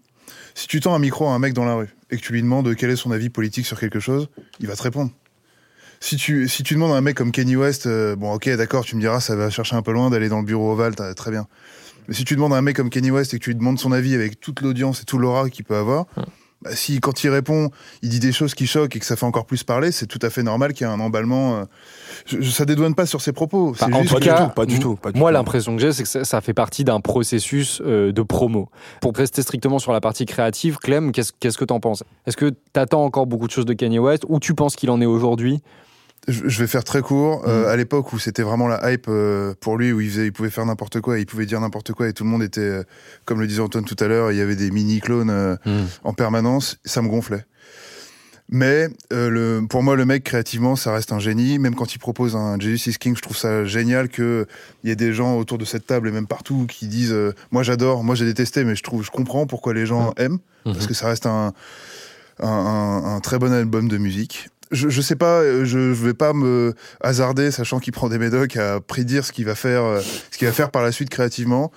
Si 0.55 0.67
tu 0.67 0.79
tends 0.79 0.95
un 0.95 0.99
micro 0.99 1.27
à 1.27 1.33
un 1.33 1.39
mec 1.39 1.53
dans 1.53 1.65
la 1.65 1.75
rue 1.75 1.95
et 2.09 2.17
que 2.17 2.21
tu 2.21 2.33
lui 2.33 2.41
demandes 2.41 2.75
quel 2.75 2.89
est 2.89 2.95
son 2.95 3.11
avis 3.11 3.29
politique 3.29 3.65
sur 3.65 3.79
quelque 3.79 3.99
chose, 3.99 4.27
il 4.59 4.67
va 4.67 4.75
te 4.75 4.81
répondre. 4.81 5.11
Si 5.99 6.15
tu, 6.15 6.47
si 6.47 6.63
tu 6.63 6.73
demandes 6.73 6.93
à 6.93 6.95
un 6.95 7.01
mec 7.01 7.15
comme 7.15 7.31
Kenny 7.31 7.55
West, 7.55 7.85
euh, 7.85 8.15
bon 8.15 8.33
ok 8.33 8.49
d'accord, 8.55 8.83
tu 8.83 8.95
me 8.95 9.01
diras 9.01 9.19
ça 9.19 9.35
va 9.35 9.49
chercher 9.49 9.75
un 9.75 9.81
peu 9.81 9.91
loin 9.91 10.09
d'aller 10.09 10.29
dans 10.29 10.39
le 10.39 10.45
bureau 10.45 10.71
ovale, 10.71 10.95
très 10.95 11.31
bien. 11.31 11.47
Mais 12.07 12.13
si 12.13 12.23
tu 12.23 12.35
demandes 12.35 12.53
à 12.53 12.57
un 12.57 12.61
mec 12.61 12.75
comme 12.75 12.89
Kenny 12.89 13.11
West 13.11 13.33
et 13.33 13.39
que 13.39 13.43
tu 13.43 13.51
lui 13.51 13.55
demandes 13.55 13.79
son 13.79 13.91
avis 13.91 14.15
avec 14.15 14.39
toute 14.39 14.61
l'audience 14.61 15.01
et 15.01 15.05
tout 15.05 15.17
l'aura 15.17 15.49
qu'il 15.49 15.65
peut 15.65 15.75
avoir, 15.75 16.05
bah, 16.61 16.71
si 16.73 16.99
quand 16.99 17.23
il 17.23 17.29
répond, 17.29 17.69
il 18.01 18.09
dit 18.09 18.19
des 18.19 18.31
choses 18.31 18.55
qui 18.55 18.65
choquent 18.65 18.95
et 18.95 18.99
que 18.99 19.05
ça 19.05 19.15
fait 19.15 19.25
encore 19.25 19.45
plus 19.45 19.63
parler, 19.63 19.91
c'est 19.91 20.07
tout 20.07 20.19
à 20.21 20.29
fait 20.29 20.41
normal 20.41 20.73
qu'il 20.73 20.87
y 20.87 20.89
ait 20.89 20.93
un 20.93 20.99
emballement. 20.99 21.57
Euh, 21.57 21.63
je, 22.25 22.49
ça 22.49 22.65
dédouane 22.65 22.95
pas 22.95 23.05
sur 23.05 23.21
ses 23.21 23.31
propos. 23.31 23.75
Bah, 23.79 23.87
en 23.93 24.03
tout 24.03 24.15
cas, 24.15 24.47
pas 24.47 24.65
du 24.65 24.79
tout. 24.79 24.97
moi, 25.13 25.31
l'impression 25.31 25.75
que 25.75 25.81
j'ai, 25.81 25.91
c'est 25.91 26.03
que 26.03 26.23
ça, 26.23 26.41
fait 26.41 26.53
partie 26.53 26.83
d'un 26.83 26.99
processus 26.99 27.81
euh, 27.85 28.11
de 28.11 28.21
promo. 28.23 28.69
Pour 29.01 29.13
rester 29.13 29.41
strictement 29.41 29.79
sur 29.79 29.91
la 29.91 30.01
partie 30.01 30.25
créative, 30.25 30.77
Clem, 30.77 31.11
qu'est-ce 31.11 31.57
que 31.57 31.65
tu 31.65 31.73
en 31.73 31.79
penses? 31.79 32.03
Est-ce 32.25 32.37
que 32.37 32.49
tu 32.49 32.79
attends 32.79 33.03
encore 33.03 33.27
beaucoup 33.27 33.47
de 33.47 33.51
choses 33.51 33.65
de 33.65 33.73
Kanye 33.73 33.99
West 33.99 34.23
ou 34.27 34.39
tu 34.39 34.55
penses 34.55 34.75
qu'il 34.75 34.89
en 34.89 34.99
est 34.99 35.05
aujourd'hui? 35.05 35.61
Je 36.27 36.59
vais 36.59 36.67
faire 36.67 36.83
très 36.83 37.01
court. 37.01 37.43
Euh, 37.47 37.65
mm. 37.65 37.69
à 37.69 37.75
l'époque 37.75 38.13
où 38.13 38.19
c'était 38.19 38.43
vraiment 38.43 38.67
la 38.67 38.91
hype 38.91 39.05
euh, 39.07 39.53
pour 39.59 39.77
lui, 39.77 39.91
où 39.91 40.01
il, 40.01 40.09
faisait, 40.09 40.25
il 40.25 40.33
pouvait 40.33 40.49
faire 40.49 40.65
n'importe 40.65 41.01
quoi, 41.01 41.19
il 41.19 41.25
pouvait 41.25 41.45
dire 41.45 41.61
n'importe 41.61 41.93
quoi, 41.93 42.07
et 42.07 42.13
tout 42.13 42.23
le 42.23 42.29
monde 42.29 42.43
était, 42.43 42.61
euh, 42.61 42.83
comme 43.25 43.39
le 43.39 43.47
disait 43.47 43.61
Antoine 43.61 43.85
tout 43.85 43.95
à 43.99 44.07
l'heure, 44.07 44.31
il 44.31 44.37
y 44.37 44.41
avait 44.41 44.55
des 44.55 44.71
mini 44.71 44.99
clones 44.99 45.57
mm. 45.65 45.85
en 46.03 46.13
permanence. 46.13 46.77
Ça 46.85 47.01
me 47.01 47.07
gonflait. 47.07 47.45
Mais 48.49 48.87
le, 49.11 49.59
pour 49.69 49.83
moi, 49.83 49.97
le 49.97 50.05
mec 50.05 50.23
créativement, 50.23 50.77
ça 50.77 50.93
reste 50.93 51.11
un 51.11 51.19
génie. 51.19 51.59
Même 51.59 51.75
quand 51.75 51.93
il 51.93 51.97
propose 51.97 52.37
un 52.37 52.57
Jesus 52.57 52.91
is 52.91 52.95
King, 52.97 53.13
je 53.13 53.21
trouve 53.21 53.35
ça 53.35 53.65
génial 53.65 54.07
que 54.07 54.47
il 54.83 54.89
y 54.89 54.91
ait 54.93 54.95
des 54.95 55.11
gens 55.11 55.37
autour 55.37 55.57
de 55.57 55.65
cette 55.65 55.85
table 55.85 56.07
et 56.07 56.11
même 56.11 56.27
partout 56.27 56.65
qui 56.65 56.87
disent, 56.87 57.15
moi 57.51 57.63
j'adore, 57.63 58.05
moi 58.05 58.15
j'ai 58.15 58.23
détesté, 58.23 58.63
mais 58.63 58.75
je 58.77 58.83
trouve, 58.83 59.03
je 59.03 59.11
comprends 59.11 59.47
pourquoi 59.47 59.73
les 59.73 59.85
gens 59.85 60.11
mm. 60.11 60.21
aiment 60.21 60.39
parce 60.63 60.77
mm-hmm. 60.77 60.87
que 60.87 60.93
ça 60.93 61.07
reste 61.07 61.25
un 61.25 61.53
un, 62.39 63.15
un, 63.15 63.19
très 63.19 63.39
bon 63.39 63.51
album 63.51 63.87
de 63.87 63.97
musique 63.97 64.49
je, 64.71 64.89
je 64.89 65.01
sais 65.01 65.15
pas, 65.15 65.41
euh, 65.41 65.65
je, 65.65 65.79
vais 65.79 66.13
pas 66.13 66.33
me 66.33 66.73
hasarder, 67.01 67.51
sachant 67.51 67.79
qu'il 67.79 67.93
prend 67.93 68.09
des 68.09 68.17
médocs, 68.17 68.57
à 68.57 68.79
prédire 68.79 69.25
ce 69.25 69.31
qu'il 69.31 69.45
va 69.45 69.55
faire, 69.55 69.83
euh, 69.83 70.01
ce 70.31 70.37
qu'il 70.37 70.47
va 70.47 70.53
faire 70.53 70.71
par 70.71 70.83
la 70.83 70.91
suite 70.91 71.09
créativement. 71.09 71.71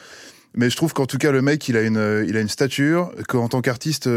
Mais 0.55 0.69
je 0.69 0.77
trouve 0.77 0.93
qu'en 0.93 1.07
tout 1.07 1.19
cas, 1.19 1.31
le 1.31 1.43
mec, 1.43 1.69
il 1.69 1.77
a 1.77 1.83
une, 1.83 1.97
euh, 1.97 2.25
il 2.27 2.37
a 2.37 2.41
une 2.41 2.49
stature, 2.49 3.13
qu'en 3.29 3.49
tant 3.49 3.61
qu'artiste, 3.61 4.09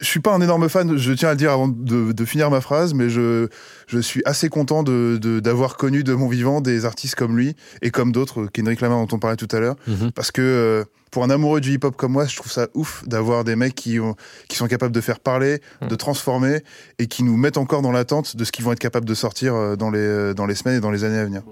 je 0.00 0.06
suis 0.06 0.20
pas 0.20 0.32
un 0.32 0.40
énorme 0.40 0.68
fan, 0.68 0.96
je 0.96 1.12
tiens 1.12 1.30
à 1.30 1.32
le 1.32 1.38
dire 1.38 1.52
avant 1.52 1.68
de, 1.68 2.12
de 2.12 2.24
finir 2.24 2.50
ma 2.50 2.60
phrase, 2.60 2.94
mais 2.94 3.08
je, 3.08 3.48
je 3.86 3.98
suis 3.98 4.22
assez 4.24 4.48
content 4.48 4.82
de, 4.82 5.18
d'avoir 5.40 5.76
connu 5.76 6.04
de 6.04 6.14
mon 6.14 6.28
vivant 6.28 6.60
des 6.60 6.84
artistes 6.84 7.14
comme 7.14 7.36
lui 7.36 7.56
et 7.82 7.90
comme 7.90 8.12
d'autres, 8.12 8.46
Kendrick 8.46 8.80
Lamar 8.80 9.04
dont 9.06 9.16
on 9.16 9.18
parlait 9.18 9.36
tout 9.36 9.48
à 9.50 9.60
l'heure, 9.60 9.76
mhm. 9.86 10.12
parce 10.12 10.30
que 10.30 10.84
pour 11.12 11.22
un 11.22 11.30
amoureux 11.30 11.60
du 11.60 11.74
hip-hop 11.74 11.94
comme 11.94 12.12
moi, 12.12 12.24
je 12.26 12.34
trouve 12.34 12.50
ça 12.50 12.68
ouf 12.74 13.06
d'avoir 13.06 13.44
des 13.44 13.54
mecs 13.54 13.74
qui, 13.74 14.00
ont, 14.00 14.16
qui 14.48 14.56
sont 14.56 14.66
capables 14.66 14.94
de 14.94 15.00
faire 15.00 15.20
parler, 15.20 15.60
mm. 15.82 15.88
de 15.88 15.94
transformer 15.94 16.62
et 16.98 17.06
qui 17.06 17.22
nous 17.22 17.36
mettent 17.36 17.58
encore 17.58 17.82
dans 17.82 17.92
l'attente 17.92 18.34
de 18.34 18.44
ce 18.44 18.50
qu'ils 18.50 18.64
vont 18.64 18.72
être 18.72 18.80
capables 18.80 19.06
de 19.06 19.14
sortir 19.14 19.54
euh, 19.54 19.76
dans 19.76 19.90
les, 19.90 20.00
euh, 20.00 20.34
dans 20.34 20.46
les 20.46 20.54
semaines 20.54 20.78
et 20.78 20.80
dans 20.80 20.90
les 20.90 21.04
années 21.04 21.18
à 21.18 21.24
venir. 21.24 21.42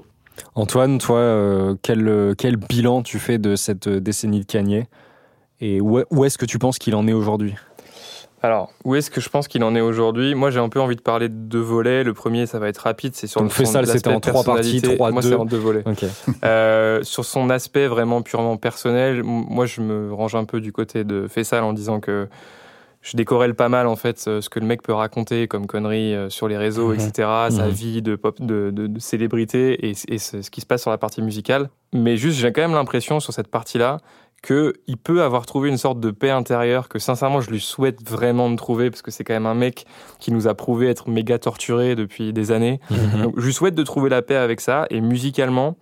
Antoine, 0.54 0.96
toi, 0.96 1.18
euh, 1.18 1.74
quel, 1.82 2.34
quel 2.38 2.56
bilan 2.56 3.02
tu 3.02 3.18
fais 3.18 3.36
de 3.36 3.54
cette 3.54 3.88
décennie 3.88 4.40
de 4.40 4.46
Kanye 4.46 4.86
et 5.60 5.82
où, 5.82 6.00
où 6.10 6.24
est-ce 6.24 6.38
que 6.38 6.46
tu 6.46 6.58
penses 6.58 6.78
qu'il 6.78 6.94
en 6.94 7.06
est 7.06 7.12
aujourd'hui? 7.12 7.54
Alors, 8.42 8.72
où 8.84 8.94
est-ce 8.94 9.10
que 9.10 9.20
je 9.20 9.28
pense 9.28 9.48
qu'il 9.48 9.62
en 9.64 9.74
est 9.74 9.82
aujourd'hui? 9.82 10.34
Moi, 10.34 10.50
j'ai 10.50 10.60
un 10.60 10.70
peu 10.70 10.80
envie 10.80 10.96
de 10.96 11.02
parler 11.02 11.28
de 11.28 11.34
deux 11.34 11.60
volets. 11.60 12.04
Le 12.04 12.14
premier, 12.14 12.46
ça 12.46 12.58
va 12.58 12.68
être 12.68 12.78
rapide, 12.78 13.14
c'est 13.14 13.26
sur 13.26 13.42
Donc, 13.42 13.56
le 13.56 13.64
ça, 13.66 13.84
c'était 13.84 14.08
en 14.08 14.20
trois 14.20 14.44
parties, 14.44 14.80
trois, 14.80 15.10
Moi, 15.10 15.20
c'est 15.20 15.34
en 15.34 15.44
deux 15.44 15.58
volets. 15.58 15.84
euh, 16.44 17.02
sur 17.02 17.24
son 17.24 17.50
aspect 17.50 17.86
vraiment 17.86 18.22
purement 18.22 18.56
personnel, 18.56 19.22
moi, 19.22 19.66
je 19.66 19.82
me 19.82 20.12
range 20.12 20.34
un 20.34 20.44
peu 20.44 20.60
du 20.60 20.72
côté 20.72 21.04
de 21.04 21.26
Fessal 21.28 21.64
en 21.64 21.74
disant 21.74 22.00
que 22.00 22.28
je 23.02 23.16
décorrèle 23.16 23.54
pas 23.54 23.70
mal 23.70 23.86
en 23.86 23.96
fait 23.96 24.18
ce 24.18 24.46
que 24.50 24.60
le 24.60 24.66
mec 24.66 24.82
peut 24.82 24.92
raconter 24.92 25.48
comme 25.48 25.66
conneries 25.66 26.14
euh, 26.14 26.28
sur 26.28 26.48
les 26.48 26.58
réseaux, 26.58 26.88
mhm. 26.88 27.00
etc. 27.00 27.28
Sa 27.50 27.66
mhm. 27.66 27.70
vie 27.70 28.02
de 28.02 28.14
pop, 28.14 28.40
de, 28.40 28.70
de, 28.70 28.86
de 28.86 29.00
célébrité 29.00 29.88
et, 29.88 29.94
et 30.08 30.18
ce 30.18 30.50
qui 30.50 30.60
se 30.60 30.66
passe 30.66 30.82
sur 30.82 30.90
la 30.90 30.98
partie 30.98 31.22
musicale. 31.22 31.70
Mais 31.94 32.16
juste, 32.16 32.38
j'ai 32.38 32.52
quand 32.52 32.60
même 32.60 32.74
l'impression 32.74 33.18
sur 33.20 33.32
cette 33.32 33.48
partie-là 33.48 33.98
qu'il 34.42 34.96
peut 35.02 35.22
avoir 35.22 35.44
trouvé 35.44 35.68
une 35.68 35.76
sorte 35.76 36.00
de 36.00 36.10
paix 36.10 36.30
intérieure 36.30 36.88
que 36.88 36.98
sincèrement 36.98 37.40
je 37.42 37.50
lui 37.50 37.60
souhaite 37.60 38.02
vraiment 38.08 38.48
de 38.50 38.56
trouver 38.56 38.90
parce 38.90 39.02
que 39.02 39.10
c'est 39.10 39.22
quand 39.24 39.34
même 39.34 39.46
un 39.46 39.54
mec 39.54 39.84
qui 40.18 40.32
nous 40.32 40.48
a 40.48 40.54
prouvé 40.54 40.88
être 40.88 41.10
méga 41.10 41.38
torturé 41.38 41.94
depuis 41.94 42.32
des 42.32 42.50
années. 42.50 42.80
Mhm. 42.90 43.22
Donc 43.22 43.34
je 43.38 43.44
lui 43.44 43.52
souhaite 43.52 43.74
de 43.74 43.82
trouver 43.82 44.08
la 44.08 44.22
paix 44.22 44.36
avec 44.36 44.60
ça 44.62 44.86
et 44.90 45.00
musicalement, 45.02 45.76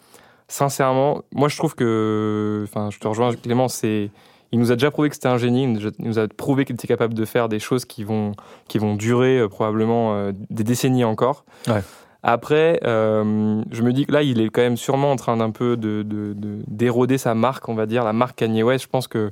sincèrement, 0.48 1.22
moi 1.32 1.48
je 1.48 1.56
trouve 1.56 1.74
que, 1.74 2.62
enfin 2.64 2.90
je 2.90 2.98
te 2.98 3.06
rejoins 3.06 3.34
Clément, 3.34 3.68
c'est 3.68 4.10
il 4.50 4.58
nous 4.58 4.72
a 4.72 4.76
déjà 4.76 4.90
prouvé 4.90 5.10
que 5.10 5.14
c'était 5.14 5.28
un 5.28 5.36
génie, 5.36 5.64
il 5.64 5.72
nous 5.74 5.86
a- 5.86 5.90
il 5.98 6.06
nous 6.06 6.18
a 6.18 6.26
prouvé 6.26 6.64
qu'il 6.64 6.74
était 6.74 6.88
capable 6.88 7.12
de 7.12 7.24
faire 7.26 7.50
des 7.50 7.58
choses 7.58 7.84
qui 7.84 8.02
vont, 8.02 8.32
qui 8.66 8.78
vont 8.78 8.94
durer 8.96 9.38
euh, 9.40 9.48
probablement 9.48 10.14
euh, 10.14 10.32
des 10.48 10.64
décennies 10.64 11.04
encore. 11.04 11.44
Ouais. 11.68 11.82
Après, 12.22 12.80
euh, 12.84 13.62
je 13.70 13.82
me 13.82 13.92
dis 13.92 14.04
que 14.06 14.12
là, 14.12 14.22
il 14.22 14.40
est 14.40 14.48
quand 14.48 14.60
même 14.62 14.76
sûrement 14.76 15.12
en 15.12 15.16
train 15.16 15.36
d'un 15.36 15.50
peu 15.50 15.76
de, 15.76 16.02
de- 16.02 16.32
de- 16.34 16.62
d'éroder 16.66 17.16
sa 17.16 17.34
marque, 17.34 17.68
on 17.68 17.74
va 17.74 17.86
dire, 17.86 18.04
la 18.04 18.12
marque 18.12 18.38
Kanye 18.38 18.62
West. 18.62 18.84
Je 18.84 18.88
pense 18.88 19.06
que 19.06 19.30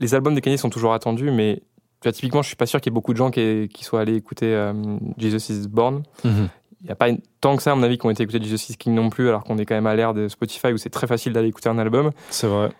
les 0.00 0.14
albums 0.14 0.34
de 0.34 0.40
Kanye 0.40 0.56
sont 0.58 0.70
toujours 0.70 0.92
attendus, 0.94 1.30
mais 1.32 1.56
tu 2.00 2.04
vois, 2.08 2.12
typiquement, 2.12 2.42
je 2.42 2.46
suis 2.48 2.56
pas 2.56 2.66
sûr 2.66 2.80
qu'il 2.80 2.90
y 2.90 2.92
ait 2.92 2.94
beaucoup 2.94 3.12
de 3.12 3.18
gens 3.18 3.30
qui, 3.30 3.68
qui 3.72 3.84
soient 3.84 4.00
allés 4.00 4.14
écouter 4.16 4.46
euh, 4.54 4.72
Jesus 5.18 5.52
is 5.52 5.68
Born. 5.68 6.02
Mhm. 6.24 6.48
Il 6.80 6.86
n'y 6.86 6.90
a 6.92 6.96
pas 6.96 7.08
une- 7.08 7.20
tant 7.40 7.56
que 7.56 7.62
ça, 7.62 7.72
à 7.72 7.74
mon 7.74 7.82
avis, 7.82 7.98
qui 7.98 8.06
ont 8.06 8.10
été 8.10 8.22
écoutés 8.22 8.40
Jesus 8.42 8.72
is 8.72 8.76
King 8.76 8.94
non 8.94 9.08
plus, 9.10 9.28
alors 9.28 9.42
qu'on 9.44 9.58
est 9.58 9.64
quand 9.66 9.74
même 9.74 9.86
à 9.86 9.94
l'ère 9.94 10.14
de 10.14 10.28
Spotify 10.28 10.72
où 10.72 10.76
c'est 10.78 10.90
très 10.90 11.06
facile 11.06 11.32
d'aller 11.32 11.48
écouter 11.48 11.68
un 11.68 11.78
album. 11.78 12.10
C'est 12.30 12.46
vrai. 12.48 12.70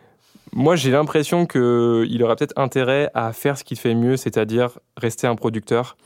Moi, 0.53 0.76
j'ai 0.76 0.90
l'impression 0.90 1.47
qu'il 1.47 2.20
aurait 2.22 2.36
peut-être 2.36 2.59
intérêt 2.59 3.11
à 3.14 3.32
faire 3.32 3.57
ce 3.57 3.64
qu'il 3.64 3.78
fait 3.78 3.95
mieux, 3.95 4.16
c'est-à-dire 4.16 4.78
rester 4.97 5.26
un 5.26 5.34
producteur. 5.36 5.97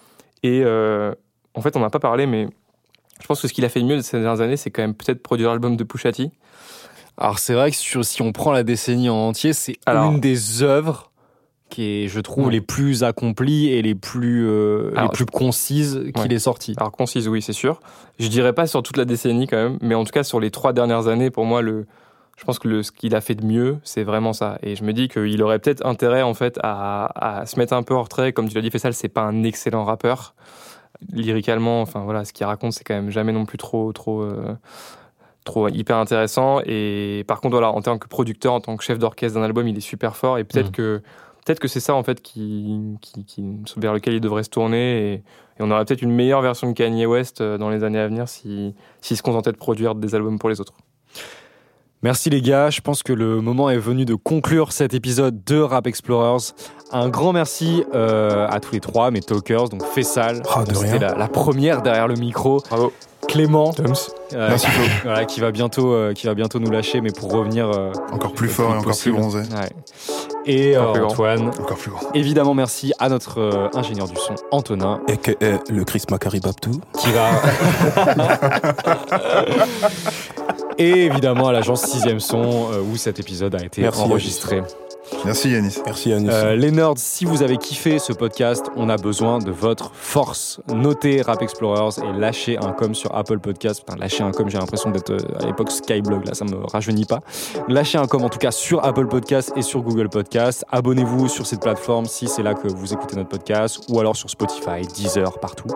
Et 0.42 0.62
euh, 0.64 1.12
en 1.54 1.60
fait, 1.62 1.74
on 1.76 1.80
n'a 1.80 1.90
pas 1.90 1.98
parlé, 1.98 2.26
mais 2.26 2.48
je 3.20 3.26
pense 3.26 3.40
que 3.42 3.48
ce 3.48 3.52
qu'il 3.52 3.64
a 3.64 3.68
fait 3.68 3.80
de 3.80 3.86
mieux 3.86 4.00
ces 4.02 4.18
dernières 4.20 4.40
années, 4.40 4.56
c'est 4.56 4.70
quand 4.70 4.82
même 4.82 4.94
peut-être 4.94 5.22
produire 5.22 5.50
l'album 5.50 5.76
de 5.76 5.84
Pusha 5.84 6.12
T. 6.12 6.30
Alors 7.18 7.38
c'est 7.38 7.54
vrai 7.54 7.70
que 7.70 7.76
sur- 7.76 8.04
si 8.04 8.20
on 8.22 8.32
prend 8.32 8.52
la 8.52 8.62
décennie 8.62 9.08
en 9.08 9.16
entier, 9.16 9.52
c'est 9.52 9.76
Alors- 9.86 10.10
une 10.12 10.20
des 10.20 10.62
œuvres 10.62 11.10
qui 11.68 11.82
est, 12.04 12.08
je 12.08 12.20
trouve, 12.20 12.46
Ouais. 12.46 12.52
les 12.52 12.60
plus 12.60 13.02
accomplies 13.02 13.68
et 13.70 13.82
les 13.82 13.96
plus, 13.96 14.46
euh, 14.48 14.92
les 15.02 15.08
plus 15.08 15.26
concises 15.26 16.00
qu'il 16.14 16.22
Ouais. 16.28 16.34
est 16.34 16.38
sorti. 16.38 16.74
Alors, 16.76 16.92
concise, 16.92 17.26
oui, 17.26 17.42
c'est 17.42 17.52
sûr. 17.52 17.80
Je 18.20 18.28
dirais 18.28 18.52
pas 18.52 18.68
sur 18.68 18.82
toute 18.84 18.96
la 18.96 19.04
décennie 19.04 19.48
quand 19.48 19.56
même, 19.56 19.78
mais 19.82 19.96
en 19.96 20.04
tout 20.04 20.12
cas, 20.12 20.22
sur 20.22 20.38
les 20.38 20.52
trois 20.52 20.72
dernières 20.72 21.08
années, 21.08 21.30
pour 21.30 21.44
moi, 21.44 21.62
le, 21.62 21.86
je 22.38 22.44
pense 22.44 22.60
que 22.60 22.68
le, 22.68 22.82
ce 22.84 22.92
qu'il 22.92 23.16
a 23.16 23.20
fait 23.20 23.34
de 23.34 23.44
mieux, 23.44 23.78
c'est 23.82 24.04
vraiment 24.04 24.32
ça. 24.32 24.58
Et 24.62 24.76
je 24.76 24.84
me 24.84 24.92
dis 24.92 25.08
qu'il 25.08 25.42
aurait 25.42 25.58
peut-être 25.58 25.84
intérêt, 25.84 26.22
en 26.22 26.34
fait, 26.34 26.56
à, 26.62 27.40
à 27.40 27.46
se 27.46 27.58
mettre 27.58 27.72
un 27.72 27.82
peu 27.82 27.94
en 27.96 28.02
retrait. 28.04 28.32
Comme 28.32 28.48
tu 28.48 28.54
l'as 28.54 28.60
dit, 28.62 28.70
Fessal, 28.70 28.94
c'est 28.94 29.08
pas 29.08 29.22
un 29.22 29.42
excellent 29.42 29.84
rappeur. 29.84 30.34
Lyricalement, 31.12 31.80
enfin 31.82 32.00
voilà, 32.04 32.24
ce 32.24 32.32
qu'il 32.32 32.46
raconte, 32.46 32.72
c'est 32.72 32.84
quand 32.84 32.94
même 32.94 33.10
jamais 33.10 33.32
non 33.32 33.44
plus 33.44 33.58
trop, 33.58 33.92
trop, 33.92 34.22
euh, 34.22 34.54
trop 35.44 35.68
hyper 35.68 35.96
intéressant. 35.98 36.60
Et 36.66 37.24
par 37.28 37.40
contre, 37.40 37.52
voilà, 37.52 37.70
en 37.70 37.80
tant 37.82 37.98
que 37.98 38.08
producteur, 38.08 38.52
en 38.52 38.60
tant 38.60 38.76
que 38.76 38.82
chef 38.84 38.98
d'orchestre 38.98 39.38
d'un 39.38 39.44
album, 39.44 39.66
il 39.68 39.76
est 39.76 39.80
super 39.80 40.16
fort. 40.16 40.38
Et 40.38 40.44
peut-être 40.44 40.66
Mhm. 40.66 40.72
que 40.72 41.02
peut-être 41.44 41.60
que 41.60 41.68
c'est 41.68 41.78
ça 41.80 41.94
en 41.94 42.02
fait 42.02 42.20
qui, 42.22 42.96
qui, 43.00 43.24
qui- 43.24 43.44
vers 43.76 43.92
lequel 43.92 44.14
il 44.14 44.20
devrait 44.20 44.42
se 44.42 44.50
tourner. 44.50 44.98
Et, 44.98 45.12
et 45.14 45.22
on 45.60 45.70
aurait 45.70 45.84
peut-être 45.84 46.02
une 46.02 46.10
meilleure 46.12 46.42
version 46.42 46.68
de 46.68 46.72
Kanye 46.72 47.06
West 47.06 47.40
euh, 47.40 47.56
dans 47.56 47.70
les 47.70 47.84
années 47.84 48.00
à 48.00 48.08
venir 48.08 48.28
si 48.28 48.74
s'il 49.00 49.16
se 49.16 49.22
contentait 49.22 49.52
de 49.52 49.56
produire 49.56 49.94
des 49.94 50.14
albums 50.16 50.38
pour 50.38 50.48
les 50.48 50.60
autres. 50.60 50.74
Merci 52.02 52.28
les 52.30 52.42
gars, 52.42 52.68
je 52.70 52.80
pense 52.82 53.02
que 53.02 53.12
le 53.12 53.40
moment 53.40 53.70
est 53.70 53.78
venu 53.78 54.04
de 54.04 54.14
conclure 54.14 54.70
cet 54.72 54.92
épisode 54.92 55.42
de 55.44 55.58
Rap 55.58 55.86
Explorers. 55.86 56.52
Un 56.92 57.08
grand 57.08 57.32
merci 57.32 57.84
euh, 57.94 58.46
à 58.48 58.60
tous 58.60 58.72
les 58.72 58.80
trois, 58.80 59.10
mes 59.10 59.20
talkers, 59.20 59.68
donc 59.68 59.84
Fessal, 59.84 60.42
Ah, 60.54 60.62
de 60.64 60.74
c'était 60.74 60.98
rien. 60.98 61.08
la, 61.08 61.14
la 61.16 61.28
première 61.28 61.82
derrière 61.82 62.06
le 62.08 62.14
micro, 62.14 62.62
Bravo. 62.68 62.92
Clément, 63.28 63.72
euh, 63.80 63.82
Merci, 64.48 64.66
qui, 64.66 64.72
voilà, 65.02 65.24
qui 65.24 65.40
va 65.40 65.50
bientôt, 65.50 65.92
euh, 65.92 66.12
qui 66.12 66.28
va 66.28 66.34
bientôt 66.34 66.60
nous 66.60 66.70
lâcher, 66.70 67.00
mais 67.00 67.10
pour 67.10 67.32
revenir 67.32 67.68
euh, 67.70 67.90
Encore 68.12 68.32
plus 68.34 68.48
fort 68.48 68.72
et 68.72 68.78
encore 68.78 68.96
plus 68.96 69.10
bronzé. 69.10 69.40
Ouais. 69.40 69.68
Et 70.46 70.78
Encore 70.78 70.90
euh, 70.90 70.92
plus 70.92 71.00
grand. 71.00 71.10
Antoine, 71.10 71.48
Encore 71.60 71.76
plus 71.76 71.90
grand. 71.90 72.00
évidemment 72.14 72.54
merci 72.54 72.92
à 73.00 73.08
notre 73.08 73.40
euh, 73.40 73.68
ingénieur 73.74 74.06
du 74.06 74.14
son 74.14 74.36
Antonin 74.52 75.00
Et 75.08 75.16
que 75.16 75.32
le 75.68 75.84
Chris 75.84 76.04
Macari 76.08 76.38
Babtou. 76.38 76.80
qui 76.98 77.08
va. 77.10 77.30
Et 80.78 81.06
évidemment 81.06 81.48
à 81.48 81.52
l'agence 81.52 81.84
6ème 81.84 82.20
son 82.20 82.42
euh, 82.72 82.80
où 82.92 82.96
cet 82.96 83.18
épisode 83.18 83.56
a 83.56 83.64
été 83.64 83.80
Merci, 83.82 84.02
enregistré. 84.02 84.62
Merci 85.26 85.50
Yanis. 85.50 85.78
Merci 85.84 86.12
Anis. 86.12 86.30
Euh, 86.32 86.54
les 86.54 86.70
nerds, 86.70 86.98
si 86.98 87.24
vous 87.24 87.42
avez 87.42 87.56
kiffé 87.56 87.98
ce 87.98 88.12
podcast, 88.12 88.70
on 88.76 88.88
a 88.88 88.96
besoin 88.96 89.40
de 89.40 89.50
votre 89.50 89.90
force. 89.92 90.60
Notez 90.72 91.20
Rap 91.20 91.42
Explorers 91.42 91.98
et 91.98 92.16
lâchez 92.16 92.56
un 92.58 92.70
com 92.70 92.94
sur 92.94 93.12
Apple 93.12 93.40
Podcast. 93.40 93.82
Enfin, 93.86 93.98
lâchez 93.98 94.22
un 94.22 94.30
com, 94.30 94.48
j'ai 94.48 94.58
l'impression 94.58 94.90
d'être 94.90 95.10
euh, 95.10 95.18
à 95.40 95.46
l'époque 95.46 95.72
Skyblog, 95.72 96.24
là, 96.26 96.34
ça 96.34 96.44
me 96.44 96.64
rajeunit 96.70 97.06
pas. 97.06 97.22
Lâchez 97.66 97.98
un 97.98 98.06
com 98.06 98.22
en 98.22 98.28
tout 98.28 98.38
cas 98.38 98.52
sur 98.52 98.84
Apple 98.84 99.08
Podcast 99.08 99.52
et 99.56 99.62
sur 99.62 99.82
Google 99.82 100.08
Podcast. 100.08 100.64
Abonnez-vous 100.70 101.26
sur 101.26 101.44
cette 101.44 101.60
plateforme 101.60 102.06
si 102.06 102.28
c'est 102.28 102.44
là 102.44 102.54
que 102.54 102.68
vous 102.68 102.92
écoutez 102.92 103.16
notre 103.16 103.30
podcast 103.30 103.80
ou 103.88 103.98
alors 103.98 104.14
sur 104.14 104.30
Spotify, 104.30 104.86
Deezer, 104.94 105.40
partout. 105.40 105.68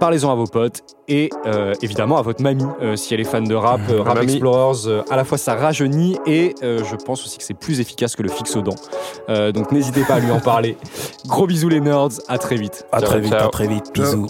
Parlez-en 0.00 0.30
à 0.30 0.34
vos 0.34 0.46
potes 0.46 0.82
et 1.08 1.30
euh, 1.46 1.72
évidemment 1.82 2.18
à 2.18 2.22
votre 2.22 2.42
mamie 2.42 2.64
euh, 2.82 2.96
si 2.96 3.14
elle 3.14 3.20
est 3.20 3.24
fan 3.24 3.44
de 3.44 3.54
rap. 3.54 3.80
Euh, 3.90 4.02
rap 4.02 4.16
mamie. 4.16 4.32
Explorers, 4.32 4.86
euh, 4.86 5.02
à 5.10 5.16
la 5.16 5.24
fois 5.24 5.38
ça 5.38 5.54
rajeunit 5.54 6.18
et 6.26 6.54
euh, 6.62 6.82
je 6.84 6.96
pense 6.96 7.24
aussi 7.24 7.38
que 7.38 7.44
c'est 7.44 7.54
plus 7.54 7.80
efficace 7.80 8.16
que 8.16 8.22
le 8.22 8.28
fixe 8.28 8.54
aux 8.56 8.62
dents. 8.62 8.74
Euh, 9.28 9.52
donc 9.52 9.72
n'hésitez 9.72 10.02
pas 10.04 10.14
à 10.14 10.20
lui 10.20 10.30
en 10.30 10.40
parler. 10.40 10.76
Gros 11.26 11.46
bisous 11.46 11.68
les 11.68 11.80
nerds, 11.80 12.08
à 12.28 12.38
très 12.38 12.56
vite. 12.56 12.86
à 12.92 13.00
ciao, 13.00 13.08
très 13.08 13.20
vite, 13.20 13.32
ciao. 13.32 13.46
à 13.46 13.50
très 13.50 13.66
vite. 13.66 13.92
Bisous. 13.94 14.26